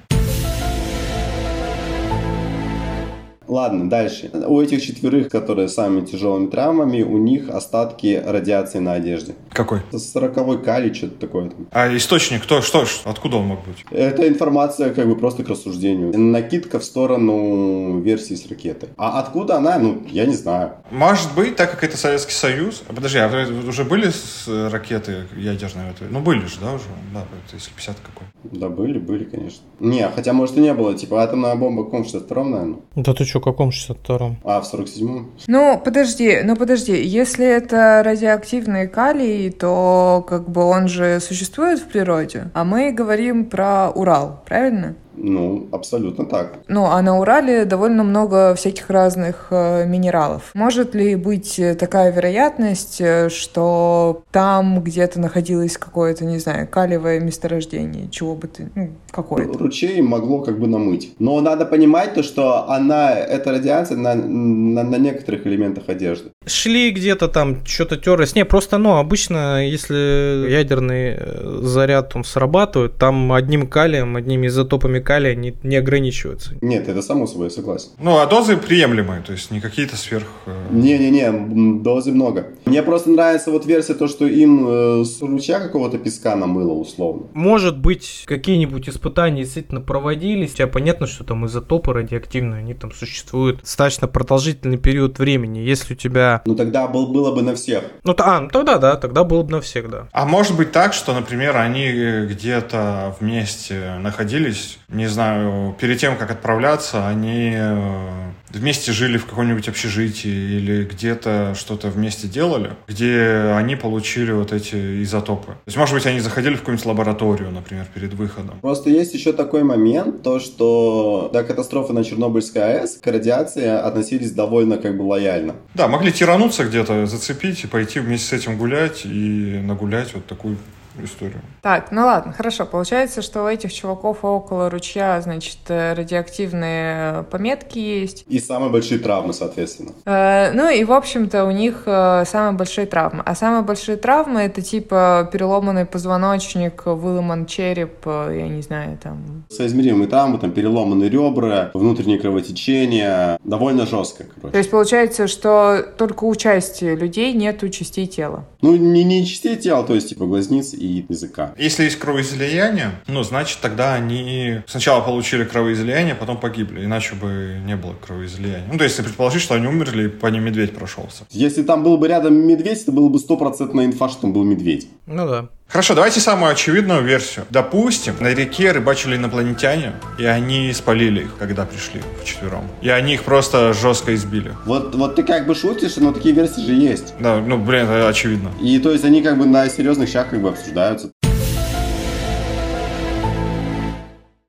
Ладно, 3.52 3.90
дальше. 3.90 4.32
У 4.48 4.62
этих 4.62 4.82
четверых, 4.82 5.28
которые 5.28 5.68
с 5.68 5.74
самыми 5.74 6.06
тяжелыми 6.06 6.48
травмами, 6.48 7.02
у 7.02 7.18
них 7.18 7.50
остатки 7.50 8.24
радиации 8.26 8.80
на 8.80 8.94
одежде. 8.94 9.36
Какой? 9.52 9.82
40 9.92 10.64
калий, 10.64 10.94
что-то 10.94 11.20
такое. 11.20 11.50
там. 11.50 11.68
А 11.72 11.94
источник, 11.94 12.44
кто, 12.44 12.62
что, 12.62 12.86
ж, 12.86 13.02
откуда 13.04 13.36
он 13.36 13.48
мог 13.48 13.60
быть? 13.66 13.84
Это 13.92 14.26
информация 14.26 14.94
как 14.94 15.06
бы 15.06 15.18
просто 15.18 15.44
к 15.44 15.50
рассуждению. 15.50 16.18
Накидка 16.18 16.80
в 16.80 16.86
сторону 16.86 18.00
версии 18.00 18.36
с 18.36 18.48
ракетой. 18.48 18.88
А 18.96 19.20
откуда 19.20 19.58
она, 19.58 19.78
ну, 19.80 20.02
я 20.08 20.26
не 20.26 20.36
знаю. 20.36 20.76
Может 20.90 21.36
быть, 21.36 21.58
так 21.58 21.72
как 21.72 21.84
это 21.84 21.98
Советский 21.98 22.34
Союз. 22.34 22.84
А 22.88 22.94
Подожди, 22.94 23.18
а 23.18 23.48
уже 23.68 23.84
были 23.84 24.12
с 24.12 24.48
ракеты 24.72 25.26
ядерные? 25.36 25.94
Ну, 26.10 26.22
были 26.22 26.46
же, 26.46 26.56
да, 26.62 26.72
уже? 26.72 26.86
Да, 27.14 27.26
если 27.52 27.72
50 27.72 27.98
какой. 28.00 28.28
Да, 28.44 28.70
были, 28.70 28.98
были, 28.98 29.26
конечно. 29.26 29.64
Не, 29.82 30.08
хотя, 30.08 30.32
может, 30.32 30.56
и 30.58 30.62
не 30.62 30.74
было. 30.74 30.94
Типа, 30.94 31.22
атомная 31.22 31.56
бомба 31.56 31.82
в 31.82 31.86
каком 31.86 32.06
62 32.06 32.44
наверное? 32.46 32.80
Да 32.96 33.14
ты 33.14 33.26
что, 33.26 33.41
каком 33.42 33.70
62-м? 33.70 34.38
А, 34.44 34.62
в 34.62 34.74
47-м? 34.74 35.32
Ну, 35.48 35.82
подожди, 35.84 36.42
ну 36.44 36.56
подожди, 36.56 37.02
если 37.02 37.46
это 37.46 38.02
радиоактивный 38.04 38.88
калий, 38.88 39.52
то 39.52 40.26
как 40.28 40.50
бы 40.50 40.64
он 40.64 40.88
же 40.88 41.20
существует 41.20 41.80
в 41.80 41.88
природе, 41.88 42.50
а 42.54 42.64
мы 42.64 42.92
говорим 42.92 43.46
про 43.46 43.90
Урал, 43.92 44.44
правильно? 44.48 44.96
Ну, 45.15 45.67
абсолютно 45.71 46.26
так. 46.26 46.60
Ну, 46.67 46.86
а 46.86 47.02
на 47.02 47.19
Урале 47.19 47.65
довольно 47.65 48.04
много 48.04 48.56
всяких 48.56 48.89
разных 48.89 49.47
э, 49.52 49.86
минералов. 49.86 50.52
Может 50.54 50.95
ли 50.95 51.15
быть 51.15 51.60
э, 51.60 51.76
такая 51.76 52.12
вероятность, 52.12 53.02
э, 53.02 53.30
что 53.30 54.24
там 54.32 54.82
где-то 54.82 55.19
находилось 55.19 55.78
какое-то, 55.78 56.26
не 56.26 56.39
знаю, 56.39 56.67
калиевое 56.67 57.19
месторождение, 57.19 58.10
чего 58.10 58.36
бы 58.36 58.47
ты, 58.47 58.69
ну, 58.76 58.89
какое-то? 59.12 59.58
Ручей 59.58 60.02
могло 60.02 60.39
как 60.39 60.60
бы 60.60 60.67
намыть. 60.67 61.13
Но 61.19 61.39
надо 61.41 61.65
понимать 61.65 62.13
то, 62.13 62.24
что 62.24 62.69
она, 62.69 63.12
эта 63.12 63.52
радиация 63.52 63.97
на, 63.97 64.15
на, 64.15 64.84
на 64.84 64.95
некоторых 64.95 65.45
элементах 65.45 65.89
одежды. 65.89 66.32
Шли 66.48 66.90
где-то 66.90 67.28
там, 67.28 67.64
что-то 67.66 67.98
терлись. 67.98 68.34
Не, 68.34 68.46
просто, 68.46 68.80
ну, 68.80 68.96
обычно, 68.98 69.64
если 69.64 70.50
ядерный 70.50 71.14
э, 71.16 71.60
заряд 71.62 72.16
он 72.16 72.24
срабатывает, 72.24 72.98
там 72.98 73.32
одним 73.32 73.68
калием, 73.68 74.16
одними 74.16 74.48
изотопами 74.48 75.00
калия 75.00 75.36
не, 75.36 75.54
не 75.62 75.76
ограничиваются. 75.76 76.56
Нет, 76.62 76.90
это 76.90 77.04
само 77.04 77.28
собой, 77.28 77.46
я 77.46 77.50
согласен. 77.52 77.90
Ну, 78.00 78.18
а 78.18 78.26
дозы 78.26 78.58
приемлемые, 78.58 79.22
то 79.22 79.34
есть 79.34 79.52
не 79.52 79.60
какие-то 79.62 79.96
сверх... 79.96 80.26
э, 80.48 80.52
Не-не-не, 80.72 81.80
дозы 81.84 82.12
много. 82.12 82.48
Мне 82.66 82.82
просто 82.82 83.12
нравится 83.12 83.52
вот 83.52 83.68
версия, 83.68 83.94
то, 83.94 84.08
что 84.08 84.26
им 84.26 84.66
э, 84.68 85.06
с 85.06 85.22
ручья 85.22 85.60
какого-то 85.60 86.00
песка 86.00 86.36
намыло 86.36 86.74
условно. 86.74 87.28
Может 87.34 87.78
быть, 87.78 88.24
какие-нибудь 88.26 88.90
испытания 88.90 89.44
действительно 89.44 89.82
проводились, 89.82 90.54
хотя 90.54 90.66
понятно, 90.66 91.06
что 91.06 91.24
там 91.24 91.46
изотопы 91.46 91.94
радиоактивные, 91.94 92.62
они 92.62 92.74
там 92.74 92.92
существуют 92.92 93.60
достаточно 93.62 94.08
продолжительный 94.08 94.80
период 94.80 95.20
времени. 95.20 95.60
Если 95.60 95.94
у 95.94 95.98
тебя... 95.98 96.31
Ну 96.46 96.56
тогда 96.56 96.88
был, 96.88 97.08
было 97.08 97.34
бы 97.36 97.41
на 97.41 97.54
всех. 97.56 97.84
Ну, 98.04 98.13
та- 98.13 98.38
а, 98.38 98.39
ну 98.41 98.50
тогда 98.50 98.78
да, 98.78 98.96
тогда 98.96 99.24
было 99.24 99.44
бы 99.44 99.52
на 99.52 99.62
всех, 99.62 99.89
да. 99.89 100.08
А 100.12 100.26
может 100.26 100.56
быть 100.56 100.72
так, 100.72 100.94
что, 100.94 101.13
например, 101.13 101.58
они 101.58 101.86
э, 101.88 102.26
где-то 102.28 103.15
вместе 103.20 103.96
находились, 104.00 104.78
не 104.89 105.08
знаю, 105.08 105.76
перед 105.80 106.00
тем, 106.00 106.17
как 106.17 106.32
отправляться, 106.32 107.08
они 107.08 107.54
э, 107.56 108.32
вместе 108.54 108.92
жили 108.92 109.18
в 109.18 109.26
каком-нибудь 109.26 109.68
общежитии 109.68 110.58
или 110.58 110.84
где-то 110.84 111.54
что-то 111.56 111.90
вместе 111.90 112.28
делали, 112.28 112.72
где 112.88 113.54
они 113.56 113.76
получили 113.76 114.32
вот 114.32 114.52
эти 114.52 115.04
изотопы. 115.04 115.54
То 115.54 115.68
есть, 115.68 115.78
может 115.78 115.96
быть, 115.96 116.06
они 116.06 116.20
заходили 116.20 116.56
в 116.56 116.60
какую-нибудь 116.60 116.86
лабораторию, 116.86 117.52
например, 117.52 117.86
перед 117.94 118.14
выходом. 118.14 118.60
Просто 118.62 118.90
есть 118.90 119.14
еще 119.14 119.34
такой 119.34 119.64
момент, 119.64 120.24
то 120.24 120.40
что 120.40 121.30
до 121.34 121.44
катастрофы 121.44 121.94
на 121.94 122.04
Чернобыльской 122.04 122.62
АЭС 122.62 123.00
к 123.02 123.08
радиации 123.08 123.66
относились 123.66 124.32
довольно 124.32 124.78
как 124.78 124.98
бы 124.98 125.04
лояльно. 125.04 125.56
Да, 125.74 125.88
могли 125.88 126.12
тирануться 126.12 126.66
где-то, 126.66 127.06
зацепить 127.06 127.64
и 127.64 127.68
пойти 127.68 128.00
вместе 128.00 128.28
с 128.28 128.34
этим 128.34 128.58
гулять 128.58 129.06
и 129.06 129.62
нагулять 129.64 130.14
вот 130.14 130.26
такую 130.26 130.58
историю. 131.06 131.42
Так, 131.62 131.92
ну 131.92 132.06
ладно, 132.06 132.34
хорошо. 132.34 132.66
Получается, 132.66 133.22
что 133.22 133.44
у 133.44 133.48
этих 133.48 133.74
чуваков 133.74 134.24
около 134.24 134.70
ручья, 134.70 135.20
значит, 135.22 135.58
э, 135.68 135.94
радиоактивные 135.94 137.24
пометки 137.24 137.80
есть. 137.80 138.26
И 138.28 138.40
самые 138.40 138.72
большие 138.72 139.00
травмы, 139.00 139.34
соответственно. 139.34 139.92
Э, 140.06 140.52
ну 140.54 140.70
и, 140.70 140.84
в 140.84 140.92
общем-то, 140.92 141.46
у 141.46 141.52
них 141.52 141.84
э, 141.86 142.24
самые 142.26 142.54
большие 142.54 142.86
травмы. 142.88 143.22
А 143.26 143.36
самые 143.36 143.64
большие 143.64 143.98
травмы 143.98 144.42
это 144.42 144.62
типа 144.62 145.30
переломанный 145.32 145.86
позвоночник, 145.86 146.86
выломан 146.86 147.46
череп, 147.46 148.06
э, 148.06 148.38
я 148.40 148.48
не 148.48 148.62
знаю, 148.62 148.98
там. 149.02 149.44
Соизмеримые 149.50 150.08
травмы, 150.08 150.38
там 150.40 150.52
переломанные 150.52 151.10
ребра, 151.10 151.72
внутреннее 151.74 152.20
кровотечение. 152.20 153.38
Довольно 153.44 153.86
жестко, 153.86 154.24
То 154.24 154.30
короче. 154.42 154.58
есть 154.58 154.72
получается, 154.72 155.28
что 155.28 155.86
только 155.98 156.26
у 156.26 156.36
части 156.36 156.86
людей 156.86 157.34
нету 157.34 157.70
частей 157.70 158.08
тела. 158.08 158.46
Ну, 158.62 158.76
не, 158.76 159.04
не 159.04 159.26
частей 159.26 159.56
тела, 159.56 159.84
то 159.84 159.95
есть 159.95 160.10
типа 160.10 160.26
глазниц 160.26 160.74
и 160.74 161.06
языка. 161.08 161.54
Если 161.58 161.84
есть 161.84 161.97
кровоизлияние, 161.97 162.91
ну, 163.08 163.24
значит, 163.24 163.60
тогда 163.62 163.93
они 163.93 164.62
сначала 164.67 165.02
получили 165.02 165.43
кровоизлияние, 165.43 166.15
потом 166.15 166.39
погибли, 166.39 166.86
иначе 166.86 167.15
бы 167.15 167.60
не 167.65 167.76
было 167.76 167.93
кровоизлияния. 167.93 168.67
Ну, 168.71 168.78
то 168.78 168.84
есть, 168.84 168.97
если 168.97 169.10
предположить, 169.10 169.41
что 169.41 169.56
они 169.56 169.67
умерли, 169.67 170.06
и 170.06 170.08
по 170.08 170.28
ним 170.28 170.43
медведь 170.43 170.76
прошелся. 170.76 171.26
Если 171.32 171.63
там 171.63 171.84
был 171.84 171.97
бы 171.97 172.08
рядом 172.08 172.36
медведь, 172.36 172.84
это 172.84 172.91
было 172.91 173.10
бы 173.10 173.19
стопроцентная 173.19 173.86
инфа, 173.86 174.10
что 174.10 174.21
там 174.21 174.34
был 174.34 174.43
медведь. 174.43 174.88
Ну 175.06 175.28
да. 175.28 175.50
Хорошо, 175.72 175.96
давайте 175.96 176.20
самую 176.20 176.52
очевидную 176.52 177.02
версию. 177.02 177.46
Допустим, 177.50 178.16
на 178.20 178.34
реке 178.34 178.74
рыбачили 178.74 179.16
инопланетяне, 179.16 179.94
и 180.20 180.26
они 180.26 180.74
спалили 180.74 181.22
их, 181.22 181.38
когда 181.38 181.66
пришли 181.66 182.02
вчетвером. 182.22 182.68
И 182.82 182.90
они 182.90 183.14
их 183.14 183.24
просто 183.24 183.72
жестко 183.72 184.14
избили. 184.14 184.52
Вот, 184.66 184.94
вот 184.96 185.16
ты 185.16 185.24
как 185.24 185.48
бы 185.48 185.56
шутишь, 185.56 185.96
но 185.96 186.12
такие 186.12 186.36
версии 186.36 186.60
же 186.60 186.74
есть. 186.74 187.14
Да, 187.22 187.40
ну, 187.40 187.58
блин, 187.58 187.84
это 187.84 188.10
очевидно. 188.10 188.52
И 188.62 188.80
то 188.80 188.92
есть 188.92 189.06
они 189.06 189.22
как 189.22 189.38
бы 189.38 189.46
на 189.46 189.70
серьезных 189.70 190.10
щах 190.10 190.32
как 190.32 190.42
бы 190.42 190.50
обсуждаются. 190.50 191.14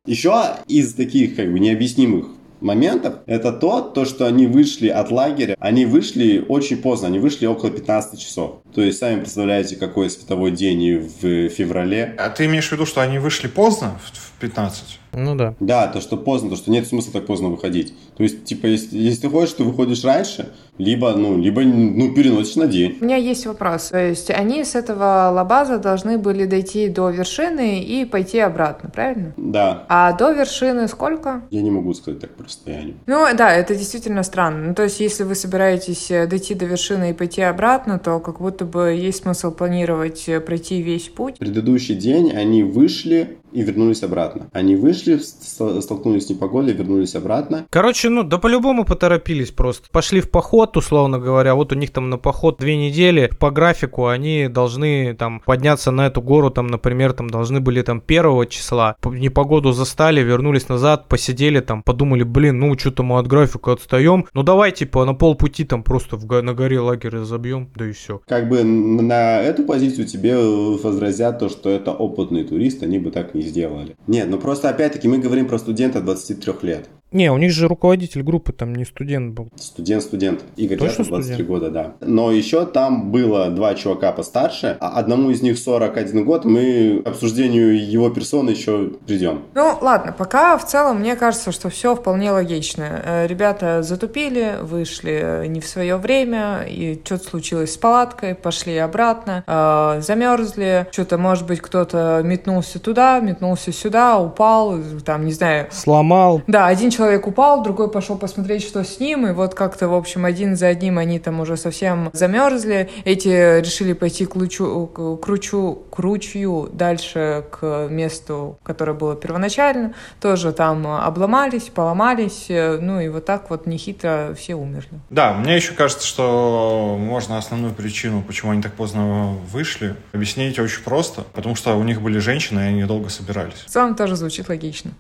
Еще 0.05 0.57
из 0.67 0.93
таких 0.95 1.37
как 1.37 1.53
бы 1.53 1.61
необъяснимых 1.61 2.27
моментов 2.63 3.17
это 3.27 3.53
то, 3.53 3.81
то, 3.81 4.05
что 4.05 4.27
они 4.27 4.47
вышли 4.47 4.89
от 4.89 5.11
лагеря, 5.11 5.57
они 5.59 5.87
вышли 5.87 6.45
очень 6.49 6.79
поздно, 6.79 7.09
они 7.09 7.19
вышли 7.19 7.47
около 7.47 7.71
15 7.71 8.21
часов. 8.21 8.61
То 8.75 8.81
есть, 8.83 8.99
сами 8.99 9.21
представляете, 9.21 9.77
какой 9.77 10.09
световой 10.11 10.51
день 10.51 10.99
в 10.99 11.49
феврале. 11.49 12.15
А 12.19 12.31
ты 12.31 12.47
имеешь 12.47 12.69
в 12.69 12.73
виду, 12.73 12.87
что 12.87 13.01
они 13.03 13.19
вышли 13.19 13.49
поздно, 13.49 13.99
15? 14.43 14.99
Ну 15.15 15.37
да. 15.37 15.55
Да, 15.61 15.87
то, 15.87 16.01
что 16.01 16.17
поздно, 16.17 16.51
то, 16.51 16.57
что 16.57 16.71
нет 16.71 16.87
смысла 16.87 17.13
так 17.13 17.27
поздно 17.27 17.49
выходить. 17.49 17.95
То 18.17 18.23
есть, 18.23 18.45
типа, 18.45 18.67
если, 18.67 18.99
если 18.99 19.23
ты 19.23 19.29
хочешь, 19.31 19.55
ты 19.55 19.63
выходишь 19.63 20.05
раньше, 20.05 20.53
либо, 20.79 21.13
ну, 21.13 21.39
либо, 21.39 21.63
ну, 21.63 22.13
переносишь 22.15 22.57
на 22.57 22.67
день. 22.67 22.97
У 23.01 23.05
меня 23.05 23.17
есть 23.17 23.47
вопрос. 23.47 23.89
То 23.91 23.99
есть 23.99 24.31
они 24.31 24.65
с 24.65 24.75
этого 24.75 25.31
лабаза 25.33 25.79
должны 25.79 26.19
были 26.19 26.47
дойти 26.47 26.89
до 26.89 27.11
вершины 27.11 27.83
и 27.83 28.05
пойти 28.05 28.39
обратно, 28.41 28.91
правильно? 28.91 29.33
Да, 29.37 29.85
А 29.89 30.13
до 30.13 30.33
вершины 30.33 30.89
сколько? 30.89 31.43
я 31.51 31.63
не 31.63 31.71
могу 31.71 31.95
сказать 31.95 32.21
так 32.21 32.31
по 32.35 32.45
расстоянию. 32.45 32.95
Ну 33.07 33.27
да, 33.37 33.53
это 33.53 33.77
действительно 33.77 34.23
странно. 34.23 34.69
Ну 34.69 34.75
то 34.75 34.83
есть 34.85 34.99
если 35.01 35.23
вы 35.25 35.35
собираетесь 35.35 36.11
э, 36.11 36.27
дойти 36.27 36.55
до 36.55 36.65
вершины 36.65 37.11
и 37.11 37.13
пойти 37.13 37.43
обратно, 37.43 37.99
то 37.99 38.19
как 38.19 38.41
будто 38.41 38.65
бы 38.65 38.91
есть 38.93 39.23
смысл 39.23 39.53
планировать 39.53 40.29
э, 40.29 40.41
пройти 40.41 40.83
весь 40.83 41.09
путь. 41.09 41.39
Предыдущий 41.39 41.95
день 41.95 42.33
они 42.33 42.63
вышли 42.63 43.37
и 43.53 43.63
вернулись 43.63 44.03
обратно. 44.03 44.49
Они 44.53 44.77
вышли, 44.77 45.17
ст- 45.19 45.83
столкнулись 45.83 46.27
с 46.27 46.31
непогодой, 46.31 46.75
вернулись 46.75 47.15
обратно. 47.15 47.67
Короче, 47.71 48.09
ну, 48.09 48.23
да 48.23 48.39
по-любому 48.39 48.85
поторопились 48.85 49.51
просто. 49.51 49.89
Пошли 49.91 50.21
в 50.21 50.31
поход, 50.31 50.77
условно 50.77 51.19
говоря. 51.19 51.55
Вот 51.55 51.73
у 51.73 51.75
них 51.75 51.91
там 51.91 52.11
на 52.11 52.19
поход 52.19 52.59
две 52.59 52.77
недели. 52.77 53.31
По 53.39 53.51
графику 53.51 54.07
они 54.07 54.49
должны 54.49 55.15
там 55.15 55.41
подняться 55.45 55.91
на 55.91 56.07
эту 56.07 56.23
гору, 56.23 56.51
там, 56.51 56.67
например, 56.67 57.13
там 57.13 57.29
должны 57.31 57.61
были 57.61 57.83
там 57.83 58.01
первого 58.01 58.47
числа. 58.47 58.97
Непогоду 59.05 59.73
застали, 59.73 60.21
вернулись 60.21 60.69
назад, 60.69 61.09
посидели 61.09 61.61
там, 61.61 61.83
подумали, 61.83 62.23
блин, 62.23 62.59
ну, 62.59 62.79
что-то 62.79 63.03
мы 63.03 63.19
от 63.19 63.27
графика 63.27 63.73
отстаем. 63.73 64.27
Ну, 64.35 64.43
давай, 64.43 64.73
типа, 64.73 65.05
на 65.05 65.15
полпути 65.15 65.65
там 65.65 65.83
просто 65.83 66.17
в, 66.17 66.43
на 66.43 66.55
горе 66.55 66.81
лагерь 66.81 67.11
разобьем, 67.11 67.69
да 67.75 67.89
и 67.89 67.93
все. 67.93 68.21
Как 68.27 68.49
бы 68.49 68.63
на 68.65 69.41
эту 69.41 69.65
позицию 69.65 70.07
тебе 70.07 70.37
возразят 70.37 71.39
то, 71.39 71.49
что 71.49 71.71
это 71.71 71.93
опытный 71.93 72.45
турист, 72.45 72.83
они 72.83 72.99
бы 72.99 73.11
так 73.11 73.35
не 73.35 73.42
сделали. 73.45 73.97
Нет, 74.07 74.29
ну 74.29 74.39
просто 74.39 74.69
опять-таки 74.69 75.09
мы 75.09 75.19
говорим 75.19 75.47
про 75.49 75.59
студента 75.59 76.01
23 76.01 76.55
лет. 76.63 76.89
Не, 77.13 77.31
у 77.31 77.39
них 77.39 77.53
же 77.53 77.69
руководитель 77.69 78.23
группы 78.23 78.53
там 78.53 78.75
не 78.75 78.85
студент 78.85 79.35
был. 79.35 79.49
Студент-студент. 79.57 80.41
Игорь 80.57 80.79
Точно 80.79 81.05
Дятлов, 81.05 81.09
23 81.09 81.35
студент? 81.35 81.49
года, 81.49 81.71
да. 81.71 81.93
Но 82.01 82.33
еще 82.33 82.67
там 82.67 83.11
было 83.11 83.51
два 83.51 83.75
чувака 83.75 84.13
постарше, 84.13 84.77
а 84.81 84.99
одному 84.99 85.31
из 85.31 85.43
них 85.43 85.59
41 85.59 86.25
год. 86.25 86.45
Мы 86.45 87.03
к 87.05 87.09
обсуждению 87.09 87.91
его 87.91 88.11
персоны 88.11 88.51
еще 88.51 88.93
придем. 89.07 89.43
Ну 89.55 89.77
ладно, 89.81 90.15
пока 90.17 90.57
в 90.59 90.67
целом 90.67 91.01
мне 91.01 91.17
кажется, 91.17 91.53
что 91.53 91.69
все 91.69 91.95
вполне 91.95 92.31
логично. 92.33 93.03
Э, 93.05 93.27
Ребята 93.27 93.83
затупили, 93.83 94.57
вышли 94.61 95.21
э, 95.23 95.47
не 95.47 95.61
в 95.61 95.67
свое 95.67 95.97
время, 95.97 96.65
и 96.69 97.01
что-то 97.05 97.29
случилось 97.29 97.75
с 97.75 97.77
палаткой, 97.77 98.35
пошли 98.35 98.77
обратно, 98.79 99.45
э, 99.47 100.01
замерзли, 100.01 100.87
что-то, 100.91 101.19
может 101.19 101.47
быть, 101.47 101.61
кто-то 101.61 102.21
метнулся 102.25 102.79
туда, 102.79 103.21
метнулся 103.21 103.73
сюда, 103.73 104.19
упал, 104.19 104.79
там, 105.05 105.27
не 105.27 105.33
знаю, 105.33 105.67
Сломал. 105.71 106.43
Да, 106.47 106.67
один 106.67 106.91
человек 106.91 107.02
человек 107.03 107.27
упал, 107.27 107.65
другой 107.65 107.91
пошел 107.91 108.17
посмотреть, 108.17 108.63
что 108.63 108.85
с 108.85 109.01
ним, 109.01 109.27
и 109.27 109.33
вот 109.33 109.55
как-то, 109.55 109.89
в 109.89 109.95
общем, 109.95 110.25
один 110.25 110.57
за 110.57 110.69
одним 110.69 110.99
они 110.99 111.19
там 111.19 111.41
уже 111.41 111.57
совсем 111.57 112.11
замерзли. 112.13 112.91
Эти 113.05 113.59
решили 113.61 113.93
пойти 113.93 114.25
к, 114.25 114.37
лучу, 114.37 114.87
к, 114.87 115.17
кручу, 115.17 115.83
к 115.91 115.99
ручью 115.99 116.71
дальше 116.73 117.45
к 117.51 117.89
месту, 117.91 118.57
которое 118.63 118.93
было 118.93 119.17
первоначально. 119.17 119.95
Тоже 120.21 120.53
там 120.53 120.87
обломались, 120.87 121.65
поломались, 121.75 122.47
ну 122.49 123.01
и 123.01 123.09
вот 123.09 123.25
так 123.25 123.51
вот 123.51 123.67
нехитро 123.67 124.33
все 124.39 124.55
умерли. 124.55 125.01
Да, 125.11 125.35
мне 125.35 125.57
еще 125.57 125.73
кажется, 125.73 126.07
что 126.07 126.97
можно 127.01 127.37
основную 127.37 127.75
причину, 127.75 128.23
почему 128.23 128.53
они 128.53 128.63
так 128.63 128.75
поздно 128.75 129.35
вышли, 129.51 129.97
объяснить 130.13 130.61
очень 130.61 130.85
просто. 130.85 131.25
Потому 131.33 131.57
что 131.57 131.75
у 131.75 131.83
них 131.83 132.01
были 132.01 132.21
женщины, 132.21 132.61
и 132.61 132.65
они 132.65 132.85
долго 132.85 133.09
собирались. 133.09 133.65
В 133.67 133.71
целом 133.71 133.97
тоже 133.97 134.15
звучит 134.15 134.49
логично. 134.49 134.93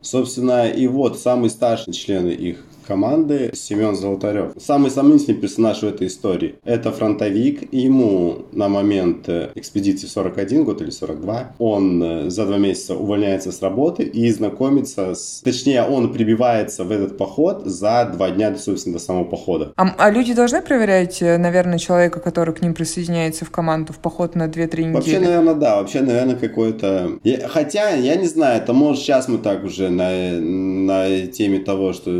Собственно, 0.00 0.68
и 0.70 0.86
вот 0.86 1.18
самый 1.18 1.50
старший 1.50 1.92
член 1.92 2.28
их 2.28 2.64
команды 2.90 3.52
Семен 3.54 3.94
Золотарев. 3.94 4.50
Самый 4.58 4.90
сомнительный 4.90 5.36
персонаж 5.36 5.82
в 5.82 5.84
этой 5.84 6.08
истории. 6.08 6.56
Это 6.64 6.90
фронтовик. 6.90 7.72
Ему 7.72 8.46
на 8.50 8.68
момент 8.68 9.28
э, 9.28 9.50
экспедиции 9.54 10.08
41 10.08 10.64
год 10.64 10.82
или 10.82 10.90
42 10.90 11.52
он 11.60 12.02
э, 12.02 12.30
за 12.30 12.46
два 12.46 12.58
месяца 12.58 12.96
увольняется 12.96 13.52
с 13.52 13.62
работы 13.62 14.02
и 14.02 14.28
знакомится 14.32 15.14
с... 15.14 15.40
Точнее, 15.44 15.84
он 15.84 16.12
прибивается 16.12 16.82
в 16.82 16.90
этот 16.90 17.16
поход 17.16 17.62
за 17.64 18.10
два 18.12 18.30
дня, 18.30 18.56
собственно, 18.56 18.94
до 18.94 19.04
самого 19.04 19.22
похода. 19.22 19.72
А, 19.76 19.94
а 19.96 20.10
люди 20.10 20.34
должны 20.34 20.60
проверять, 20.60 21.22
э, 21.22 21.38
наверное, 21.38 21.78
человека, 21.78 22.18
который 22.18 22.52
к 22.54 22.60
ним 22.60 22.74
присоединяется 22.74 23.44
в 23.44 23.50
команду 23.52 23.92
в 23.92 23.98
поход 23.98 24.34
на 24.34 24.48
2-3 24.48 24.78
недели? 24.78 24.92
Вообще, 24.94 25.20
наверное, 25.20 25.54
да. 25.54 25.76
Вообще, 25.76 26.00
наверное, 26.00 26.34
какой-то... 26.34 27.20
Хотя, 27.50 27.90
я 27.90 28.16
не 28.16 28.26
знаю, 28.26 28.60
это 28.60 28.72
может 28.72 29.00
сейчас 29.04 29.28
мы 29.28 29.38
так 29.38 29.62
уже 29.62 29.90
на, 29.90 30.10
на 30.40 31.26
теме 31.28 31.60
того, 31.60 31.92
что 31.92 32.10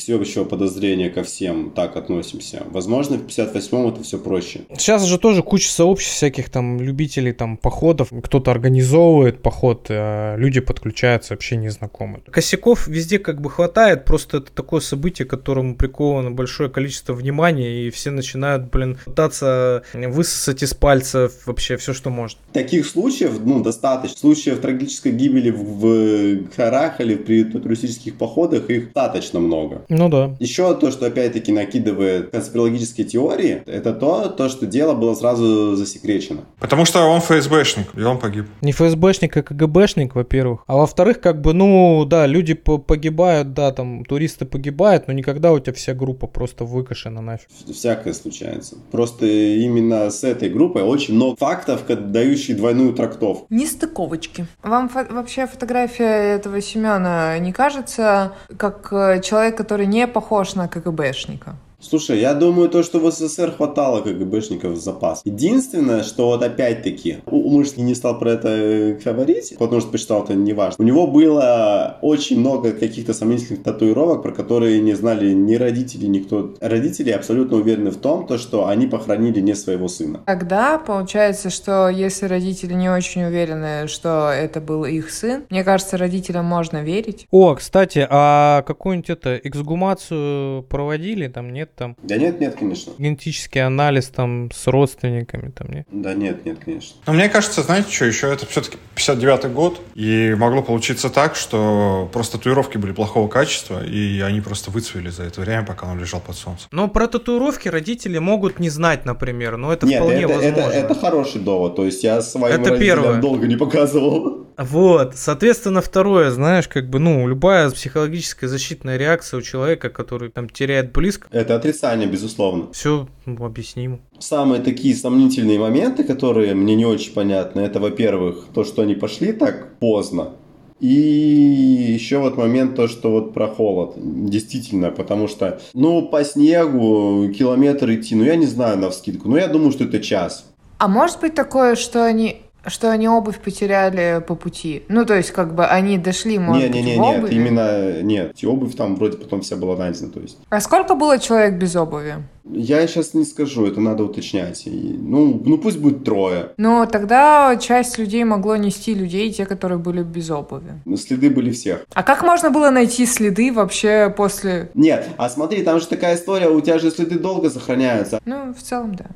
все 0.00 0.18
еще 0.18 0.44
подозрения 0.44 1.10
ко 1.10 1.22
всем 1.22 1.70
так 1.70 1.96
относимся. 1.96 2.62
Возможно, 2.70 3.18
в 3.18 3.26
58-м 3.26 3.88
это 3.88 4.02
все 4.02 4.18
проще. 4.18 4.62
Сейчас 4.76 5.04
же 5.04 5.18
тоже 5.18 5.42
куча 5.42 5.70
сообществ 5.70 6.16
всяких 6.16 6.50
там 6.50 6.80
любителей 6.80 7.32
там 7.32 7.56
походов. 7.56 8.08
Кто-то 8.22 8.50
организовывает 8.50 9.42
поход, 9.42 9.86
а 9.90 10.36
люди 10.36 10.60
подключаются 10.60 11.34
вообще 11.34 11.56
незнакомые. 11.56 12.22
Косяков 12.30 12.88
везде 12.88 13.18
как 13.18 13.40
бы 13.40 13.50
хватает, 13.50 14.04
просто 14.04 14.38
это 14.38 14.50
такое 14.52 14.80
событие, 14.80 15.26
к 15.26 15.30
которому 15.30 15.76
приковано 15.76 16.30
большое 16.30 16.70
количество 16.70 17.12
внимания, 17.12 17.86
и 17.86 17.90
все 17.90 18.10
начинают, 18.10 18.70
блин, 18.70 18.98
пытаться 19.04 19.82
высосать 19.92 20.62
из 20.62 20.74
пальца 20.74 21.30
вообще 21.44 21.76
все, 21.76 21.92
что 21.92 22.10
может. 22.10 22.38
Таких 22.52 22.86
случаев, 22.86 23.32
ну, 23.44 23.62
достаточно. 23.62 24.18
Случаев 24.18 24.60
трагической 24.60 25.12
гибели 25.12 25.50
в, 25.50 25.62
в 25.62 26.56
горах 26.56 27.00
или 27.00 27.14
при 27.14 27.44
туристических 27.44 28.16
походах 28.16 28.70
их 28.70 28.92
достаточно 28.92 29.40
много. 29.40 29.82
Ну 29.90 30.08
да. 30.08 30.36
Еще 30.38 30.74
то, 30.76 30.90
что 30.90 31.06
опять-таки 31.06 31.52
накидывает 31.52 32.30
конспирологические 32.30 33.06
теории, 33.06 33.62
это 33.66 33.92
то, 33.92 34.28
то, 34.28 34.48
что 34.48 34.66
дело 34.66 34.94
было 34.94 35.14
сразу 35.14 35.76
засекречено. 35.76 36.42
Потому 36.60 36.84
что 36.84 37.04
он 37.04 37.20
ФСБшник, 37.20 37.88
и 37.96 38.02
он 38.02 38.18
погиб. 38.18 38.46
Не 38.62 38.72
ФСБшник, 38.72 39.36
а 39.36 39.42
КГБшник, 39.42 40.14
во-первых. 40.14 40.62
А 40.66 40.76
во-вторых, 40.76 41.20
как 41.20 41.40
бы, 41.40 41.52
ну, 41.52 42.04
да, 42.04 42.26
люди 42.26 42.54
погибают, 42.54 43.52
да, 43.52 43.72
там, 43.72 44.04
туристы 44.04 44.46
погибают, 44.46 45.08
но 45.08 45.12
никогда 45.12 45.52
у 45.52 45.58
тебя 45.58 45.72
вся 45.72 45.92
группа 45.94 46.26
просто 46.26 46.64
выкашена 46.64 47.20
нафиг. 47.20 47.48
Всякое 47.72 48.14
случается. 48.14 48.76
Просто 48.90 49.26
именно 49.26 50.10
с 50.10 50.24
этой 50.24 50.48
группой 50.48 50.82
очень 50.82 51.14
много 51.14 51.36
фактов, 51.36 51.82
дающих 51.88 52.56
двойную 52.56 52.92
трактовку. 52.92 53.46
Нестыковочки. 53.50 54.46
Вам 54.62 54.90
фо- 54.94 55.12
вообще 55.12 55.46
фотография 55.46 56.36
этого 56.36 56.60
Семена 56.60 57.38
не 57.38 57.52
кажется 57.52 58.32
как 58.56 58.92
э, 58.92 59.20
человек, 59.22 59.56
который 59.56 59.79
не 59.86 60.06
похож 60.06 60.56
на 60.56 60.68
КГБшника. 60.68 61.54
Слушай, 61.80 62.20
я 62.20 62.34
думаю, 62.34 62.68
то, 62.68 62.82
что 62.82 63.00
в 63.00 63.10
СССР 63.10 63.52
хватало 63.56 64.02
КГБшников 64.02 64.72
в 64.72 64.80
запас. 64.80 65.22
Единственное, 65.24 66.02
что 66.02 66.26
вот 66.26 66.42
опять-таки, 66.42 67.18
Умышленный 67.26 67.86
не 67.86 67.94
стал 67.94 68.18
про 68.18 68.32
это 68.32 68.48
э, 68.48 68.98
говорить, 69.02 69.56
потому 69.58 69.80
что 69.80 69.90
посчитал 69.90 70.24
это 70.24 70.34
неважно. 70.34 70.76
У 70.78 70.86
него 70.86 71.06
было 71.06 71.98
очень 72.02 72.38
много 72.38 72.72
каких-то 72.72 73.14
сомнительных 73.14 73.62
татуировок, 73.62 74.22
про 74.22 74.32
которые 74.32 74.80
не 74.80 74.94
знали 74.94 75.32
ни 75.32 75.54
родители, 75.54 76.06
никто. 76.06 76.54
Родители 76.60 77.10
абсолютно 77.10 77.56
уверены 77.56 77.90
в 77.90 77.96
том, 77.96 78.26
то, 78.26 78.36
что 78.36 78.68
они 78.68 78.86
похоронили 78.86 79.40
не 79.40 79.54
своего 79.54 79.88
сына. 79.88 80.20
Тогда 80.26 80.78
получается, 80.78 81.50
что 81.50 81.88
если 81.88 82.26
родители 82.26 82.74
не 82.74 82.90
очень 82.90 83.24
уверены, 83.24 83.88
что 83.88 84.30
это 84.30 84.60
был 84.60 84.84
их 84.84 85.10
сын, 85.10 85.44
мне 85.50 85.64
кажется, 85.64 85.96
родителям 85.96 86.44
можно 86.44 86.82
верить. 86.82 87.26
О, 87.30 87.54
кстати, 87.54 88.06
а 88.08 88.62
какую-нибудь 88.62 89.10
это 89.10 89.36
эксгумацию 89.36 90.62
проводили 90.64 91.28
там, 91.28 91.52
нет? 91.52 91.69
Там? 91.74 91.96
Да 92.02 92.16
нет, 92.16 92.40
нет, 92.40 92.56
конечно. 92.56 92.92
Генетический 92.98 93.64
анализ 93.64 94.08
там 94.08 94.50
с 94.52 94.66
родственниками 94.66 95.50
там, 95.50 95.70
нет? 95.70 95.86
Да 95.90 96.14
нет, 96.14 96.44
нет, 96.44 96.58
конечно. 96.64 96.96
Но 97.06 97.12
мне 97.12 97.28
кажется, 97.28 97.62
знаете 97.62 97.90
что, 97.92 98.04
еще 98.04 98.32
это 98.32 98.46
все-таки 98.46 98.78
59-й 98.96 99.50
год, 99.50 99.80
и 99.94 100.34
могло 100.36 100.62
получиться 100.62 101.10
так, 101.10 101.36
что 101.36 102.08
просто 102.12 102.38
татуировки 102.38 102.76
были 102.76 102.92
плохого 102.92 103.28
качества, 103.28 103.84
и 103.84 104.20
они 104.20 104.40
просто 104.40 104.70
выцвели 104.70 105.10
за 105.10 105.24
это 105.24 105.40
время, 105.40 105.64
пока 105.64 105.86
он 105.86 105.98
лежал 105.98 106.20
под 106.20 106.36
солнцем. 106.36 106.68
Но 106.72 106.88
про 106.88 107.06
татуировки 107.06 107.68
родители 107.68 108.18
могут 108.18 108.58
не 108.58 108.70
знать, 108.70 109.04
например, 109.04 109.56
но 109.56 109.72
это 109.72 109.86
нет, 109.86 110.00
вполне 110.00 110.24
это, 110.24 110.28
возможно. 110.28 110.58
Это, 110.58 110.70
это 110.70 110.94
хороший 110.94 111.40
довод, 111.40 111.76
то 111.76 111.84
есть 111.84 112.04
я 112.04 112.20
своим 112.22 112.60
это 112.60 112.78
первое. 112.78 113.20
долго 113.20 113.46
не 113.46 113.56
показывал. 113.56 114.46
Вот, 114.56 115.16
соответственно, 115.16 115.80
второе, 115.80 116.30
знаешь, 116.30 116.68
как 116.68 116.88
бы, 116.90 116.98
ну, 116.98 117.26
любая 117.26 117.70
психологическая 117.70 118.48
защитная 118.48 118.98
реакция 118.98 119.38
у 119.38 119.42
человека, 119.42 119.88
который 119.88 120.30
там 120.30 120.50
теряет 120.50 120.92
близко. 120.92 121.28
Это 121.30 121.54
отрицание, 121.60 122.08
безусловно. 122.08 122.72
Все 122.72 123.06
ну, 123.26 123.44
объяснимо. 123.44 124.00
Самые 124.18 124.60
такие 124.62 124.94
сомнительные 124.94 125.58
моменты, 125.58 126.04
которые 126.04 126.54
мне 126.54 126.74
не 126.74 126.86
очень 126.86 127.12
понятны, 127.12 127.60
это, 127.60 127.78
во-первых, 127.80 128.46
то, 128.52 128.64
что 128.64 128.82
они 128.82 128.94
пошли 128.94 129.32
так 129.32 129.78
поздно, 129.78 130.32
и 130.80 131.90
еще 131.94 132.18
вот 132.18 132.36
момент 132.36 132.74
то, 132.74 132.88
что 132.88 133.10
вот 133.10 133.34
про 133.34 133.46
холод. 133.48 133.92
Действительно, 133.96 134.90
потому 134.90 135.28
что, 135.28 135.60
ну, 135.74 136.08
по 136.08 136.24
снегу 136.24 137.30
километр 137.32 137.92
идти, 137.92 138.14
ну, 138.14 138.24
я 138.24 138.36
не 138.36 138.46
знаю 138.46 138.78
на 138.78 138.90
вскидку, 138.90 139.28
но 139.28 139.36
я 139.36 139.48
думаю, 139.48 139.72
что 139.72 139.84
это 139.84 140.00
час. 140.00 140.46
А 140.78 140.88
может 140.88 141.20
быть 141.20 141.34
такое, 141.34 141.76
что 141.76 142.04
они 142.04 142.40
что 142.66 142.90
они 142.90 143.08
обувь 143.08 143.38
потеряли 143.38 144.22
по 144.26 144.34
пути. 144.34 144.82
Ну, 144.88 145.04
то 145.04 145.14
есть, 145.14 145.30
как 145.30 145.54
бы 145.54 145.66
они 145.66 145.98
дошли, 145.98 146.38
может 146.38 146.62
не, 146.62 146.68
быть, 146.68 146.76
не, 146.76 146.82
не, 146.82 146.98
в 146.98 147.00
нет, 147.00 147.18
обуви. 147.18 147.34
именно 147.34 148.02
нет. 148.02 148.36
И 148.42 148.46
обувь 148.46 148.74
там 148.74 148.96
вроде 148.96 149.16
потом 149.16 149.40
вся 149.40 149.56
была 149.56 149.76
найдена, 149.76 150.10
то 150.10 150.20
есть. 150.20 150.38
А 150.48 150.60
сколько 150.60 150.94
было 150.94 151.18
человек 151.18 151.54
без 151.54 151.76
обуви? 151.76 152.16
Я 152.52 152.86
сейчас 152.86 153.14
не 153.14 153.24
скажу, 153.24 153.66
это 153.66 153.80
надо 153.80 154.04
уточнять. 154.04 154.66
И, 154.66 154.96
ну, 154.98 155.40
ну 155.44 155.58
пусть 155.58 155.78
будет 155.78 156.04
трое. 156.04 156.50
Ну, 156.56 156.86
тогда 156.90 157.56
часть 157.56 157.98
людей 157.98 158.24
могло 158.24 158.56
нести 158.56 158.94
людей, 158.94 159.30
те, 159.32 159.46
которые 159.46 159.78
были 159.78 160.02
без 160.02 160.30
обуви. 160.30 160.72
Но 160.84 160.96
следы 160.96 161.30
были 161.30 161.52
всех. 161.52 161.84
А 161.92 162.02
как 162.02 162.22
можно 162.22 162.50
было 162.50 162.70
найти 162.70 163.06
следы 163.06 163.52
вообще 163.52 164.12
после... 164.16 164.70
Нет, 164.74 165.08
а 165.16 165.28
смотри, 165.28 165.62
там 165.62 165.80
же 165.80 165.86
такая 165.86 166.16
история, 166.16 166.48
у 166.48 166.60
тебя 166.60 166.78
же 166.78 166.90
следы 166.90 167.18
долго 167.18 167.50
сохраняются. 167.50 168.20
Ну, 168.24 168.52
в 168.54 168.62
целом, 168.62 168.94
да. 168.94 169.06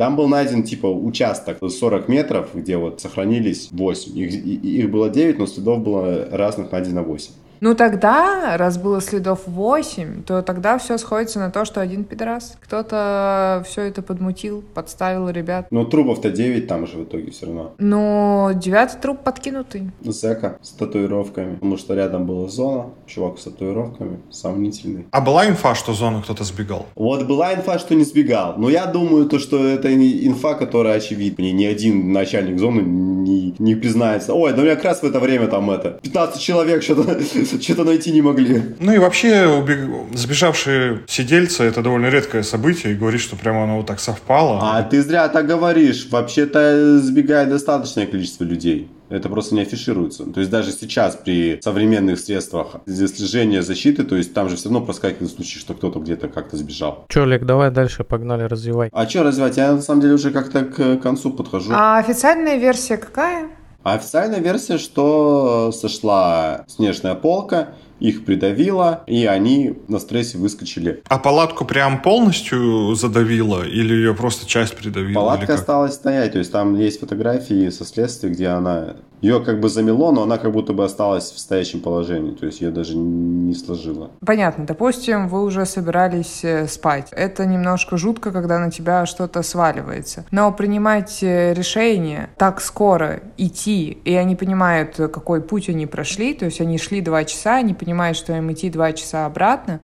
Там 0.00 0.16
был 0.16 0.28
найден, 0.28 0.62
типа, 0.62 0.86
участок 0.86 1.58
40 1.60 2.08
метров, 2.08 2.48
где 2.54 2.78
вот 2.78 3.02
сохранились 3.02 3.68
8. 3.70 4.18
Их, 4.18 4.32
их 4.32 4.90
было 4.90 5.10
9, 5.10 5.38
но 5.38 5.46
следов 5.46 5.82
было 5.82 6.26
разных 6.30 6.72
найдено 6.72 7.02
8. 7.02 7.32
Ну 7.60 7.74
тогда, 7.74 8.56
раз 8.56 8.78
было 8.78 9.02
следов 9.02 9.40
8, 9.46 10.22
то 10.22 10.40
тогда 10.42 10.78
все 10.78 10.96
сходится 10.96 11.38
на 11.38 11.50
то, 11.50 11.66
что 11.66 11.80
один 11.82 12.04
пидорас. 12.04 12.56
Кто-то 12.60 13.62
все 13.66 13.82
это 13.82 14.00
подмутил, 14.00 14.64
подставил 14.74 15.28
ребят. 15.28 15.66
Но 15.70 15.84
трупов-то 15.84 16.30
9 16.30 16.66
там 16.66 16.86
же 16.86 16.98
в 16.98 17.04
итоге 17.04 17.30
все 17.30 17.46
равно. 17.46 17.74
Но 17.78 18.52
девятый 18.54 18.98
труп 19.00 19.18
подкинутый. 19.22 19.90
Зека 20.02 20.58
с 20.62 20.70
татуировками. 20.70 21.54
Потому 21.54 21.76
что 21.76 21.94
рядом 21.94 22.26
была 22.26 22.48
зона, 22.48 22.86
чувак 23.06 23.38
с 23.38 23.44
татуировками, 23.44 24.20
сомнительный. 24.30 25.06
А 25.10 25.20
была 25.20 25.46
инфа, 25.46 25.74
что 25.74 25.92
зону 25.92 26.22
кто-то 26.22 26.44
сбегал? 26.44 26.86
Вот 26.94 27.26
была 27.26 27.52
инфа, 27.54 27.78
что 27.78 27.94
не 27.94 28.04
сбегал. 28.04 28.54
Но 28.56 28.70
я 28.70 28.86
думаю, 28.86 29.26
то, 29.26 29.38
что 29.38 29.62
это 29.66 29.94
не 29.94 30.26
инфа, 30.26 30.54
которая 30.54 30.96
очевидна. 30.96 31.42
Ни 31.42 31.64
один 31.64 32.12
начальник 32.12 32.58
зоны 32.58 32.80
не, 32.80 33.54
не 33.58 33.74
признается. 33.74 34.32
Ой, 34.32 34.52
да 34.54 34.62
у 34.62 34.64
меня 34.64 34.76
как 34.76 34.84
раз 34.84 35.02
в 35.02 35.04
это 35.04 35.20
время 35.20 35.46
там 35.48 35.70
это 35.70 35.98
15 36.02 36.40
человек 36.40 36.82
что-то 36.82 37.20
что 37.58 37.84
найти 37.84 38.12
не 38.12 38.22
могли. 38.22 38.62
Ну 38.78 38.92
и 38.92 38.98
вообще, 38.98 39.46
убег- 39.46 40.16
сбежавшие 40.16 41.00
сидельцы 41.06 41.64
это 41.64 41.82
довольно 41.82 42.06
редкое 42.06 42.42
событие, 42.42 42.92
и 42.92 42.96
говорит, 42.96 43.20
что 43.20 43.36
прямо 43.36 43.64
оно 43.64 43.78
вот 43.78 43.86
так 43.86 44.00
совпало. 44.00 44.58
А 44.62 44.82
ты 44.82 45.02
зря 45.02 45.28
так 45.28 45.46
говоришь. 45.46 46.08
Вообще-то 46.10 46.98
сбегает 46.98 47.48
достаточное 47.48 48.06
количество 48.06 48.44
людей. 48.44 48.88
Это 49.08 49.28
просто 49.28 49.56
не 49.56 49.62
афишируется. 49.62 50.24
То 50.24 50.38
есть 50.38 50.52
даже 50.52 50.70
сейчас 50.70 51.16
при 51.16 51.58
современных 51.62 52.20
средствах 52.20 52.76
слежения 52.86 53.60
защиты, 53.60 54.04
то 54.04 54.14
есть 54.14 54.32
там 54.34 54.48
же 54.48 54.54
все 54.54 54.68
равно 54.68 54.86
проскакивают 54.86 55.32
случаи, 55.32 55.58
что 55.58 55.74
кто-то 55.74 55.98
где-то 55.98 56.28
как-то 56.28 56.56
сбежал. 56.56 57.06
Че, 57.08 57.24
Олег, 57.24 57.44
давай 57.44 57.72
дальше, 57.72 58.04
погнали, 58.04 58.44
развивай. 58.44 58.88
А 58.92 59.08
что 59.08 59.24
развивать? 59.24 59.56
Я 59.56 59.72
на 59.72 59.82
самом 59.82 60.00
деле 60.02 60.14
уже 60.14 60.30
как-то 60.30 60.64
к 60.64 60.98
концу 60.98 61.32
подхожу. 61.32 61.72
А 61.74 61.98
официальная 61.98 62.56
версия 62.56 62.96
какая? 62.98 63.49
А 63.82 63.94
официальная 63.94 64.40
версия, 64.40 64.78
что 64.78 65.72
сошла 65.72 66.64
снежная 66.66 67.14
полка, 67.14 67.70
их 67.98 68.24
придавило, 68.24 69.04
и 69.06 69.26
они 69.26 69.78
на 69.88 69.98
стрессе 69.98 70.38
выскочили. 70.38 71.02
А 71.08 71.18
палатку 71.18 71.64
прям 71.64 72.02
полностью 72.02 72.94
задавило 72.94 73.62
или 73.62 73.94
ее 73.94 74.14
просто 74.14 74.46
часть 74.46 74.76
придавила? 74.76 75.20
Палатка 75.20 75.54
осталась 75.54 75.94
стоять, 75.94 76.32
то 76.32 76.38
есть 76.38 76.50
там 76.52 76.78
есть 76.78 77.00
фотографии 77.00 77.68
со 77.70 77.84
следствия, 77.84 78.30
где 78.30 78.48
она 78.48 78.96
ее 79.20 79.40
как 79.40 79.60
бы 79.60 79.68
замело, 79.68 80.12
но 80.12 80.22
она 80.22 80.38
как 80.38 80.52
будто 80.52 80.72
бы 80.72 80.84
осталась 80.84 81.30
в 81.30 81.38
стоящем 81.38 81.80
положении, 81.80 82.32
то 82.32 82.46
есть 82.46 82.60
ее 82.60 82.70
даже 82.70 82.96
не 82.96 83.54
сложила. 83.54 84.10
Понятно. 84.24 84.66
Допустим, 84.66 85.28
вы 85.28 85.42
уже 85.44 85.66
собирались 85.66 86.44
э, 86.44 86.66
спать. 86.66 87.08
Это 87.12 87.46
немножко 87.46 87.96
жутко, 87.96 88.32
когда 88.32 88.58
на 88.58 88.70
тебя 88.70 89.06
что-то 89.06 89.42
сваливается. 89.42 90.24
Но 90.30 90.52
принимать 90.52 91.22
э, 91.22 91.52
решение 91.54 92.30
так 92.36 92.60
скоро 92.60 93.20
идти, 93.36 93.98
и 94.04 94.14
они 94.14 94.36
понимают, 94.36 94.96
какой 94.96 95.40
путь 95.40 95.68
они 95.68 95.86
прошли, 95.86 96.34
то 96.34 96.46
есть 96.46 96.60
они 96.60 96.78
шли 96.78 97.00
два 97.00 97.24
часа, 97.24 97.56
они 97.56 97.74
понимают, 97.74 98.16
что 98.16 98.36
им 98.36 98.50
идти 98.52 98.70
два 98.70 98.92
часа 98.92 99.26
обратно, 99.26 99.80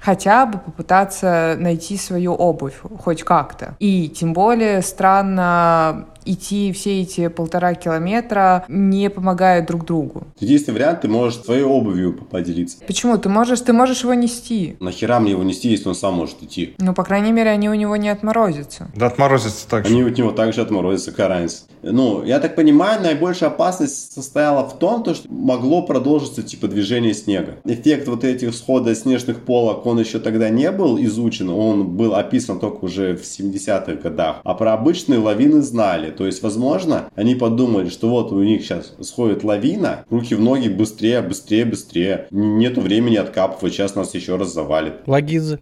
хотя 0.00 0.46
бы 0.46 0.58
попытаться 0.58 1.56
найти 1.58 1.96
свою 1.96 2.34
обувь 2.34 2.80
хоть 3.02 3.22
как-то. 3.22 3.74
И 3.78 4.08
тем 4.08 4.32
более 4.32 4.82
странно 4.82 6.06
идти 6.24 6.72
все 6.72 7.02
эти 7.02 7.28
полтора 7.28 7.74
километра 7.74 8.64
не 8.68 9.10
помогают 9.10 9.66
друг 9.66 9.84
другу. 9.84 10.24
Единственный 10.40 10.74
вариант, 10.74 11.02
ты 11.02 11.08
можешь 11.08 11.40
своей 11.40 11.62
обувью 11.62 12.12
поделиться. 12.12 12.78
Почему? 12.86 13.18
Ты 13.18 13.28
можешь, 13.28 13.60
ты 13.60 13.72
можешь 13.72 14.02
его 14.02 14.14
нести. 14.14 14.76
Нахера 14.80 15.20
мне 15.20 15.32
его 15.32 15.42
нести, 15.42 15.68
если 15.68 15.88
он 15.88 15.94
сам 15.94 16.14
может 16.14 16.42
идти? 16.42 16.74
Ну, 16.78 16.94
по 16.94 17.04
крайней 17.04 17.32
мере, 17.32 17.50
они 17.50 17.68
у 17.68 17.74
него 17.74 17.96
не 17.96 18.08
отморозятся. 18.08 18.90
Да 18.94 19.06
отморозятся 19.06 19.68
так 19.68 19.86
же. 19.86 19.92
Они 19.92 20.02
от 20.02 20.16
него 20.18 20.32
также 20.32 20.60
отморозятся, 20.60 21.10
какая 21.10 21.28
разница. 21.28 21.64
Ну, 21.82 22.24
я 22.24 22.40
так 22.40 22.56
понимаю, 22.56 23.00
наибольшая 23.02 23.50
опасность 23.50 24.12
состояла 24.12 24.68
в 24.68 24.78
том, 24.78 25.02
то, 25.02 25.14
что 25.14 25.32
могло 25.32 25.82
продолжиться 25.82 26.42
типа 26.42 26.68
движение 26.68 27.14
снега. 27.14 27.56
Эффект 27.64 28.08
вот 28.08 28.24
этих 28.24 28.54
схода 28.54 28.94
снежных 28.94 29.40
полок, 29.40 29.86
он 29.86 30.00
еще 30.00 30.18
тогда 30.18 30.48
не 30.48 30.70
был 30.72 30.98
изучен, 30.98 31.50
он 31.50 31.86
был 31.96 32.14
описан 32.14 32.58
только 32.58 32.84
уже 32.84 33.16
в 33.16 33.22
70-х 33.22 33.94
годах. 33.94 34.40
А 34.42 34.54
про 34.54 34.72
обычные 34.72 35.18
лавины 35.18 35.62
знали. 35.62 36.07
То 36.10 36.26
есть, 36.26 36.42
возможно, 36.42 37.10
они 37.14 37.34
подумали, 37.34 37.88
что 37.88 38.08
вот 38.08 38.32
у 38.32 38.42
них 38.42 38.62
сейчас 38.62 38.94
сходит 39.00 39.44
лавина, 39.44 40.04
руки 40.10 40.34
в 40.34 40.40
ноги 40.40 40.68
быстрее, 40.68 41.22
быстрее, 41.22 41.64
быстрее. 41.64 42.26
Нету 42.30 42.80
времени 42.80 43.16
откапывать, 43.16 43.72
сейчас 43.72 43.94
нас 43.94 44.14
еще 44.14 44.36
раз 44.36 44.52
завалит. 44.52 45.06
Лагизы. 45.06 45.60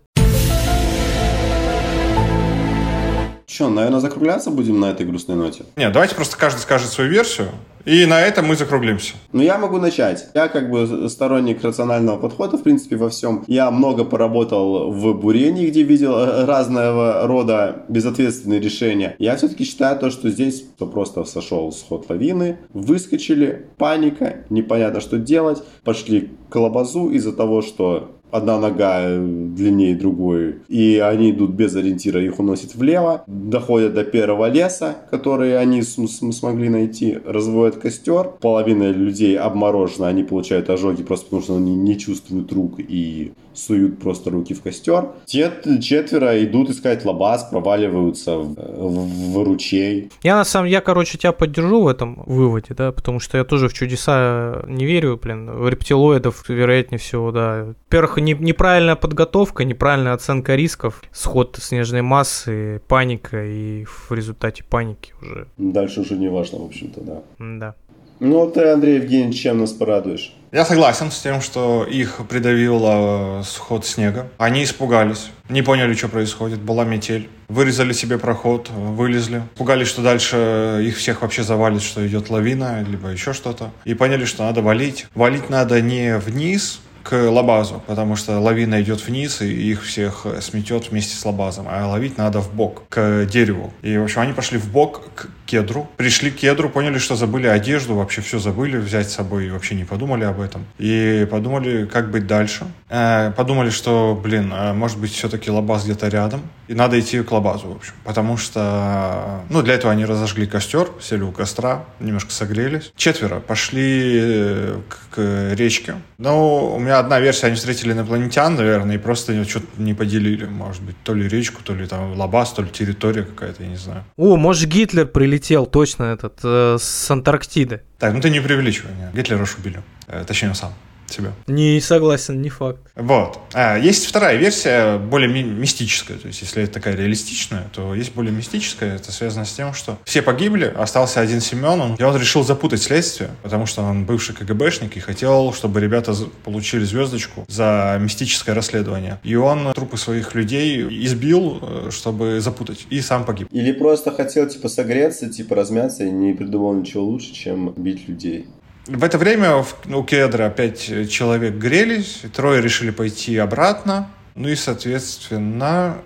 Че, 3.57 3.71
наверное, 3.71 4.01
закругляться 4.01 4.51
будем 4.51 4.81
на 4.81 4.91
этой 4.91 5.07
грустной 5.07 5.35
ноте? 5.35 5.65
Нет, 5.77 5.91
давайте 5.91 6.15
просто 6.15 6.37
каждый 6.37 6.59
скажет 6.59 6.91
свою 6.91 7.09
версию, 7.09 7.49
и 7.87 8.05
на 8.05 8.21
этом 8.21 8.47
мы 8.47 8.57
закруглимся. 8.57 9.15
Ну, 9.33 9.43
я 9.43 9.57
могу 9.57 9.79
начать. 9.79 10.27
Я 10.35 10.49
как 10.49 10.71
бы 10.71 11.09
сторонник 11.09 11.63
рационального 11.63 12.19
подхода, 12.19 12.59
в 12.59 12.63
принципе, 12.63 12.97
во 12.97 13.09
всем. 13.09 13.45
Я 13.47 13.71
много 13.71 14.05
поработал 14.05 14.91
в 14.91 15.15
бурении, 15.15 15.69
где 15.69 15.85
видел 15.85 16.19
э, 16.19 16.45
разного 16.45 17.27
рода 17.29 17.85
безответственные 17.89 18.61
решения. 18.61 19.15
Я 19.21 19.37
все-таки 19.37 19.65
считаю 19.65 19.99
то, 19.99 20.11
что 20.11 20.29
здесь 20.29 20.63
просто 20.79 21.25
сошел 21.25 21.71
сход 21.73 22.11
лавины, 22.11 22.59
выскочили, 22.75 23.69
паника, 23.79 24.45
непонятно, 24.51 25.01
что 25.01 25.17
делать, 25.17 25.63
пошли 25.83 26.33
к 26.51 26.57
лабазу 26.57 27.09
из-за 27.11 27.33
того, 27.33 27.63
что 27.63 28.16
одна 28.37 28.59
нога 28.59 29.03
длиннее 29.09 29.95
другой, 29.95 30.57
и 30.69 30.99
они 30.99 31.31
идут 31.31 31.51
без 31.51 31.75
ориентира, 31.75 32.23
их 32.23 32.39
уносит 32.39 32.75
влево, 32.75 33.25
доходят 33.27 33.95
до 33.95 34.05
первого 34.05 34.49
леса, 34.51 34.97
который 35.11 35.59
они 35.59 35.83
смогли 35.83 36.69
найти, 36.69 37.19
разводят 37.25 37.77
костер, 37.77 38.31
половина 38.41 38.91
людей 38.91 39.39
обморожена, 39.39 40.09
они 40.09 40.23
получают 40.25 40.71
ожоги 40.71 41.03
просто 41.03 41.27
потому, 41.27 41.43
что 41.43 41.57
они 41.57 41.75
не 41.75 41.99
чувствуют 41.99 42.53
рук 42.53 42.79
и 42.79 43.33
суют 43.57 43.99
просто 43.99 44.31
руки 44.31 44.55
в 44.55 44.63
костер. 44.63 45.11
Те 45.25 45.53
четверо 45.81 46.43
идут 46.45 46.71
искать 46.71 47.05
лабаз, 47.05 47.45
проваливаются 47.51 48.39
в, 48.39 48.55
в, 48.55 49.33
в 49.33 49.45
ручей. 49.45 50.11
Я 50.23 50.37
на 50.37 50.45
самом 50.45 50.69
я, 50.69 50.81
короче, 50.81 51.19
тебя 51.19 51.33
поддержу 51.33 51.83
в 51.83 51.89
этом 51.89 52.23
выводе, 52.27 52.75
да, 52.75 52.93
потому 52.93 53.21
что 53.21 53.39
я 53.39 53.45
тоже 53.45 53.69
в 53.69 53.73
чудеса 53.73 54.65
не 54.67 54.85
верю, 54.85 55.19
блин, 55.23 55.51
в 55.51 55.69
рептилоидов, 55.69 56.49
вероятнее 56.49 56.99
всего, 56.99 57.33
да. 57.33 57.75
Во-первых, 57.87 58.19
не, 58.19 58.35
неправильная 58.35 58.97
подготовка, 58.97 59.65
неправильная 59.65 60.13
оценка 60.13 60.55
рисков, 60.55 61.03
сход 61.13 61.59
снежной 61.61 62.03
массы, 62.03 62.81
паника, 62.89 63.45
и 63.45 63.85
в 63.85 64.13
результате 64.13 64.65
паники 64.65 65.15
уже. 65.21 65.49
Дальше 65.57 66.01
уже 66.01 66.17
не 66.17 66.29
важно, 66.29 66.59
в 66.59 66.67
общем-то, 66.67 67.01
да. 67.01 67.23
Да. 67.39 67.75
Ну, 68.19 68.51
ты, 68.51 68.69
Андрей 68.71 68.97
Евгеньевич, 68.97 69.43
чем 69.43 69.59
нас 69.59 69.73
порадуешь? 69.73 70.33
Я 70.53 70.65
согласен 70.65 71.11
с 71.11 71.21
тем, 71.21 71.43
что 71.43 71.85
их 71.85 72.21
придавило 72.29 73.43
сход 73.45 73.85
снега. 73.85 74.29
Они 74.39 74.65
испугались, 74.65 75.31
не 75.51 75.61
поняли, 75.61 75.93
что 75.93 76.09
происходит. 76.09 76.61
Была 76.61 76.85
метель. 76.85 77.29
Вырезали 77.49 77.93
себе 77.93 78.17
проход, 78.19 78.71
вылезли. 78.71 79.43
Пугались, 79.57 79.89
что 79.89 80.03
дальше 80.03 80.83
их 80.83 80.97
всех 80.97 81.23
вообще 81.23 81.43
завалит, 81.43 81.83
что 81.83 82.07
идет 82.07 82.31
лавина, 82.31 82.83
либо 82.89 83.09
еще 83.11 83.35
что-то. 83.35 83.71
И 83.85 83.93
поняли, 83.93 84.25
что 84.25 84.45
надо 84.45 84.63
валить. 84.63 85.07
Валить 85.15 85.51
надо 85.51 85.83
не 85.83 86.17
вниз, 86.17 86.81
к 87.09 87.31
лабазу, 87.31 87.83
потому 87.87 88.17
что 88.17 88.41
лавина 88.41 88.83
идет 88.83 89.07
вниз 89.07 89.41
и 89.41 89.47
их 89.47 89.85
всех 89.85 90.27
сметет 90.41 90.91
вместе 90.91 91.15
с 91.15 91.25
лабазом, 91.25 91.67
а 91.71 91.87
ловить 91.87 92.19
надо 92.19 92.41
в 92.41 92.53
бок, 92.53 92.83
к 92.89 93.27
дереву. 93.27 93.73
И, 93.83 93.97
в 93.97 94.03
общем, 94.03 94.23
они 94.23 94.33
пошли 94.33 94.59
в 94.59 94.71
бок 94.73 95.03
к 95.15 95.29
кедру, 95.47 95.89
пришли 95.97 96.31
к 96.31 96.37
кедру, 96.37 96.69
поняли, 96.69 96.99
что 96.99 97.15
забыли 97.15 97.47
одежду, 97.47 97.95
вообще 97.95 98.21
все 98.21 98.39
забыли 98.39 98.77
взять 98.77 99.09
с 99.09 99.15
собой, 99.15 99.47
и 99.47 99.51
вообще 99.51 99.77
не 99.77 99.85
подумали 99.85 100.25
об 100.25 100.41
этом. 100.41 100.67
И 100.79 101.27
подумали, 101.31 101.87
как 101.87 102.11
быть 102.11 102.27
дальше. 102.27 102.67
Э, 102.89 103.31
подумали, 103.37 103.71
что, 103.71 104.21
блин, 104.21 104.53
э, 104.53 104.73
может 104.73 104.99
быть, 104.99 105.13
все-таки 105.13 105.51
лабаз 105.51 105.85
где-то 105.85 106.09
рядом, 106.09 106.43
и 106.67 106.75
надо 106.75 106.99
идти 106.99 107.23
к 107.23 107.31
лабазу, 107.31 107.69
в 107.69 107.77
общем. 107.77 107.95
Потому 108.05 108.37
что, 108.37 109.43
ну, 109.49 109.63
для 109.63 109.75
этого 109.75 109.93
они 109.93 110.05
разожгли 110.05 110.47
костер, 110.47 110.89
сели 111.01 111.23
у 111.23 111.31
костра, 111.31 111.85
немножко 112.01 112.33
согрелись. 112.33 112.93
Четверо 112.97 113.39
пошли 113.39 114.21
э, 114.21 114.81
к 115.11 115.55
речке. 115.55 115.95
Но 116.19 116.75
у 116.75 116.79
меня 116.79 116.96
одна 116.99 117.21
версия, 117.21 117.47
они 117.47 117.57
встретили 117.57 117.93
инопланетян, 117.93 118.55
наверное, 118.55 118.97
и 118.97 118.99
просто 118.99 119.45
что-то 119.45 119.67
не 119.79 119.95
поделили. 119.95 120.47
Может 120.47 120.83
быть, 120.83 120.97
то 121.03 121.15
ли 121.15 121.29
речку, 121.29 121.63
то 121.63 121.75
ли 121.75 121.87
там 121.87 122.15
лабаз, 122.15 122.53
то 122.53 122.63
ли 122.63 122.69
территория 122.69 123.23
какая-то, 123.23 123.63
я 123.63 123.69
не 123.69 123.77
знаю. 123.77 124.05
О, 124.17 124.37
может, 124.37 124.69
Гитлер 124.69 125.07
прилетел 125.07 125.67
точно 125.67 126.05
этот 126.05 126.41
э, 126.43 126.77
с 126.81 127.11
Антарктиды. 127.11 127.83
Так, 127.99 128.15
ну 128.15 128.21
ты 128.21 128.31
не 128.31 128.41
преувеличивай. 128.41 128.93
Гитлера 129.15 129.43
уж 129.43 129.57
убили. 129.57 129.83
Э, 130.07 130.25
точнее, 130.27 130.49
он 130.49 130.55
сам 130.55 130.73
себя. 131.11 131.33
Не 131.47 131.81
согласен, 131.81 132.41
не 132.43 132.49
факт. 132.49 132.81
Вот. 132.95 133.39
А, 133.53 133.77
есть 133.79 134.07
вторая 134.07 134.37
версия, 134.37 134.99
более 134.99 135.29
ми- 135.29 135.43
мистическая. 135.43 136.17
То 136.17 136.29
есть, 136.29 136.43
если 136.43 136.63
это 136.63 136.75
такая 136.75 136.97
реалистичная, 136.97 137.69
то 137.73 137.95
есть 137.95 138.15
более 138.15 138.33
мистическая. 138.33 138.97
Это 138.97 139.13
связано 139.13 139.45
с 139.45 139.53
тем, 139.53 139.75
что 139.75 139.99
все 140.05 140.23
погибли, 140.23 140.73
остался 140.77 141.21
один 141.21 141.41
Семен, 141.41 141.81
он, 141.81 141.95
и 141.95 142.03
он 142.03 142.17
решил 142.17 142.43
запутать 142.45 142.83
следствие, 142.83 143.31
потому 143.43 143.67
что 143.67 143.83
он 143.83 144.05
бывший 144.05 144.35
КГБшник 144.35 144.97
и 144.97 145.01
хотел, 145.01 145.53
чтобы 145.53 145.81
ребята 145.81 146.15
получили 146.45 146.85
звездочку 146.85 147.45
за 147.49 147.99
мистическое 148.01 148.55
расследование. 148.55 149.19
И 149.23 149.35
он 149.35 149.73
трупы 149.75 149.97
своих 149.97 150.35
людей 150.35 150.83
избил, 151.05 151.59
э, 151.61 151.91
чтобы 151.91 152.41
запутать, 152.41 152.87
и 152.91 153.01
сам 153.01 153.25
погиб. 153.25 153.49
Или 153.51 153.73
просто 153.73 154.11
хотел, 154.11 154.49
типа, 154.49 154.69
согреться, 154.69 155.29
типа, 155.29 155.55
размяться 155.55 156.05
и 156.05 156.11
не 156.11 156.33
придумал 156.33 156.75
ничего 156.75 157.05
лучше, 157.05 157.33
чем 157.33 157.73
бить 157.77 158.09
людей. 158.09 158.47
В 158.87 159.03
это 159.03 159.19
время 159.19 159.65
у 159.93 160.03
кедра 160.05 160.47
опять 160.47 161.11
человек 161.11 161.55
грелись, 161.55 162.23
трое 162.35 162.63
решили 162.63 162.91
пойти 162.91 163.37
обратно, 163.37 164.09
ну 164.35 164.49
и, 164.49 164.55
соответственно, 164.55 165.99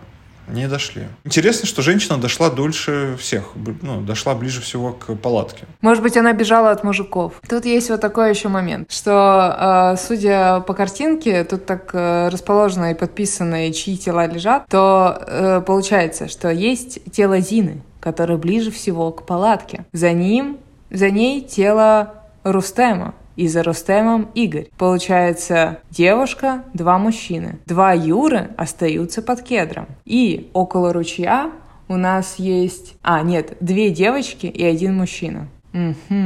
не 0.48 0.68
дошли. 0.68 1.02
Интересно, 1.24 1.66
что 1.66 1.82
женщина 1.82 2.18
дошла 2.18 2.50
дольше 2.50 3.16
всех, 3.18 3.52
ну, 3.82 4.00
дошла 4.00 4.34
ближе 4.34 4.60
всего 4.60 4.92
к 4.92 5.14
палатке. 5.16 5.66
Может 5.80 6.02
быть, 6.02 6.16
она 6.16 6.32
бежала 6.32 6.70
от 6.70 6.84
мужиков. 6.84 7.34
Тут 7.48 7.64
есть 7.64 7.90
вот 7.90 8.00
такой 8.00 8.30
еще 8.30 8.48
момент, 8.48 8.90
что, 8.90 9.94
э, 9.94 9.96
судя 9.96 10.60
по 10.60 10.74
картинке, 10.74 11.44
тут 11.44 11.66
так 11.66 11.90
э, 11.92 12.28
расположено 12.28 12.92
и 12.92 12.94
подписано, 12.94 13.68
и 13.68 13.72
чьи 13.72 13.96
тела 13.96 14.26
лежат, 14.26 14.66
то 14.68 15.22
э, 15.26 15.62
получается, 15.66 16.28
что 16.28 16.50
есть 16.50 16.98
тело 17.12 17.40
Зины, 17.40 17.82
которое 18.00 18.38
ближе 18.38 18.70
всего 18.70 19.12
к 19.12 19.26
палатке. 19.26 19.84
За 19.92 20.12
ним, 20.12 20.58
за 20.90 21.10
ней 21.10 21.42
тело 21.42 22.19
Рустема. 22.44 23.14
И 23.36 23.48
за 23.48 23.62
Рустемом 23.62 24.30
Игорь. 24.34 24.68
Получается, 24.76 25.78
девушка, 25.90 26.64
два 26.74 26.98
мужчины. 26.98 27.58
Два 27.64 27.92
Юры 27.92 28.50
остаются 28.58 29.22
под 29.22 29.42
кедром. 29.42 29.86
И 30.04 30.50
около 30.52 30.92
ручья 30.92 31.50
у 31.88 31.96
нас 31.96 32.34
есть... 32.38 32.96
А, 33.02 33.22
нет, 33.22 33.56
две 33.60 33.90
девочки 33.90 34.46
и 34.46 34.62
один 34.64 34.96
мужчина. 34.96 35.48
Угу. 35.72 36.20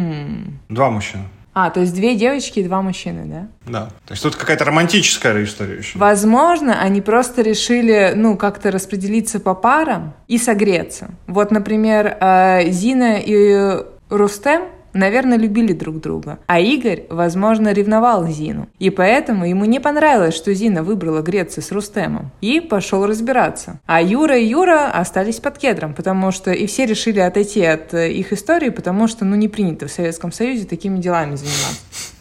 Два 0.70 0.90
мужчины. 0.90 1.24
А, 1.54 1.70
то 1.70 1.80
есть 1.80 1.94
две 1.94 2.16
девочки 2.16 2.58
и 2.58 2.64
два 2.64 2.82
мужчины, 2.82 3.26
да? 3.26 3.70
Да. 3.70 3.86
То 4.06 4.12
есть 4.12 4.22
тут 4.22 4.34
какая-то 4.34 4.64
романтическая 4.64 5.44
история 5.44 5.78
еще. 5.78 5.96
Возможно, 5.98 6.80
они 6.80 7.00
просто 7.00 7.42
решили, 7.42 8.12
ну, 8.16 8.36
как-то 8.36 8.72
распределиться 8.72 9.38
по 9.38 9.54
парам 9.54 10.14
и 10.26 10.36
согреться. 10.36 11.10
Вот, 11.28 11.52
например, 11.52 12.16
э, 12.20 12.70
Зина 12.70 13.18
и 13.24 13.84
Рустем 14.10 14.62
наверное, 14.94 15.38
любили 15.38 15.72
друг 15.72 16.00
друга. 16.00 16.38
А 16.46 16.60
Игорь, 16.60 17.04
возможно, 17.10 17.72
ревновал 17.72 18.26
Зину. 18.28 18.68
И 18.78 18.90
поэтому 18.90 19.46
ему 19.46 19.64
не 19.64 19.80
понравилось, 19.80 20.34
что 20.34 20.54
Зина 20.54 20.82
выбрала 20.82 21.20
Грецию 21.20 21.62
с 21.62 21.72
Рустемом. 21.72 22.30
И 22.40 22.60
пошел 22.60 23.06
разбираться. 23.06 23.80
А 23.86 24.00
Юра 24.00 24.38
и 24.38 24.46
Юра 24.46 24.90
остались 24.90 25.40
под 25.40 25.58
кедром, 25.58 25.94
потому 25.94 26.30
что 26.30 26.52
и 26.52 26.66
все 26.66 26.86
решили 26.86 27.20
отойти 27.20 27.64
от 27.64 27.92
э, 27.94 28.12
их 28.12 28.32
истории, 28.32 28.70
потому 28.70 29.08
что, 29.08 29.24
ну, 29.24 29.36
не 29.36 29.48
принято 29.48 29.86
в 29.86 29.92
Советском 29.92 30.32
Союзе 30.32 30.64
такими 30.64 30.98
делами 30.98 31.34
заниматься. 31.34 32.13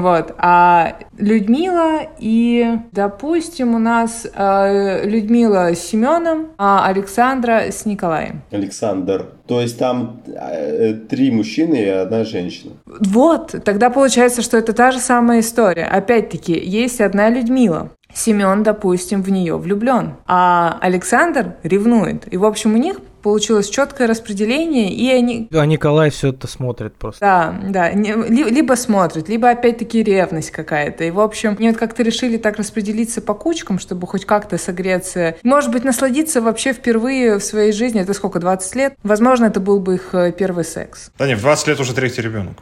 Вот. 0.00 0.34
А 0.38 0.98
Людмила 1.18 2.00
и, 2.18 2.78
допустим, 2.92 3.74
у 3.74 3.78
нас 3.78 4.26
э, 4.34 5.06
Людмила 5.06 5.74
с 5.74 5.78
Семеном, 5.78 6.48
а 6.58 6.86
Александра 6.86 7.70
с 7.70 7.86
Николаем. 7.86 8.42
Александр. 8.50 9.26
То 9.46 9.60
есть 9.60 9.78
там 9.78 10.22
э, 10.26 10.94
три 10.94 11.30
мужчины 11.30 11.76
и 11.76 11.88
одна 11.88 12.24
женщина. 12.24 12.72
Вот, 12.86 13.54
тогда 13.64 13.90
получается, 13.90 14.42
что 14.42 14.56
это 14.56 14.72
та 14.72 14.90
же 14.90 14.98
самая 14.98 15.40
история. 15.40 15.84
Опять-таки, 15.84 16.52
есть 16.58 17.00
одна 17.00 17.28
Людмила. 17.28 17.90
Семен, 18.14 18.62
допустим, 18.62 19.22
в 19.22 19.30
нее 19.30 19.56
влюблен, 19.58 20.14
а 20.26 20.78
Александр 20.80 21.56
ревнует. 21.62 22.32
И, 22.32 22.36
в 22.36 22.44
общем, 22.44 22.74
у 22.74 22.78
них 22.78 22.98
получилось 23.24 23.70
четкое 23.70 24.06
распределение, 24.06 24.92
и 24.92 25.10
они... 25.10 25.48
А 25.50 25.64
Николай 25.64 26.10
все 26.10 26.28
это 26.28 26.46
смотрит 26.46 26.94
просто. 26.94 27.20
Да, 27.20 27.60
да, 27.70 27.90
либо 27.90 28.74
смотрит, 28.74 29.30
либо 29.30 29.48
опять-таки 29.48 30.02
ревность 30.02 30.50
какая-то. 30.50 31.04
И, 31.04 31.10
в 31.10 31.18
общем, 31.18 31.56
они 31.58 31.70
вот 31.70 31.78
как-то 31.78 32.02
решили 32.02 32.36
так 32.36 32.58
распределиться 32.58 33.22
по 33.22 33.32
кучкам, 33.32 33.78
чтобы 33.78 34.06
хоть 34.06 34.26
как-то 34.26 34.58
согреться. 34.58 35.36
Может 35.42 35.72
быть, 35.72 35.84
насладиться 35.84 36.42
вообще 36.42 36.74
впервые 36.74 37.38
в 37.38 37.42
своей 37.42 37.72
жизни. 37.72 38.02
Это 38.02 38.12
сколько, 38.12 38.40
20 38.40 38.74
лет? 38.76 38.94
Возможно, 39.02 39.46
это 39.46 39.58
был 39.58 39.80
бы 39.80 39.94
их 39.94 40.10
э, 40.12 40.30
первый 40.32 40.64
секс. 40.64 41.10
Да 41.18 41.26
нет, 41.26 41.38
в 41.38 41.42
20 41.42 41.68
лет 41.68 41.80
уже 41.80 41.94
третий 41.94 42.20
ребенок. 42.20 42.58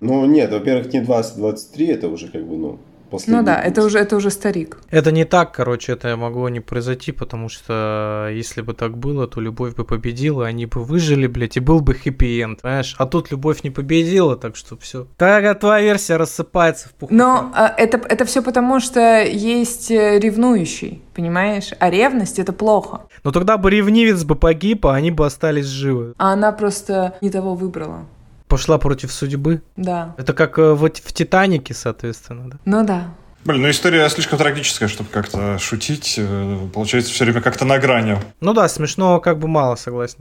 Ну 0.00 0.26
нет, 0.26 0.52
во-первых, 0.52 0.92
не 0.92 1.00
20-23, 1.00 1.90
это 1.90 2.08
уже 2.08 2.28
как 2.28 2.46
бы, 2.46 2.56
ну, 2.56 2.78
последний. 3.12 3.40
Ну 3.40 3.46
да, 3.46 3.56
путь. 3.56 3.66
это 3.66 3.84
уже, 3.84 3.98
это 3.98 4.16
уже 4.16 4.30
старик. 4.30 4.78
Это 4.90 5.12
не 5.12 5.24
так, 5.24 5.52
короче, 5.52 5.92
это 5.92 6.16
могло 6.16 6.48
не 6.48 6.60
произойти, 6.60 7.12
потому 7.12 7.48
что 7.48 8.28
если 8.32 8.62
бы 8.62 8.74
так 8.74 8.96
было, 8.98 9.26
то 9.26 9.40
любовь 9.40 9.74
бы 9.74 9.84
победила, 9.84 10.46
они 10.46 10.66
бы 10.66 10.82
выжили, 10.82 11.26
блядь, 11.26 11.56
и 11.56 11.60
был 11.60 11.80
бы 11.80 11.94
хэппи-энд, 11.94 12.62
понимаешь? 12.62 12.94
А 12.98 13.06
тут 13.06 13.30
любовь 13.30 13.62
не 13.62 13.70
победила, 13.70 14.36
так 14.36 14.56
что 14.56 14.76
все. 14.76 15.06
Так 15.16 15.60
твоя 15.60 15.84
версия 15.84 16.16
рассыпается 16.16 16.88
в 16.88 16.92
пуху. 16.92 17.14
Но 17.14 17.50
а, 17.54 17.72
это, 17.76 17.98
это 18.08 18.24
все 18.24 18.42
потому, 18.42 18.80
что 18.80 19.22
есть 19.22 19.90
э, 19.90 20.18
ревнующий, 20.18 21.02
понимаешь? 21.14 21.70
А 21.78 21.90
ревность 21.90 22.38
это 22.38 22.52
плохо. 22.52 23.02
Но 23.24 23.30
тогда 23.30 23.58
бы 23.58 23.70
ревнивец 23.70 24.24
бы 24.24 24.34
погиб, 24.34 24.86
а 24.86 24.94
они 24.94 25.10
бы 25.10 25.26
остались 25.26 25.66
живы. 25.66 26.14
А 26.18 26.32
она 26.32 26.52
просто 26.52 27.14
не 27.20 27.30
того 27.30 27.54
выбрала 27.54 28.06
пошла 28.52 28.76
против 28.76 29.10
судьбы. 29.10 29.62
Да. 29.76 30.14
Это 30.18 30.34
как 30.34 30.58
э, 30.58 30.72
в, 30.74 30.86
в 30.86 31.12
Титанике, 31.14 31.72
соответственно, 31.72 32.50
да? 32.50 32.58
Ну 32.66 32.84
да. 32.84 33.04
Блин, 33.46 33.62
ну 33.62 33.70
история 33.70 34.06
слишком 34.10 34.38
трагическая, 34.38 34.90
чтобы 34.90 35.08
как-то 35.08 35.58
шутить. 35.58 36.16
Э, 36.18 36.58
получается, 36.74 37.14
все 37.14 37.24
время 37.24 37.40
как-то 37.40 37.64
на 37.64 37.78
грани. 37.78 38.18
Ну 38.40 38.52
да, 38.52 38.68
смешного 38.68 39.20
как 39.20 39.38
бы 39.38 39.48
мало, 39.48 39.76
согласен. 39.76 40.18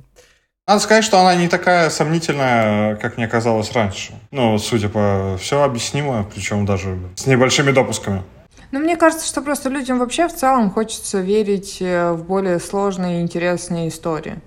Надо 0.65 0.79
сказать, 0.79 1.03
что 1.03 1.19
она 1.19 1.35
не 1.35 1.49
такая 1.49 1.89
сомнительная, 1.89 2.95
как 2.95 3.17
мне 3.17 3.27
казалось 3.27 3.73
раньше. 3.73 4.13
Ну, 4.31 4.57
судя 4.59 4.87
по... 4.87 5.37
Все 5.37 5.61
объяснимо, 5.61 6.25
причем 6.33 6.65
даже 6.65 6.97
с 7.15 7.25
небольшими 7.25 7.71
допусками. 7.71 8.23
Ну, 8.71 8.79
мне 8.79 8.95
кажется, 8.95 9.27
что 9.27 9.41
просто 9.41 9.67
людям 9.67 9.99
вообще 9.99 10.29
в 10.29 10.33
целом 10.33 10.71
хочется 10.71 11.19
верить 11.19 11.81
э, 11.81 12.13
в 12.13 12.23
более 12.23 12.61
сложные 12.61 13.19
и 13.19 13.21
интересные 13.23 13.89
истории. 13.89 14.39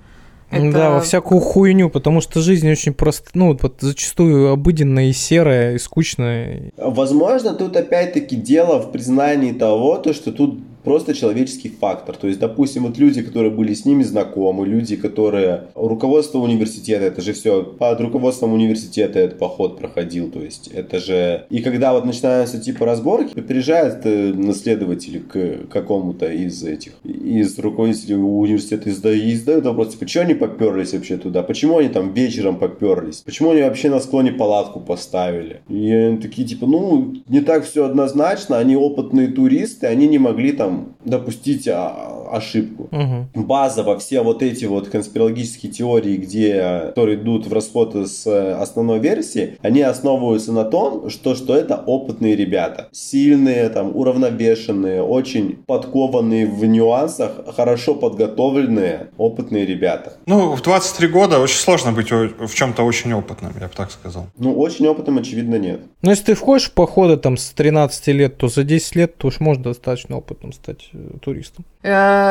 Это... 0.55 0.73
Да, 0.73 0.91
во 0.91 1.01
всякую 1.01 1.41
хуйню, 1.41 1.91
потому 1.91 2.21
что 2.21 2.41
жизнь 2.41 2.71
очень 2.71 2.95
просто, 2.95 3.31
ну, 3.35 3.57
вот 3.61 3.75
зачастую 3.81 4.53
обыденная 4.53 5.07
и 5.07 5.13
серая, 5.13 5.75
и 5.75 5.79
скучная. 5.79 6.73
Возможно, 6.77 7.55
тут 7.55 7.77
опять-таки 7.77 8.37
дело 8.37 8.81
в 8.81 8.93
признании 8.93 9.53
того, 9.53 9.97
то, 9.99 10.13
что 10.13 10.33
тут 10.33 10.59
просто 10.85 11.15
человеческий 11.15 11.69
фактор. 11.69 12.17
То 12.17 12.29
есть, 12.29 12.39
допустим, 12.39 12.85
вот 12.85 12.99
люди, 12.99 13.23
которые 13.23 13.51
были 13.51 13.75
с 13.75 13.85
ними 13.85 14.03
знакомы, 14.03 14.67
люди, 14.67 14.97
которые... 14.97 15.69
Руководство 15.75 16.39
университета, 16.39 17.05
это 17.05 17.23
же 17.23 17.33
все 17.33 17.63
под 17.63 18.01
руководством 18.01 18.53
университета 18.53 19.19
этот 19.19 19.39
поход 19.39 19.79
проходил. 19.79 20.31
То 20.31 20.41
есть, 20.41 20.69
это 20.69 20.99
же... 20.99 21.45
И 21.51 21.61
когда 21.61 21.93
вот 21.93 22.05
начинаются 22.05 22.61
типа 22.61 22.85
разборки, 22.85 23.41
приезжают 23.41 24.01
э, 24.05 24.33
наследователи 24.35 25.19
к 25.19 25.69
какому-то 25.71 26.27
из 26.27 26.63
этих, 26.63 26.93
из 27.05 27.59
руководителей 27.59 28.17
университета 28.17 28.91
и 28.91 29.35
задают 29.35 29.65
вопрос, 29.65 29.93
типа, 29.93 30.09
что 30.09 30.21
они 30.21 30.35
поперлись 30.35 30.93
вообще 30.93 31.17
туда? 31.17 31.43
Почему 31.43 31.79
они 31.79 31.89
там 31.89 32.13
вечером 32.13 32.59
поперлись? 32.59 33.23
Почему 33.25 33.51
они 33.51 33.63
вообще 33.63 33.91
на 33.91 34.01
склоне 34.01 34.33
палатку 34.33 34.81
поставили? 34.81 35.63
И 35.69 35.91
они 35.91 36.19
такие, 36.19 36.47
типа, 36.47 36.67
ну, 36.67 37.15
не 37.29 37.41
так 37.41 37.65
все 37.65 37.85
однозначно, 37.85 38.59
они 38.59 38.77
опытные 38.77 39.29
туристы, 39.29 39.87
они 39.87 40.07
не 40.09 40.19
могли 40.19 40.53
там 40.53 40.74
допустить 41.05 41.69
а, 41.69 42.24
ошибку. 42.37 42.89
Угу. 42.91 43.45
Базово 43.45 43.99
все 43.99 44.23
вот 44.23 44.43
эти 44.43 44.65
вот 44.65 44.89
конспирологические 44.89 45.73
теории, 45.73 46.17
где, 46.17 46.85
которые 46.89 47.19
идут 47.19 47.47
в 47.47 47.53
расход 47.53 47.95
с 47.95 48.27
основной 48.61 48.99
версии, 48.99 49.59
они 49.63 49.83
основываются 49.83 50.53
на 50.53 50.65
том, 50.65 51.11
что, 51.11 51.35
что 51.35 51.57
это 51.57 51.77
опытные 51.77 52.37
ребята. 52.37 52.89
Сильные, 52.93 53.69
там, 53.69 53.95
уравновешенные, 53.95 55.03
очень 55.03 55.57
подкованные 55.67 56.47
в 56.47 56.65
нюансах, 56.65 57.33
хорошо 57.55 57.95
подготовленные, 57.95 59.09
опытные 59.17 59.67
ребята. 59.67 60.15
Ну, 60.27 60.55
в 60.55 60.63
23 60.63 61.09
года 61.09 61.39
очень 61.39 61.59
сложно 61.59 61.93
быть 61.93 62.11
в 62.11 62.55
чем-то 62.55 62.83
очень 62.83 63.13
опытным, 63.13 63.53
я 63.61 63.67
бы 63.67 63.73
так 63.75 63.91
сказал. 63.91 64.27
Ну, 64.39 64.59
очень 64.59 64.87
опытным, 64.87 65.19
очевидно, 65.19 65.57
нет. 65.57 65.81
Но 66.03 66.11
если 66.11 66.25
ты 66.25 66.35
входишь 66.35 66.69
в 66.69 66.73
походы 66.73 67.17
там 67.17 67.37
с 67.37 67.51
13 67.51 68.09
лет, 68.09 68.37
то 68.37 68.49
за 68.49 68.65
10 68.65 68.97
лет 68.97 69.17
ты 69.17 69.27
уж 69.27 69.41
можно 69.41 69.65
достаточно 69.65 70.17
опытным 70.17 70.53
стать 70.53 70.89
э, 70.93 70.99
туристом. 71.21 71.65
Э, 71.83 71.89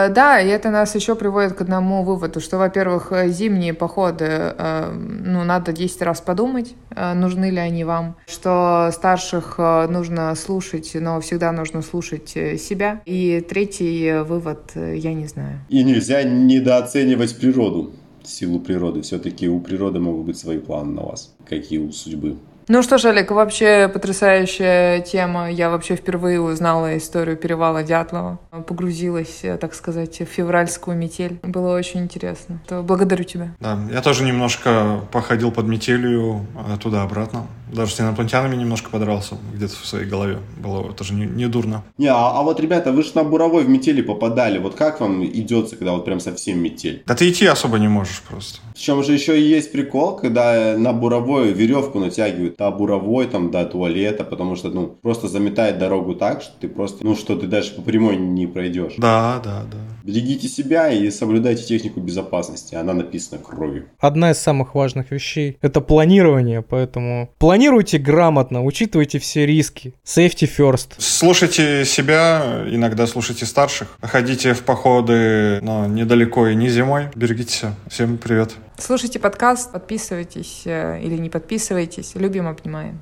да, 0.10 0.40
и 0.40 0.48
это 0.48 0.70
нас 0.70 0.96
еще 0.96 1.16
приводит 1.16 1.54
к 1.54 1.62
одному 1.62 2.04
выводу, 2.04 2.40
что, 2.40 2.58
во-первых, 2.58 3.12
э, 3.12 3.30
зимние 3.30 3.74
походы, 3.74 4.54
ну, 4.94 5.44
надо 5.44 5.74
10 5.74 6.02
раз 6.02 6.22
подумать, 6.22 6.76
нужны 6.96 7.50
ли 7.50 7.58
они 7.58 7.84
вам, 7.84 8.16
что 8.28 8.90
старших 8.94 9.58
нужно 9.58 10.34
слушать, 10.36 10.92
но 10.96 11.20
всегда 11.22 11.52
нужно 11.52 11.82
слушать 11.82 12.30
себя. 12.30 13.02
И 13.06 13.46
третий 13.48 14.22
вывод, 14.24 14.72
я 14.76 15.14
не 15.14 15.28
знаю. 15.28 15.60
И 15.70 15.84
нельзя 15.84 16.24
недооценивать 16.24 17.38
природу 17.38 17.94
силу 18.28 18.60
природы. 18.60 19.02
Все-таки 19.02 19.48
у 19.50 19.60
природы 19.60 20.00
могут 20.00 20.26
быть 20.26 20.38
свои 20.38 20.60
планы 20.60 20.94
на 20.94 21.04
вас, 21.04 21.34
как 21.48 21.72
и 21.72 21.80
у 21.80 21.92
судьбы. 21.92 22.38
Ну 22.68 22.82
что 22.82 22.98
ж, 22.98 23.06
Олег, 23.06 23.32
вообще 23.32 23.90
потрясающая 23.94 25.02
тема. 25.02 25.52
Я 25.52 25.70
вообще 25.70 25.96
впервые 25.96 26.40
узнала 26.40 26.98
историю 26.98 27.36
перевала 27.36 27.84
Дятлова. 27.84 28.40
Погрузилась, 28.68 29.42
так 29.60 29.74
сказать, 29.74 30.20
в 30.22 30.26
февральскую 30.26 30.96
метель. 30.98 31.40
Было 31.44 31.76
очень 31.76 32.02
интересно. 32.02 32.62
То 32.68 32.82
благодарю 32.82 33.24
тебя. 33.24 33.56
Да, 33.60 33.78
я 33.92 34.02
тоже 34.02 34.24
немножко 34.24 35.02
походил 35.12 35.52
под 35.52 35.68
метелью 35.68 36.46
а, 36.56 36.78
туда-обратно. 36.78 37.48
Даже 37.72 37.94
с 37.94 38.00
инопланетянами 38.00 38.56
немножко 38.56 38.90
подрался 38.92 39.36
где-то 39.54 39.74
в 39.74 39.86
своей 39.86 40.06
голове. 40.06 40.38
Было 40.58 40.94
тоже 40.94 41.14
не, 41.14 41.26
не 41.26 41.48
дурно. 41.48 41.84
Не, 41.98 42.08
а, 42.08 42.32
а 42.40 42.44
вот, 42.44 42.60
ребята, 42.60 42.92
вы 42.92 43.04
же 43.04 43.12
на 43.16 43.24
буровой 43.24 43.64
в 43.64 43.70
метели 43.70 44.02
попадали. 44.02 44.60
Вот 44.60 44.76
как 44.76 45.02
вам 45.02 45.26
идется, 45.26 45.76
когда 45.76 45.94
вот 45.94 46.06
прям 46.06 46.20
совсем 46.20 46.60
метель? 46.60 47.04
Да 47.06 47.16
ты 47.16 47.30
идти 47.30 47.46
особо 47.46 47.80
не 47.80 47.88
можешь 47.88 48.22
просто. 48.22 48.60
Причем 48.74 49.04
же 49.04 49.14
еще 49.14 49.40
и 49.40 49.44
есть 49.44 49.72
прикол, 49.72 50.16
когда 50.18 50.76
на 50.78 50.94
буровой 50.94 51.52
веревку 51.52 52.00
натягивают 52.00 52.53
до 52.58 52.72
буровой, 52.72 53.28
там, 53.28 53.52
до 53.52 53.66
туалета, 53.66 54.24
потому 54.24 54.56
что, 54.56 54.70
ну, 54.70 54.98
просто 55.02 55.28
заметает 55.28 55.80
дорогу 55.80 56.16
так, 56.16 56.42
что 56.42 56.54
ты 56.60 56.68
просто, 56.68 57.06
ну, 57.06 57.16
что 57.16 57.36
ты 57.36 57.48
даже 57.48 57.74
по 57.74 57.82
прямой 57.82 58.18
не 58.18 58.48
пройдешь. 58.48 58.94
Да, 58.98 59.42
да, 59.44 59.64
да. 59.72 59.93
Берегите 60.04 60.50
себя 60.50 60.90
и 60.90 61.10
соблюдайте 61.12 61.64
технику 61.64 62.02
безопасности. 62.02 62.76
Она 62.76 62.94
написана 62.94 63.42
кровью. 63.42 63.86
Одна 64.00 64.32
из 64.32 64.38
самых 64.38 64.76
важных 64.76 65.12
вещей– 65.12 65.58
это 65.62 65.80
планирование, 65.80 66.62
поэтому 66.62 67.30
планируйте 67.38 68.00
грамотно, 68.00 68.66
учитывайте 68.66 69.20
все 69.20 69.46
риски. 69.46 69.94
Safety 70.06 70.46
first. 70.58 70.96
Слушайте 70.98 71.86
себя, 71.86 72.66
иногда 72.70 73.08
слушайте 73.08 73.46
старших. 73.46 73.98
Ходите 74.02 74.54
в 74.54 74.64
походы, 74.64 75.62
но 75.62 75.88
недалеко 75.88 76.48
и 76.48 76.56
не 76.56 76.68
зимой. 76.68 77.08
Берегите 77.16 77.54
себя. 77.54 77.76
Всем 77.88 78.18
привет. 78.18 78.56
Слушайте 78.78 79.20
подкаст, 79.20 79.72
подписывайтесь 79.72 80.64
э, 80.66 81.00
или 81.02 81.16
не 81.16 81.30
подписывайтесь. 81.30 82.16
Любим, 82.16 82.50
обнимаем. 82.50 83.00